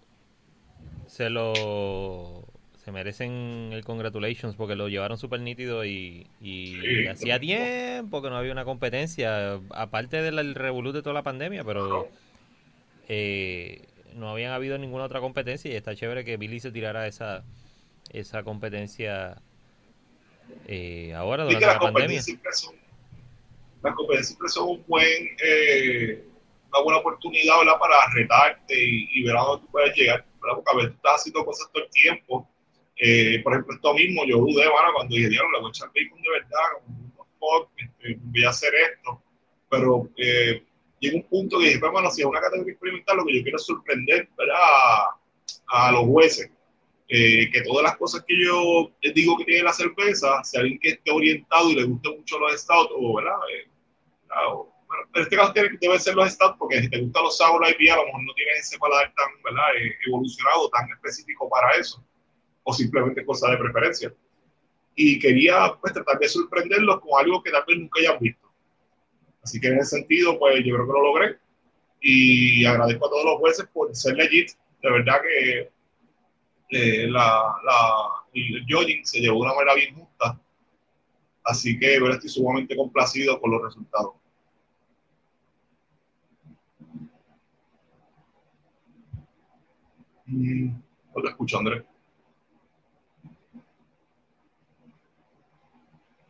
Se 1.06 1.30
lo. 1.30 2.44
Se 2.84 2.92
merecen 2.92 3.70
el 3.72 3.84
congratulations 3.84 4.56
porque 4.56 4.74
lo 4.74 4.88
llevaron 4.88 5.18
súper 5.18 5.40
nítido 5.40 5.84
y, 5.84 6.26
y 6.40 6.76
Sí, 6.80 7.06
hacía 7.06 7.38
tiempo 7.38 8.22
que 8.22 8.30
no 8.30 8.36
había 8.36 8.52
una 8.52 8.64
competencia, 8.64 9.60
aparte 9.70 10.22
del 10.22 10.54
revolú 10.54 10.92
de 10.92 11.02
toda 11.02 11.12
la 11.12 11.22
pandemia, 11.22 11.64
pero 11.64 12.08
eh, 13.08 13.86
no 14.14 14.30
habían 14.30 14.52
habido 14.52 14.78
ninguna 14.78 15.04
otra 15.04 15.20
competencia 15.20 15.70
y 15.70 15.76
está 15.76 15.94
chévere 15.94 16.24
que 16.24 16.38
Billy 16.38 16.60
se 16.60 16.72
tirara 16.72 17.06
esa, 17.06 17.44
esa 18.10 18.42
competencia 18.42 19.42
eh, 20.66 21.12
ahora 21.14 21.44
durante 21.44 21.66
las 21.66 21.74
la 21.74 21.80
pandemia. 21.80 22.22
competencias 22.22 22.24
siempre 22.24 22.52
son, 22.52 22.74
las 23.82 23.94
competencias 23.94 24.28
siempre 24.28 24.48
son 24.48 24.68
un 24.70 24.84
buen, 24.86 25.28
eh, 25.44 26.24
una 26.72 26.82
buena 26.82 26.98
oportunidad 27.00 27.58
¿verdad? 27.60 27.78
para 27.78 27.94
retarte 28.14 28.74
y, 28.74 29.08
y 29.14 29.22
ver 29.24 29.36
a 29.36 29.40
dónde 29.42 29.66
tú 29.66 29.72
puedes 29.72 29.96
llegar. 29.96 30.24
¿verdad? 30.40 30.56
Porque 30.56 30.70
a 30.72 30.76
veces 30.76 30.94
estás 30.94 31.14
haciendo 31.16 31.44
cosas 31.44 31.70
todo 31.72 31.84
el 31.84 31.90
tiempo. 31.90 32.48
Eh, 32.96 33.40
por 33.42 33.52
ejemplo, 33.52 33.74
esto 33.74 33.94
mismo, 33.94 34.24
yo 34.26 34.38
dudé, 34.38 34.64
mano, 34.64 34.92
cuando 34.94 35.14
dije, 35.14 35.28
"Diablo, 35.28 35.50
le 35.52 35.60
voy 35.60 35.68
a 35.68 35.70
echar 35.70 35.88
bacon 35.88 36.20
de 36.22 36.30
verdad, 36.30 36.66
este, 37.76 38.18
voy 38.20 38.44
a 38.44 38.50
hacer 38.50 38.72
esto. 38.74 39.22
Pero 39.70 40.08
eh, 40.16 40.62
llega 41.00 41.16
un 41.16 41.22
punto 41.24 41.58
que 41.58 41.66
dije, 41.66 41.78
pues, 41.78 41.92
bueno, 41.92 42.10
si 42.10 42.22
es 42.22 42.26
una 42.26 42.40
categoría 42.40 42.72
experimental, 42.72 43.16
lo 43.18 43.24
que 43.26 43.36
yo 43.36 43.42
quiero 43.42 43.56
es 43.56 43.64
sorprender 43.66 44.28
¿verdad? 44.36 44.56
a, 44.56 45.86
a 45.88 45.92
los 45.92 46.02
jueces. 46.06 46.50
Eh, 47.10 47.50
que 47.50 47.62
todas 47.62 47.84
las 47.84 47.96
cosas 47.96 48.22
que 48.26 48.34
yo 48.44 48.90
les 49.00 49.14
digo 49.14 49.36
que 49.38 49.44
tiene 49.46 49.62
la 49.62 49.72
cerveza, 49.72 50.44
si 50.44 50.58
alguien 50.58 50.78
que 50.78 50.90
esté 50.90 51.10
orientado 51.10 51.70
y 51.70 51.74
le 51.76 51.84
guste 51.84 52.10
mucho 52.10 52.38
los 52.38 52.52
stouts, 52.60 52.90
o, 52.94 53.14
¿verdad? 53.16 53.38
Eh, 53.54 53.68
o- 54.52 54.70
en 55.14 55.22
este 55.22 55.36
caso 55.36 55.52
tiene, 55.52 55.70
debe 55.80 55.98
ser 55.98 56.14
los 56.14 56.30
stouts, 56.30 56.56
porque 56.58 56.80
si 56.80 56.90
te 56.90 57.00
gustan 57.00 57.24
los 57.24 57.40
IPA, 57.40 57.94
a 57.94 57.96
lo 57.96 58.06
mejor 58.06 58.22
no 58.22 58.34
tienes 58.34 58.60
ese 58.60 58.78
paladar 58.78 59.12
tan 59.14 59.42
¿verdad? 59.42 59.76
Eh, 59.76 59.96
evolucionado, 60.06 60.68
tan 60.70 60.90
específico 60.90 61.48
para 61.48 61.76
eso, 61.76 62.04
o 62.62 62.72
simplemente 62.72 63.24
cosa 63.24 63.50
de 63.50 63.56
preferencia. 63.56 64.14
Y 64.94 65.18
quería 65.18 65.74
pues, 65.80 65.92
tratar 65.92 66.18
de 66.18 66.28
sorprenderlos 66.28 67.00
con 67.00 67.20
algo 67.20 67.42
que 67.42 67.50
tal 67.50 67.64
vez 67.66 67.78
nunca 67.78 68.00
hayan 68.00 68.18
visto. 68.18 68.48
Así 69.42 69.60
que 69.60 69.68
en 69.68 69.78
ese 69.78 69.96
sentido, 69.96 70.38
pues 70.38 70.56
yo 70.64 70.74
creo 70.74 70.86
que 70.86 70.92
lo 70.92 71.02
logré. 71.02 71.38
Y 72.00 72.64
agradezco 72.64 73.06
a 73.06 73.10
todos 73.10 73.24
los 73.24 73.38
jueces 73.38 73.66
por 73.72 73.94
ser 73.94 74.16
legit. 74.16 74.50
De 74.82 74.90
verdad 74.90 75.20
que 75.22 75.70
eh, 76.70 77.06
la, 77.08 77.56
la, 77.64 78.24
el 78.34 78.64
judging 78.68 79.04
se 79.04 79.20
llevó 79.20 79.36
de 79.36 79.42
una 79.42 79.54
manera 79.54 79.74
bien 79.74 79.94
justa. 79.94 80.40
Así 81.44 81.78
que 81.78 81.98
bueno, 81.98 82.14
estoy 82.16 82.28
sumamente 82.28 82.76
complacido 82.76 83.40
con 83.40 83.52
los 83.52 83.62
resultados. 83.62 84.12
No 90.28 91.22
te 91.22 91.28
escucho, 91.28 91.58
Andrés. 91.58 91.82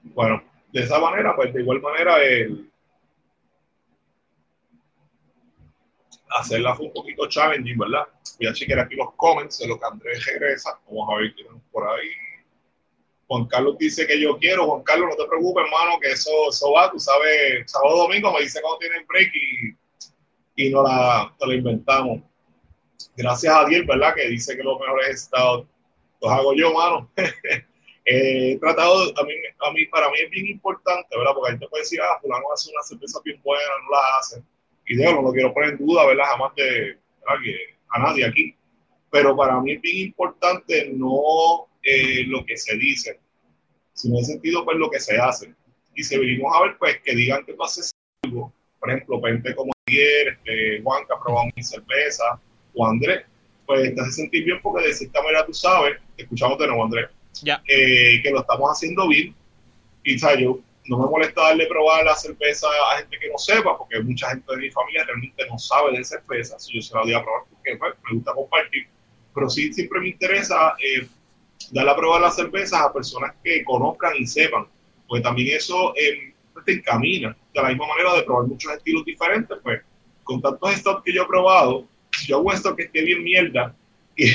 Bueno, 0.02 0.42
de 0.72 0.82
esa 0.82 0.98
manera, 0.98 1.34
pues 1.34 1.52
de 1.52 1.62
igual 1.62 1.80
manera, 1.80 2.22
el 2.22 2.70
hacerla 6.30 6.74
fue 6.74 6.86
un 6.86 6.92
poquito 6.92 7.28
challenging, 7.28 7.78
¿verdad? 7.78 8.06
Voy 8.38 8.48
a 8.48 8.52
chequear 8.52 8.80
aquí 8.80 8.94
los 8.94 9.12
comments 9.14 9.58
de 9.58 9.68
lo 9.68 9.78
que 9.78 9.86
Andrés 9.86 10.24
regresa. 10.26 10.78
Vamos 10.86 11.08
a 11.10 11.18
ver 11.18 11.34
qué 11.34 11.42
tenemos 11.42 11.62
por 11.72 11.88
ahí. 11.88 12.08
Juan 13.26 13.46
Carlos 13.46 13.76
dice 13.78 14.06
que 14.06 14.20
yo 14.20 14.38
quiero. 14.38 14.66
Juan 14.66 14.82
Carlos, 14.84 15.08
no 15.10 15.16
te 15.22 15.28
preocupes, 15.28 15.64
hermano, 15.64 15.98
que 16.00 16.12
eso, 16.12 16.30
eso 16.50 16.72
va. 16.72 16.90
Tú 16.90 16.98
sabes, 16.98 17.70
sábado 17.70 17.98
domingo 17.98 18.32
me 18.32 18.42
dice 18.42 18.60
cuando 18.62 18.78
tiene 18.78 18.96
el 18.98 19.06
break 19.06 19.32
y, 19.34 20.66
y 20.66 20.70
no 20.70 20.82
la, 20.82 21.34
la 21.38 21.54
inventamos. 21.54 22.22
Gracias 23.18 23.52
a 23.52 23.64
Diel, 23.64 23.84
¿verdad? 23.84 24.14
Que 24.14 24.28
dice 24.28 24.56
que 24.56 24.62
los 24.62 24.78
mejores 24.78 25.22
estados 25.22 25.66
los 26.22 26.30
hago 26.30 26.54
yo, 26.54 26.72
mano. 26.72 27.10
Eh, 28.10 28.52
he 28.52 28.58
tratado, 28.58 29.12
a 29.18 29.22
mí, 29.70 29.84
para 29.84 30.08
mí 30.08 30.16
es 30.24 30.30
bien 30.30 30.46
importante, 30.46 31.14
¿verdad? 31.14 31.32
Porque 31.34 31.52
ahí 31.52 31.58
te 31.58 31.68
puede 31.68 31.82
decir, 31.82 32.00
ah, 32.00 32.18
fulano 32.22 32.50
hace 32.54 32.70
una 32.70 32.82
cerveza 32.82 33.20
bien 33.22 33.38
buena, 33.44 33.68
no 33.84 33.90
la 33.90 34.18
hace. 34.18 34.42
Y 34.86 34.96
digo, 34.96 35.12
no 35.12 35.20
lo 35.20 35.32
quiero 35.32 35.52
poner 35.52 35.72
en 35.72 35.76
duda, 35.76 36.06
¿verdad? 36.06 36.24
Jamás 36.24 36.54
de, 36.54 36.98
a 37.90 37.98
nadie 37.98 38.24
aquí. 38.24 38.56
Pero 39.10 39.36
para 39.36 39.60
mí 39.60 39.72
es 39.72 39.82
bien 39.82 40.06
importante 40.06 40.90
no 40.94 41.68
eh, 41.82 42.24
lo 42.28 42.46
que 42.46 42.56
se 42.56 42.78
dice, 42.78 43.20
sino 43.92 44.14
en 44.14 44.20
el 44.20 44.24
sentido, 44.24 44.64
pues, 44.64 44.78
lo 44.78 44.88
que 44.88 45.00
se 45.00 45.18
hace. 45.18 45.52
Y 45.94 46.02
si 46.02 46.16
venimos 46.16 46.50
a 46.56 46.62
ver, 46.62 46.78
pues, 46.78 47.02
que 47.02 47.14
digan 47.14 47.44
que 47.44 47.52
tú 47.52 47.62
haces 47.62 47.92
algo, 48.22 48.50
por 48.80 48.90
ejemplo, 48.90 49.20
gente 49.20 49.54
como 49.54 49.70
ayer, 49.86 50.28
este, 50.28 50.80
Juan, 50.82 51.04
que 51.06 51.12
ha 51.12 51.20
probado 51.20 51.50
mi 51.54 51.62
cerveza, 51.62 52.40
o 52.78 52.86
Andrés, 52.86 53.24
pues 53.66 53.94
te 53.94 54.00
hace 54.00 54.12
sentir 54.12 54.44
bien 54.44 54.60
porque 54.62 54.86
de 54.86 54.94
cierta 54.94 55.20
manera 55.22 55.44
tú 55.44 55.52
sabes, 55.52 55.98
te 56.16 56.22
escuchamos 56.22 56.58
de 56.58 56.66
nuevo, 56.68 56.84
Andrés, 56.84 57.08
Ya. 57.42 57.62
eh, 57.68 58.20
que 58.22 58.30
lo 58.30 58.40
estamos 58.40 58.70
haciendo 58.70 59.08
bien. 59.08 59.34
Y 60.04 60.18
¿sabes? 60.18 60.38
yo 60.40 60.60
no 60.86 60.98
me 60.98 61.10
molesta 61.10 61.42
darle 61.42 61.66
probar 61.66 62.04
la 62.04 62.14
cerveza 62.14 62.66
a 62.92 62.98
gente 62.98 63.18
que 63.18 63.28
no 63.28 63.36
sepa, 63.36 63.76
porque 63.76 64.00
mucha 64.00 64.30
gente 64.30 64.50
de 64.50 64.56
mi 64.58 64.70
familia 64.70 65.04
realmente 65.04 65.44
no 65.50 65.58
sabe 65.58 65.98
de 65.98 66.04
cerveza. 66.04 66.56
Así 66.56 66.72
yo 66.74 66.80
se 66.80 66.94
la 66.94 67.02
doy 67.02 67.12
a 67.12 67.22
probar 67.22 67.42
porque 67.50 67.76
pues, 67.76 67.94
me 68.08 68.16
gusta 68.16 68.32
compartir. 68.32 68.86
Pero 69.34 69.50
sí 69.50 69.72
siempre 69.72 70.00
me 70.00 70.08
interesa 70.08 70.74
eh, 70.82 71.06
darle 71.72 71.90
a 71.90 71.96
probar 71.96 72.20
las 72.22 72.36
cervezas 72.36 72.80
a 72.80 72.92
personas 72.92 73.34
que 73.44 73.62
conozcan 73.64 74.12
y 74.18 74.26
sepan, 74.26 74.66
porque 75.06 75.22
también 75.22 75.56
eso 75.56 75.92
eh, 75.96 76.32
te 76.64 76.72
encamina. 76.72 77.36
De 77.52 77.60
la 77.62 77.68
misma 77.68 77.86
manera 77.88 78.14
de 78.14 78.22
probar 78.22 78.46
muchos 78.46 78.72
estilos 78.72 79.04
diferentes, 79.04 79.58
pues 79.62 79.82
con 80.24 80.40
tantos 80.40 80.72
stocks 80.76 81.02
que 81.04 81.12
yo 81.12 81.24
he 81.24 81.26
probado, 81.26 81.80
si 81.80 81.88
yo 82.26 82.38
hago 82.48 82.76
que 82.76 82.82
esté 82.84 83.02
bien 83.02 83.22
mierda, 83.24 83.74
y, 84.16 84.26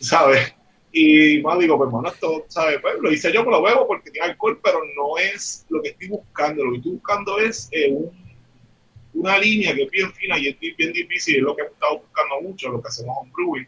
¿sabes? 0.00 0.54
Y 0.92 1.40
más 1.42 1.58
digo, 1.58 1.76
pues 1.76 1.88
hermano, 1.88 2.08
esto, 2.08 2.44
¿sabes? 2.48 2.78
Pues 2.80 2.94
lo 3.00 3.12
hice 3.12 3.32
yo 3.32 3.44
con 3.44 3.52
los 3.52 3.62
huevos 3.62 3.84
porque 3.86 4.10
tiene 4.10 4.28
alcohol, 4.28 4.58
pero 4.62 4.80
no 4.96 5.18
es 5.18 5.66
lo 5.68 5.82
que 5.82 5.90
estoy 5.90 6.08
buscando. 6.08 6.64
Lo 6.64 6.70
que 6.72 6.76
estoy 6.78 6.92
buscando 6.92 7.38
es 7.38 7.68
eh, 7.72 7.92
un- 7.92 8.10
una 9.14 9.38
línea 9.38 9.74
que 9.74 9.82
es 9.84 9.90
bien 9.90 10.12
fina 10.12 10.38
y 10.38 10.48
es 10.48 10.76
bien 10.76 10.92
difícil, 10.92 11.36
es 11.36 11.42
lo 11.42 11.56
que 11.56 11.62
he 11.62 11.66
estado 11.66 11.98
buscando 12.00 12.40
mucho, 12.42 12.68
lo 12.70 12.80
que 12.82 12.88
hacemos 12.88 13.16
en 13.24 13.32
brewing, 13.32 13.66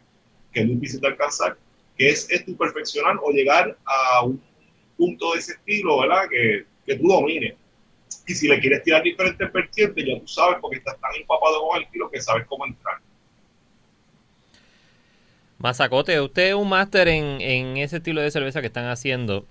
que 0.53 0.61
es 0.61 0.67
difícil 0.67 0.99
de 1.01 1.07
alcanzar, 1.07 1.57
que 1.97 2.09
es, 2.09 2.29
es 2.29 2.45
tu 2.45 2.55
perfeccionar 2.55 3.17
o 3.21 3.31
llegar 3.31 3.77
a 3.85 4.23
un 4.25 4.41
punto 4.97 5.33
de 5.33 5.39
ese 5.39 5.53
estilo, 5.53 5.99
¿verdad? 5.99 6.23
Que, 6.29 6.65
que 6.85 6.95
tú 6.95 7.07
domines. 7.07 7.55
Y 8.27 8.33
si 8.33 8.47
le 8.47 8.59
quieres 8.59 8.83
tirar 8.83 9.03
diferentes 9.03 9.51
vertientes, 9.51 10.05
ya 10.05 10.19
tú 10.19 10.27
sabes, 10.27 10.57
porque 10.61 10.77
estás 10.77 10.99
tan 10.99 11.13
empapado 11.15 11.67
con 11.67 11.77
el 11.77 11.83
estilo 11.83 12.09
que 12.09 12.21
sabes 12.21 12.45
cómo 12.47 12.65
entrar. 12.65 12.99
Mazacote, 15.61 16.19
usted 16.19 16.49
es 16.49 16.53
un 16.55 16.69
máster 16.69 17.07
en, 17.07 17.39
en 17.41 17.77
ese 17.77 17.97
estilo 17.97 18.21
de 18.21 18.31
cerveza 18.31 18.61
que 18.61 18.67
están 18.67 18.87
haciendo, 18.87 19.45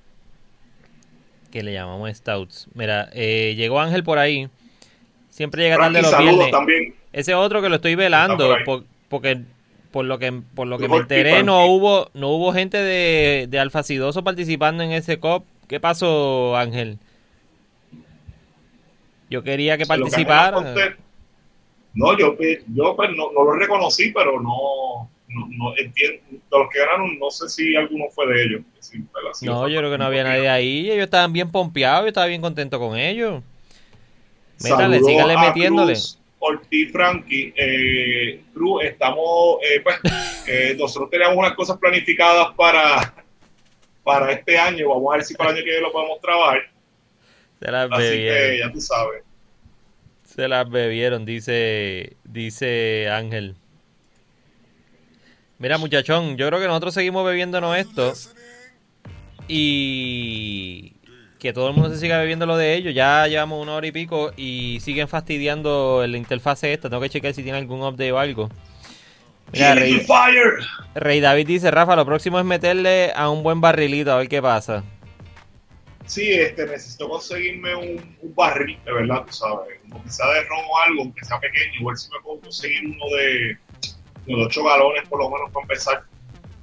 que 1.50 1.62
le 1.62 1.72
llamamos 1.72 2.10
stouts. 2.16 2.68
Mira, 2.74 3.08
eh, 3.12 3.54
llegó 3.56 3.80
Ángel 3.80 4.02
por 4.02 4.18
ahí. 4.18 4.48
Siempre 5.30 5.62
llega 5.62 5.78
tarde 5.78 6.02
los 6.02 6.18
viernes. 6.18 6.50
también. 6.50 6.94
Ese 7.12 7.34
otro 7.34 7.62
que 7.62 7.68
lo 7.68 7.76
estoy 7.76 7.94
velando, 7.94 8.56
por 8.64 8.84
porque 9.08 9.40
por 9.90 10.04
lo 10.04 10.18
que 10.18 10.32
por 10.32 10.66
lo 10.66 10.78
que 10.78 10.88
me 10.88 10.98
enteré 10.98 11.42
no 11.42 11.66
hubo 11.66 12.10
no 12.14 12.28
hubo 12.28 12.52
gente 12.52 12.78
de, 12.78 13.46
de 13.48 13.58
Alfacidoso 13.58 14.22
participando 14.22 14.82
en 14.82 14.92
ese 14.92 15.18
COP. 15.18 15.44
¿Qué 15.66 15.80
pasó, 15.80 16.56
Ángel? 16.56 16.98
Yo 19.28 19.44
quería 19.44 19.78
que 19.78 19.86
participara. 19.86 20.60
No, 21.92 22.16
yo, 22.16 22.36
pues, 22.36 22.60
yo 22.72 22.94
pues, 22.94 23.10
no, 23.16 23.32
no 23.32 23.44
lo 23.44 23.52
reconocí, 23.52 24.12
pero 24.12 24.40
no, 24.40 25.10
no, 25.30 25.48
no 25.50 25.76
entiendo. 25.76 26.22
De 26.30 26.58
los 26.58 26.68
que 26.70 26.78
ganaron, 26.78 27.18
no 27.18 27.30
sé 27.30 27.48
si 27.48 27.76
alguno 27.76 28.06
fue 28.10 28.26
de 28.26 28.42
ellos. 28.42 28.62
No, 29.42 29.68
yo 29.68 29.78
creo 29.78 29.90
que 29.90 29.98
no 29.98 30.04
había 30.04 30.24
nadie 30.24 30.48
ahí. 30.48 30.90
Ellos 30.90 31.04
estaban 31.04 31.32
bien 31.32 31.50
pompeados, 31.50 32.02
yo 32.02 32.08
estaba 32.08 32.26
bien 32.26 32.40
contento 32.40 32.78
con 32.78 32.96
ellos. 32.98 33.42
Métale, 34.62 34.96
a 34.98 35.40
metiéndole. 35.40 35.94
Cruz, 35.94 36.18
Ortiz 36.38 36.92
Frankie, 36.92 37.52
eh, 37.56 38.42
Cruz, 38.52 38.84
estamos, 38.84 39.58
eh, 39.62 39.80
pues, 39.82 39.96
eh, 40.48 40.76
nosotros 40.78 41.10
teníamos 41.10 41.36
unas 41.36 41.54
cosas 41.54 41.78
planificadas 41.78 42.54
para, 42.56 43.14
para 44.02 44.32
este 44.32 44.58
año. 44.58 44.88
Vamos 44.88 45.12
a 45.12 45.16
ver 45.16 45.24
si 45.24 45.34
para 45.34 45.50
el 45.50 45.56
año 45.56 45.64
que 45.64 45.70
viene 45.70 45.86
lo 45.86 45.92
podemos 45.92 46.20
trabajar. 46.20 46.58
Se 47.60 47.70
las 47.70 47.92
Así 47.92 48.02
que 48.02 48.58
ya 48.58 48.72
tú 48.72 48.80
sabes. 48.80 49.22
Se 50.24 50.48
las 50.48 50.68
bebieron, 50.68 51.24
dice, 51.24 52.16
dice 52.24 53.08
Ángel. 53.10 53.56
Mira, 55.60 55.76
muchachón, 55.76 56.38
yo 56.38 56.46
creo 56.46 56.58
que 56.58 56.66
nosotros 56.66 56.94
seguimos 56.94 57.22
bebiéndonos 57.26 57.76
esto 57.76 58.14
y 59.46 60.94
que 61.38 61.52
todo 61.52 61.68
el 61.68 61.74
mundo 61.74 61.90
se 61.90 62.00
siga 62.00 62.18
bebiendo 62.18 62.46
lo 62.46 62.56
de 62.56 62.74
ellos. 62.74 62.94
Ya 62.94 63.26
llevamos 63.26 63.62
una 63.62 63.74
hora 63.74 63.86
y 63.86 63.92
pico 63.92 64.32
y 64.38 64.78
siguen 64.80 65.06
fastidiando 65.06 66.02
la 66.08 66.16
interfase 66.16 66.72
esta. 66.72 66.88
Tengo 66.88 67.02
que 67.02 67.10
checar 67.10 67.34
si 67.34 67.42
tiene 67.42 67.58
algún 67.58 67.82
update 67.82 68.10
o 68.10 68.18
algo. 68.18 68.48
Mira, 69.52 69.74
Rey. 69.74 70.06
Rey 70.94 71.20
David 71.20 71.46
dice, 71.46 71.70
Rafa, 71.70 71.94
lo 71.94 72.06
próximo 72.06 72.38
es 72.38 72.46
meterle 72.46 73.12
a 73.14 73.28
un 73.28 73.42
buen 73.42 73.60
barrilito 73.60 74.12
a 74.12 74.16
ver 74.16 74.30
qué 74.30 74.40
pasa. 74.40 74.82
Sí, 76.06 76.32
este, 76.32 76.64
necesito 76.66 77.06
conseguirme 77.06 77.74
un, 77.74 78.16
un 78.22 78.34
barril, 78.34 78.78
de 78.86 78.92
verdad, 78.94 79.24
tú 79.26 79.34
sabes, 79.34 79.78
como 79.82 80.02
quizá 80.02 80.26
de 80.26 80.42
ron 80.44 80.64
o 80.68 80.78
algo, 80.88 81.02
aunque 81.02 81.22
sea 81.22 81.38
pequeño, 81.38 81.80
igual 81.80 81.98
si 81.98 82.10
me 82.10 82.18
puedo 82.20 82.40
conseguir 82.40 82.86
uno 82.86 83.04
de, 83.16 83.58
de 84.26 84.34
8 84.34 84.64
galones 84.64 85.08
por 85.08 85.20
lo 85.20 85.30
menos 85.30 85.50
para 85.50 85.62
empezar. 85.62 86.04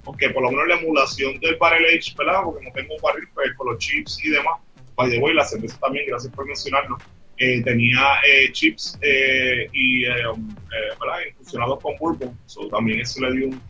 Aunque 0.06 0.30
por 0.30 0.44
lo 0.44 0.52
menos 0.52 0.68
la 0.68 0.76
emulación 0.76 1.40
del 1.40 1.56
barrel 1.58 1.86
age, 1.86 2.14
¿verdad? 2.18 2.42
Porque 2.44 2.66
no 2.66 2.72
tengo 2.72 2.96
un 2.96 3.02
barril 3.02 3.28
pues, 3.34 3.54
con 3.56 3.68
los 3.68 3.78
chips 3.80 4.24
y 4.24 4.30
demás. 4.30 4.60
By 4.96 5.10
the 5.10 5.20
way, 5.20 5.34
la 5.34 5.46
cerveza 5.46 5.78
también, 5.80 6.06
gracias 6.08 6.34
por 6.34 6.46
mencionarlo. 6.46 6.98
Eh, 7.38 7.62
tenía 7.64 8.16
eh, 8.28 8.52
chips 8.52 8.98
eh, 9.02 9.70
y 9.72 10.06
eh, 10.06 10.28
um, 10.28 10.56
¿verdad? 11.00 11.20
infusionados 11.30 11.80
con 11.82 11.96
bourbon. 11.98 12.38
So, 12.48 12.68
también 12.70 13.02
eso 13.02 13.22
le 13.22 13.32
dio 13.32 13.48
un, 13.50 13.62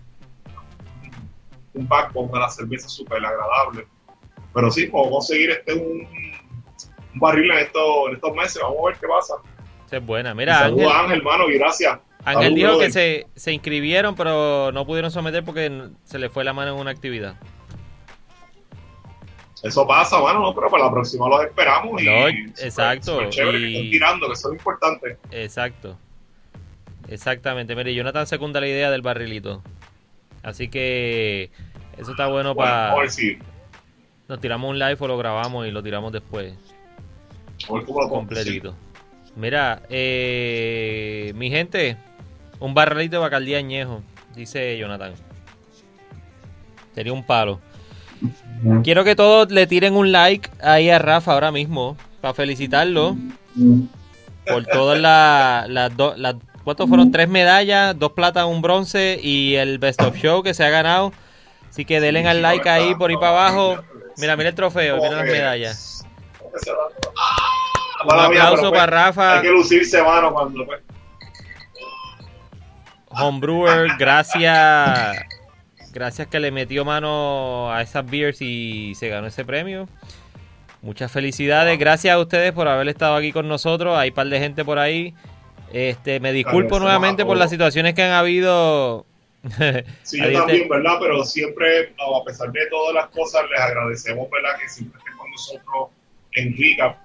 un 1.74 1.88
backbone 1.88 2.32
a 2.36 2.40
la 2.42 2.50
cerveza 2.50 2.88
súper 2.88 3.18
agradable. 3.18 3.86
Pero 4.54 4.72
sí, 4.72 4.88
puedo 4.88 5.10
conseguir 5.10 5.52
este 5.52 5.74
un, 5.74 6.08
un 7.14 7.20
barril 7.20 7.52
en 7.52 7.58
estos, 7.58 8.08
en 8.08 8.16
estos 8.16 8.36
meses. 8.36 8.62
Vamos 8.62 8.78
a 8.84 8.86
ver 8.88 8.98
qué 9.00 9.08
pasa. 9.08 9.34
Es 9.92 10.06
buena. 10.06 10.34
Mira, 10.34 10.60
Saludos 10.60 10.94
Ángel, 10.94 11.18
hermano, 11.20 11.50
y 11.50 11.58
gracias. 11.58 12.00
Ángel 12.28 12.56
dijo 12.56 12.78
que 12.80 12.92
se, 12.92 13.28
se 13.36 13.54
inscribieron, 13.54 14.16
pero 14.16 14.72
no 14.74 14.86
pudieron 14.86 15.12
someter 15.12 15.44
porque 15.44 15.90
se 16.04 16.20
le 16.20 16.30
fue 16.30 16.44
la 16.44 16.54
mano 16.54 16.74
en 16.74 16.80
una 16.80 16.92
actividad. 16.92 17.36
Eso 19.64 19.88
pasa, 19.88 20.20
bueno, 20.20 20.40
no, 20.42 20.54
pero 20.54 20.70
para 20.70 20.86
la 20.86 20.92
próxima 20.92 21.28
los 21.28 21.44
esperamos. 21.44 22.02
Y 22.02 22.06
No, 22.06 22.12
súper- 22.28 22.66
exacto, 22.66 23.14
súper 23.16 23.30
chévere 23.30 23.60
que 23.60 23.68
estén 23.68 23.92
tirando, 23.92 24.28
que 24.28 24.34
eso 24.34 24.50
es 24.52 24.60
importante. 24.60 25.18
Exacto. 25.32 25.98
Exactamente. 27.08 27.76
Mire, 27.76 27.94
Jonathan 27.96 28.28
secunda 28.28 28.60
la 28.60 28.68
idea 28.68 28.92
del 28.92 29.02
barrilito. 29.02 29.64
Así 30.44 30.68
que 30.68 31.50
eso 31.98 32.12
está 32.12 32.28
bueno 32.28 32.54
Bueno, 32.54 32.70
para... 32.70 32.82
vamos 32.88 32.98
a 32.98 33.02
ver 33.02 33.12
si. 33.12 33.38
Nos 34.28 34.40
tiramos 34.42 34.70
un 34.70 34.78
live 34.78 34.98
o 35.00 35.08
lo 35.08 35.18
grabamos 35.18 35.66
y 35.66 35.72
lo 35.72 35.82
tiramos 35.82 36.12
después. 36.12 36.54
A 37.70 37.74
ver 37.74 37.86
cómo 37.86 38.02
lo 38.02 38.10
completito. 38.10 38.76
Mira, 39.38 39.82
eh, 39.90 41.32
mi 41.36 41.50
gente, 41.50 41.96
un 42.60 42.74
barrilito 42.74 43.18
de 43.18 43.22
Bacardí 43.22 43.56
añejo, 43.56 44.02
dice 44.36 44.78
Jonathan. 44.78 45.14
Sería 46.96 47.14
un 47.14 47.26
palo. 47.26 47.60
Quiero 48.84 49.04
que 49.04 49.16
todos 49.16 49.52
le 49.52 49.68
tiren 49.68 49.96
un 49.96 50.12
like 50.12 50.50
ahí 50.62 50.90
a 50.90 50.98
Rafa 50.98 51.34
ahora 51.34 51.52
mismo 51.52 51.96
para 52.22 52.34
felicitarlo 52.34 53.16
por 54.48 54.66
todas 54.66 54.98
las 54.98 55.70
las 55.70 55.96
dos, 55.96 56.18
las, 56.18 56.36
¿cuántos 56.64 56.90
fueron? 56.90 57.12
Tres 57.12 57.30
medallas, 57.30 57.98
dos 57.98 58.14
platas, 58.14 58.46
un 58.46 58.62
bronce 58.62 59.20
y 59.22 59.56
el 59.56 59.78
Best 59.78 60.02
of 60.02 60.16
Show 60.16 60.42
que 60.42 60.56
se 60.56 60.64
ha 60.64 60.70
ganado. 60.70 61.14
Así 61.70 61.86
que 61.86 62.00
denle 62.00 62.28
al 62.28 62.42
like 62.42 62.68
ahí 62.68 62.96
por 62.96 63.12
ahí 63.12 63.18
para 63.18 63.30
abajo. 63.30 63.84
Mira, 64.18 64.36
mira 64.36 64.50
el 64.50 64.56
trofeo, 64.56 64.98
mira 64.98 65.12
las 65.12 65.26
medallas. 65.26 66.06
Ah, 67.20 68.26
Un 68.26 68.32
mía, 68.32 68.42
aplauso 68.42 68.56
pero, 68.56 68.70
pues, 68.70 68.80
para 68.80 69.06
Rafa. 69.06 69.36
Hay 69.36 69.42
que 69.44 69.52
lucirse, 69.52 70.02
mano, 70.02 70.34
cuando. 70.34 70.66
Pues, 70.66 70.82
Homebrewer, 73.20 73.90
gracias. 73.98 75.18
Gracias 75.94 76.28
que 76.28 76.40
le 76.40 76.52
metió 76.52 76.86
mano 76.86 77.72
a 77.74 77.82
esas 77.82 78.10
beers 78.10 78.42
y 78.42 78.94
se 78.96 79.10
ganó 79.10 79.28
ese 79.28 79.44
premio. 79.46 79.88
Muchas 80.82 81.12
felicidades. 81.12 81.80
Gracias 81.80 82.14
a 82.14 82.20
ustedes 82.20 82.52
por 82.52 82.68
haber 82.68 82.88
estado 82.88 83.16
aquí 83.16 83.32
con 83.32 83.48
nosotros. 83.48 83.98
Hay 83.98 84.10
un 84.10 84.16
par 84.16 84.28
de 84.28 84.40
gente 84.40 84.64
por 84.64 84.78
ahí. 84.78 85.16
Este, 85.74 86.20
me 86.20 86.32
disculpo 86.32 86.80
nuevamente 86.80 87.26
por 87.26 87.38
las 87.38 87.50
situaciones 87.50 87.94
que 87.94 88.04
han 88.04 88.12
habido. 88.12 89.06
sí, 90.04 90.18
yo 90.22 90.32
también, 90.34 90.70
¿verdad? 90.70 90.98
Pero 91.00 91.24
siempre, 91.24 91.94
a 91.98 92.24
pesar 92.24 92.52
de 92.52 92.66
todas 92.68 92.94
las 92.94 93.08
cosas, 93.08 93.44
les 93.50 93.60
agradecemos, 93.60 94.30
¿verdad? 94.30 94.60
Que 94.60 94.70
siempre 94.70 95.00
estén 95.00 95.18
con 95.18 95.32
nosotros 95.32 95.90
en 96.34 96.56
Recap. 96.58 96.98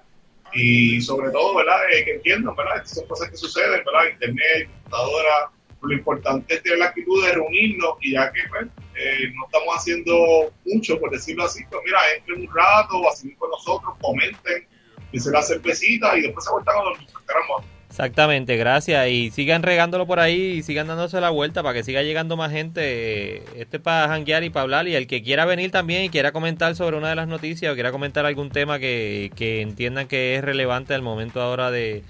Y 0.53 1.01
sobre 1.01 1.31
todo, 1.31 1.55
¿verdad? 1.55 1.77
Eh, 1.91 2.05
que 2.05 2.11
entiendan, 2.13 2.55
¿verdad? 2.55 2.77
Estas 2.77 2.99
son 2.99 3.07
cosas 3.07 3.29
que 3.29 3.37
suceden, 3.37 3.83
¿verdad? 3.83 4.11
Internet, 4.13 4.69
computadora. 4.83 5.49
Lo 5.83 5.93
importante 5.93 6.55
es 6.55 6.63
tener 6.63 6.79
la 6.79 6.85
actitud 6.85 7.25
de 7.25 7.33
reunirnos 7.33 7.95
y 8.01 8.13
ya 8.13 8.31
que 8.31 8.39
pues, 8.49 8.67
eh, 8.95 9.31
no 9.35 9.45
estamos 9.45 9.75
haciendo 9.75 10.53
mucho, 10.65 10.99
por 10.99 11.11
decirlo 11.11 11.43
así, 11.43 11.63
pues 11.69 11.81
mira, 11.85 11.99
entren 12.17 12.41
un 12.41 12.55
rato, 12.55 13.09
así 13.09 13.33
con 13.35 13.49
nosotros, 13.49 13.93
comenten, 14.01 14.65
dicen 15.11 15.33
la 15.33 15.41
cervecita 15.41 16.17
y 16.17 16.21
después 16.21 16.45
se 16.45 16.51
vueltan 16.51 16.77
a 16.77 16.83
dormir. 16.83 17.07
Caramba. 17.25 17.73
Exactamente, 17.93 18.57
gracias. 18.57 19.07
Y 19.09 19.29
sigan 19.29 19.61
regándolo 19.61 20.07
por 20.07 20.19
ahí 20.19 20.53
y 20.57 20.63
sigan 20.63 20.87
dándose 20.87 21.21
la 21.21 21.29
vuelta 21.29 21.61
para 21.61 21.75
que 21.75 21.83
siga 21.83 22.01
llegando 22.01 22.35
más 22.35 22.51
gente. 22.51 23.43
Este 23.55 23.77
es 23.77 23.83
para 23.83 24.07
janguear 24.07 24.43
y 24.43 24.49
para 24.49 24.63
hablar. 24.63 24.87
Y 24.87 24.95
el 24.95 25.05
que 25.05 25.21
quiera 25.21 25.45
venir 25.45 25.69
también 25.69 26.05
y 26.05 26.09
quiera 26.09 26.31
comentar 26.31 26.75
sobre 26.75 26.97
una 26.97 27.09
de 27.09 27.15
las 27.15 27.27
noticias 27.27 27.71
o 27.71 27.75
quiera 27.75 27.91
comentar 27.91 28.25
algún 28.25 28.49
tema 28.49 28.79
que, 28.79 29.31
que 29.35 29.61
entiendan 29.61 30.07
que 30.07 30.35
es 30.35 30.43
relevante 30.43 30.95
al 30.95 31.03
momento 31.03 31.39
ahora 31.39 31.69
de, 31.69 32.01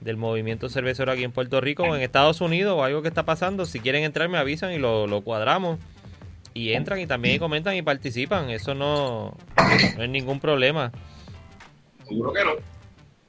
del 0.00 0.16
movimiento 0.16 0.68
cervecero 0.68 1.12
aquí 1.12 1.24
en 1.24 1.32
Puerto 1.32 1.60
Rico 1.60 1.82
o 1.82 1.94
en 1.94 2.02
Estados 2.02 2.40
Unidos 2.40 2.74
o 2.76 2.84
algo 2.84 3.02
que 3.02 3.08
está 3.08 3.24
pasando, 3.24 3.66
si 3.66 3.80
quieren 3.80 4.04
entrar 4.04 4.28
me 4.28 4.38
avisan 4.38 4.72
y 4.72 4.78
lo, 4.78 5.06
lo 5.06 5.20
cuadramos. 5.22 5.78
Y 6.52 6.72
entran 6.72 6.98
y 6.98 7.06
también 7.06 7.38
comentan 7.38 7.76
y 7.76 7.82
participan. 7.82 8.50
Eso 8.50 8.74
no, 8.74 9.36
no 9.96 10.02
es 10.02 10.08
ningún 10.08 10.40
problema. 10.40 10.90
Seguro 12.08 12.32
que 12.32 12.44
no. 12.44 12.52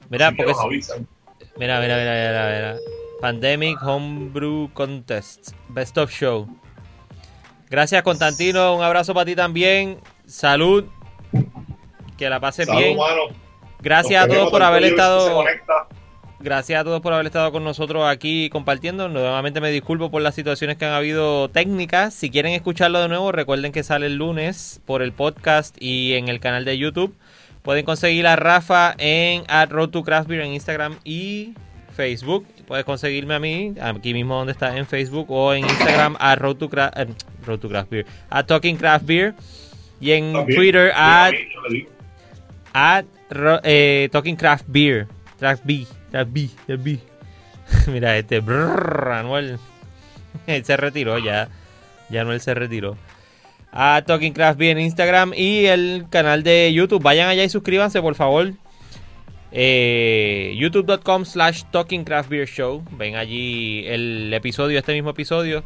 Mira, 0.09 0.31
porque. 0.35 0.53
Mira, 1.57 1.79
mira, 1.79 1.97
mira, 1.97 1.97
mira, 1.97 2.51
mira. 2.55 2.75
Pandemic 3.21 3.77
Homebrew 3.83 4.71
Contest. 4.73 5.51
Best 5.69 5.97
of 5.99 6.11
Show. 6.11 6.47
Gracias, 7.69 8.01
Constantino. 8.01 8.75
Un 8.75 8.83
abrazo 8.83 9.13
para 9.13 9.25
ti 9.25 9.35
también. 9.35 9.99
Salud. 10.25 10.85
Que 12.17 12.29
la 12.29 12.39
pases 12.39 12.65
Salud, 12.65 12.81
bien. 12.81 12.97
mano. 12.97 13.21
Gracias 13.81 14.23
a 14.23 14.27
todos 14.27 14.49
por 14.49 14.63
haber 14.63 14.83
estado. 14.83 15.43
Gracias 16.43 16.81
a 16.81 16.83
todos 16.83 17.01
por 17.01 17.13
haber 17.13 17.27
estado 17.27 17.51
con 17.51 17.63
nosotros 17.63 18.03
aquí 18.07 18.49
compartiendo. 18.49 19.07
Nuevamente 19.09 19.61
me 19.61 19.69
disculpo 19.69 20.09
por 20.09 20.23
las 20.23 20.33
situaciones 20.33 20.77
que 20.77 20.85
han 20.85 20.93
habido 20.93 21.49
técnicas. 21.49 22.15
Si 22.15 22.31
quieren 22.31 22.53
escucharlo 22.53 22.99
de 22.99 23.07
nuevo, 23.07 23.31
recuerden 23.31 23.71
que 23.71 23.83
sale 23.83 24.07
el 24.07 24.15
lunes 24.15 24.81
por 24.85 25.03
el 25.03 25.11
podcast 25.11 25.75
y 25.79 26.13
en 26.13 26.29
el 26.29 26.39
canal 26.39 26.65
de 26.65 26.79
YouTube. 26.79 27.15
Pueden 27.61 27.85
conseguir 27.85 28.25
a 28.25 28.35
Rafa 28.35 28.95
en 28.97 29.43
Road 29.69 29.89
to 29.89 30.03
Craft 30.03 30.27
Beer 30.29 30.41
en 30.41 30.53
Instagram 30.53 30.97
y 31.03 31.53
Facebook. 31.95 32.47
Puedes 32.65 32.85
conseguirme 32.85 33.35
a 33.35 33.39
mí, 33.39 33.75
aquí 33.79 34.13
mismo 34.13 34.35
donde 34.35 34.53
está 34.53 34.75
en 34.75 34.87
Facebook 34.87 35.29
o 35.29 35.53
en 35.53 35.63
Instagram 35.63 36.15
a 36.19 36.35
Road 36.35 36.55
to 36.55 36.69
Craft, 36.69 36.97
eh, 36.97 37.07
Road 37.45 37.59
to 37.59 37.69
Craft 37.69 37.91
Beer, 37.91 38.05
a 38.31 38.43
Talking 38.43 38.77
Craft 38.77 39.05
Beer 39.05 39.35
y 39.99 40.11
en 40.11 40.33
También, 40.33 40.57
Twitter 40.57 40.91
a 40.95 41.29
a 42.73 43.03
eh, 43.63 44.09
Talking 44.11 44.35
Craft 44.35 44.65
Beer. 44.67 45.07
Craft. 45.37 45.63
Craft 46.11 46.31
B. 46.31 46.49
Craft 46.67 46.83
B. 46.83 46.99
Mira, 47.87 48.17
este. 48.17 48.39
brrr, 48.39 49.11
Anuel. 49.11 49.57
Él 50.47 50.65
se 50.65 50.77
retiró 50.77 51.17
ya. 51.19 51.49
Ya 52.09 52.21
Anuel 52.21 52.41
se 52.41 52.53
retiró. 52.53 52.97
A 53.71 54.03
Talking 54.05 54.33
Craft 54.33 54.59
Beer 54.59 54.77
en 54.77 54.83
Instagram 54.83 55.33
y 55.35 55.65
el 55.65 56.05
canal 56.09 56.43
de 56.43 56.71
YouTube. 56.73 57.01
Vayan 57.01 57.29
allá 57.29 57.43
y 57.43 57.49
suscríbanse, 57.49 58.01
por 58.01 58.15
favor. 58.15 58.51
Eh, 59.53 60.53
youtube.com 60.57 61.25
slash 61.25 61.63
Talking 61.71 62.03
Craft 62.03 62.29
Beer 62.29 62.47
Show. 62.47 62.83
Ven 62.91 63.15
allí 63.15 63.85
el 63.87 64.33
episodio, 64.33 64.77
este 64.77 64.93
mismo 64.93 65.11
episodio. 65.11 65.63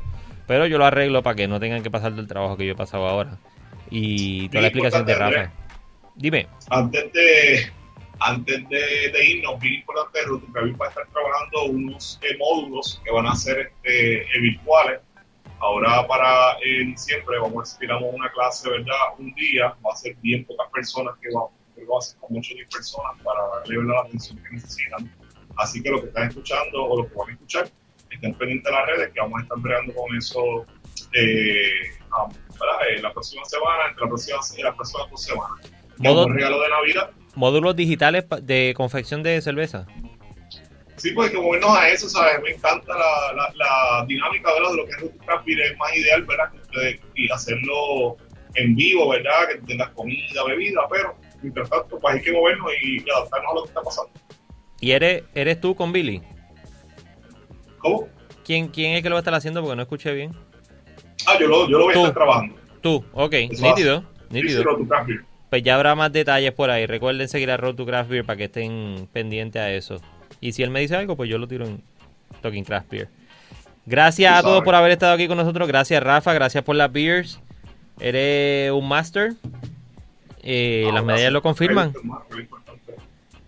Pero 0.48 0.68
yo 0.68 0.78
lo 0.78 0.86
arreglo 0.86 1.24
para 1.24 1.36
que 1.36 1.48
no 1.48 1.60
tengan 1.60 1.82
que 1.82 1.90
pasar 1.90 2.14
del 2.14 2.28
trabajo 2.28 2.58
que 2.58 2.68
yo 2.68 2.74
he 2.74 2.76
pasado 2.76 3.08
ahora. 3.08 3.40
Y 3.90 4.50
toda 4.50 4.62
la 4.62 4.70
Bien 4.70 4.86
explicación 4.86 5.06
de 5.06 5.16
Rafa. 5.16 5.52
Dime. 6.16 6.48
antes 6.70 7.12
de 7.12 7.72
antes 8.20 8.70
de, 8.70 9.12
de 9.12 9.26
irnos, 9.26 9.60
bien 9.60 9.76
importante, 9.76 10.24
Rutucavir 10.24 10.80
va 10.80 10.88
a 10.88 10.90
estar 10.90 11.08
trabajando 11.08 11.66
unos 11.66 12.20
eh, 12.24 12.38
módulos 12.38 13.02
que 13.04 13.12
van 13.12 13.28
a 13.28 13.36
ser 13.36 13.60
este, 13.60 14.22
eh, 14.22 14.42
virtuales. 14.42 15.02
Ahora 15.60 16.06
para 16.08 16.54
eh, 16.64 16.84
diciembre 16.86 17.40
vamos 17.40 17.58
a 17.58 17.72
inspiramos 17.72 18.14
una 18.14 18.30
clase, 18.32 18.70
¿verdad? 18.70 18.96
Un 19.18 19.34
día, 19.36 19.76
va 19.86 19.94
a 19.94 19.96
ser 19.96 20.16
bien 20.18 20.46
pocas 20.46 20.70
personas 20.72 21.16
que 21.22 21.30
va, 21.34 21.48
creo 21.74 21.88
que 21.88 21.92
va 21.92 21.98
a 21.98 22.02
ser 22.02 22.20
como 22.20 22.40
8 22.40 22.52
o 22.52 22.56
10 22.56 22.70
personas 22.70 23.22
para 23.24 23.40
darle 23.48 23.84
la 23.84 24.02
atención 24.02 24.38
que 24.44 24.56
necesitan. 24.56 25.12
Así 25.58 25.82
que 25.82 25.90
lo 25.90 26.02
que 26.02 26.08
están 26.08 26.28
escuchando 26.28 26.84
o 26.84 27.02
lo 27.02 27.10
que 27.10 27.16
van 27.16 27.30
a 27.30 27.34
escuchar, 27.34 27.70
estén 28.10 28.34
pendientes 28.36 28.72
de 28.72 28.78
las 28.78 28.86
redes 28.88 29.14
que 29.14 29.20
vamos 29.22 29.40
a 29.40 29.44
estar 29.44 29.58
bregando 29.60 29.94
con 29.94 30.16
eso 30.16 30.66
eh, 31.14 31.92
ah. 32.12 32.28
Eh, 32.90 33.02
la 33.02 33.12
próxima 33.12 33.44
semana, 33.46 33.88
entre 33.90 34.04
la 34.04 34.10
próxima, 34.10 34.38
las 34.38 34.76
próximas 34.76 35.10
dos 35.12 35.24
semanas. 35.24 35.72
Como 35.98 36.28
regalo 36.28 36.62
de 36.62 36.70
Navidad, 36.70 37.12
Módulos 37.36 37.76
digitales 37.76 38.26
de 38.42 38.74
confección 38.76 39.24
de 39.24 39.42
cerveza. 39.42 39.86
Sí, 40.96 41.12
pues 41.12 41.30
que 41.30 41.38
movernos 41.38 41.78
a 41.78 41.90
eso, 41.90 42.08
¿sabes? 42.08 42.42
Me 42.42 42.52
encanta 42.52 42.94
la, 42.94 43.34
la, 43.36 43.54
la 43.56 44.06
dinámica 44.08 44.54
¿verdad? 44.54 44.72
de 44.72 44.78
lo 44.78 44.86
que 44.86 44.92
es 44.92 45.26
Craft 45.26 45.46
Beer, 45.46 45.60
es 45.72 45.78
más 45.78 45.96
ideal, 45.96 46.24
¿verdad? 46.24 46.52
Y 47.16 47.30
hacerlo 47.32 48.18
en 48.56 48.76
vivo, 48.76 49.10
¿verdad? 49.10 49.50
Que 49.50 49.58
tengas 49.68 49.90
comida, 49.90 50.44
bebida, 50.48 50.82
pero 50.90 51.16
mientras 51.42 51.70
tanto, 51.70 52.00
pues 52.00 52.16
hay 52.16 52.22
que 52.22 52.32
movernos 52.32 52.72
y, 52.82 52.98
y 52.98 53.10
adaptarnos 53.10 53.52
a 53.52 53.56
lo 53.56 53.62
que 53.64 53.68
está 53.68 53.82
pasando. 53.82 54.12
¿Y 54.80 54.92
eres, 54.92 55.24
eres 55.34 55.60
tú 55.60 55.76
con 55.76 55.92
Billy? 55.92 56.22
¿Cómo? 57.80 58.08
¿Quién, 58.46 58.68
¿Quién 58.70 58.92
es 58.92 58.98
el 58.98 59.04
que 59.04 59.10
lo 59.10 59.16
va 59.16 59.20
a 59.20 59.22
estar 59.22 59.34
haciendo? 59.34 59.62
Porque 59.62 59.76
no 59.76 59.82
escuché 59.82 60.14
bien. 60.14 60.32
Ah, 61.28 61.38
yo 61.40 61.48
lo, 61.48 61.68
yo 61.68 61.78
lo 61.78 61.86
voy 61.86 61.94
a 61.94 61.98
estar 61.98 62.14
trabajando. 62.14 62.56
Tú, 62.82 63.04
ok. 63.14 63.34
Eso 63.34 63.66
nítido, 63.66 64.02
Sí, 64.02 64.08
sí, 64.30 64.42
nítido. 64.42 64.64
Pues 65.50 65.64
ya 65.64 65.76
habrá 65.76 65.96
más 65.96 66.12
detalles 66.12 66.52
por 66.54 66.70
ahí. 66.70 66.86
Recuerden 66.86 67.28
seguir 67.30 67.52
a 67.52 67.58
Road 67.58 67.76
to 67.76 67.86
Craft 67.86 68.10
Beer 68.10 68.26
para 68.26 68.38
que 68.38 68.46
estén 68.46 69.08
pendientes 69.14 69.62
a 69.62 69.72
eso. 69.72 70.02
Y 70.42 70.52
si 70.54 70.64
él 70.64 70.70
me 70.70 70.80
dice 70.82 70.96
algo, 70.96 71.16
pues 71.16 71.30
yo 71.30 71.38
lo 71.38 71.48
tiro 71.48 71.66
en 71.66 71.82
Talking 72.42 72.64
Craft 72.64 72.90
Beer. 72.90 73.08
Gracias 73.86 74.36
a 74.36 74.42
todos 74.42 74.64
por 74.64 74.74
haber 74.76 74.92
estado 74.92 75.14
aquí 75.14 75.28
con 75.28 75.38
nosotros. 75.38 75.68
Gracias, 75.68 76.02
Rafa. 76.02 76.34
Gracias 76.34 76.64
por 76.64 76.76
las 76.76 76.92
beers. 76.92 77.40
Eres 78.00 78.72
un 78.72 78.88
master. 78.88 79.34
Eh, 80.42 80.82
No, 80.88 80.92
las 80.92 81.04
gracias. 81.04 81.06
medallas 81.06 81.32
lo 81.34 81.42
confirman. 81.42 81.94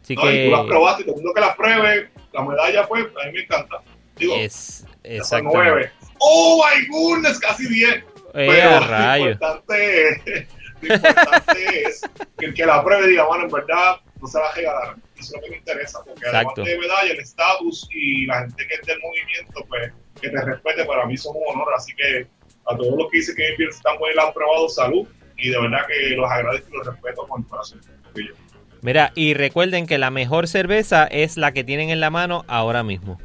Así 0.01 0.15
No, 0.15 0.31
y 0.31 0.45
tú 0.45 0.51
las 0.51 0.61
que 0.61 0.67
probaste, 0.67 1.03
todo 1.03 1.15
el 1.15 1.21
mundo 1.21 1.33
que 1.33 1.41
las 1.41 1.55
pruebe, 1.55 2.09
la 2.33 2.41
medalla, 2.43 2.87
pues, 2.87 3.05
a 3.05 3.25
mí 3.27 3.33
me 3.33 3.39
encanta. 3.41 3.77
Digo, 4.15 4.35
es 4.35 4.85
exactamente. 5.03 5.57
nueve. 5.57 5.91
¡Oh, 6.19 6.63
my 6.63 6.87
goodness! 6.87 7.39
Casi 7.39 7.67
diez. 7.67 7.95
Eh, 7.97 8.03
Pero 8.33 8.69
lo 8.79 9.31
importante, 9.31 10.47
lo 10.81 10.95
importante 10.95 11.83
es 11.83 12.01
que 12.37 12.45
el 12.45 12.53
que 12.53 12.65
la 12.65 12.83
pruebe 12.83 13.07
diga, 13.07 13.25
bueno, 13.25 13.45
en 13.45 13.51
verdad, 13.51 13.97
no 14.21 14.27
se 14.27 14.39
va 14.39 14.47
a 14.47 14.55
regalar. 14.55 14.95
Eso 15.15 15.21
es 15.21 15.31
lo 15.35 15.41
que 15.41 15.49
me 15.49 15.57
interesa, 15.57 16.03
porque 16.03 16.25
Exacto. 16.25 16.61
además 16.61 16.71
de 16.71 16.79
medalla, 16.79 17.11
el 17.11 17.19
estatus 17.19 17.87
y 17.91 18.25
la 18.25 18.39
gente 18.41 18.67
que 18.67 18.73
es 18.75 18.81
del 18.81 18.99
movimiento, 18.99 19.65
pues, 19.67 19.91
que 20.21 20.29
te 20.29 20.41
respete, 20.41 20.85
para 20.85 21.05
mí 21.05 21.17
son 21.17 21.35
un 21.35 21.43
honor. 21.55 21.73
Así 21.75 21.93
que 21.95 22.27
a 22.65 22.75
todos 22.75 22.97
los 22.97 23.11
que 23.11 23.17
dicen 23.17 23.35
que 23.35 23.63
están 23.63 23.97
buenos 23.97 24.15
la 24.15 24.27
han 24.27 24.33
probado, 24.33 24.69
salud. 24.69 25.07
Y 25.37 25.49
de 25.49 25.61
verdad 25.61 25.85
que 25.87 26.15
los 26.15 26.29
agradezco 26.29 26.69
y 26.71 26.77
los 26.77 26.87
respeto 26.87 27.27
con 27.27 27.41
el 27.41 27.47
corazón. 27.47 27.81
Mira, 28.81 29.11
y 29.15 29.33
recuerden 29.33 29.85
que 29.85 29.97
la 29.97 30.11
mejor 30.11 30.47
cerveza 30.47 31.05
es 31.05 31.37
la 31.37 31.51
que 31.51 31.63
tienen 31.63 31.89
en 31.89 31.99
la 31.99 32.09
mano 32.09 32.45
ahora 32.47 32.83
mismo. 32.83 33.19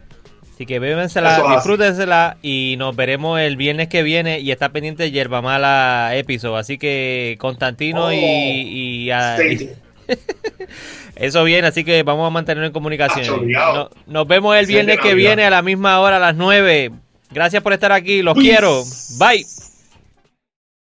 Así 0.63 0.67
que 0.69 0.79
bébensela, 0.79 1.43
disfrútensela 1.57 2.37
y 2.41 2.77
nos 2.79 2.95
veremos 2.95 3.41
el 3.41 3.57
viernes 3.57 3.89
que 3.89 4.05
viene. 4.05 4.39
Y 4.39 4.53
está 4.53 4.69
pendiente 4.69 5.11
Yerba 5.11 5.43
Mala 5.43 6.13
episodio. 6.15 6.57
Así 6.57 6.79
que 6.79 7.35
Constantino 7.41 8.07
Oh, 8.07 8.13
y, 8.13 8.17
y, 8.17 9.11
ah, 9.11 9.37
Sí. 9.41 9.71
eso 11.17 11.43
viene. 11.43 11.67
Así 11.67 11.83
que 11.83 12.05
vamos 12.05 12.29
a 12.29 12.31
mantenernos 12.31 12.69
en 12.69 12.73
comunicación. 12.73 13.49
No- 13.51 13.91
nos 14.07 14.29
vemos 14.29 14.57
el 14.57 14.67
viernes 14.67 15.01
que 15.01 15.15
viene 15.15 15.45
a 15.45 15.51
la 15.51 15.63
misma 15.63 15.99
hora, 15.99 16.19
a 16.19 16.21
las 16.21 16.37
9. 16.37 16.93
Gracias 17.33 17.61
por 17.61 17.73
estar 17.73 17.91
aquí. 17.91 18.23
Los 18.23 18.35
Peace. 18.35 18.49
quiero. 18.49 18.85
Bye. 19.19 19.45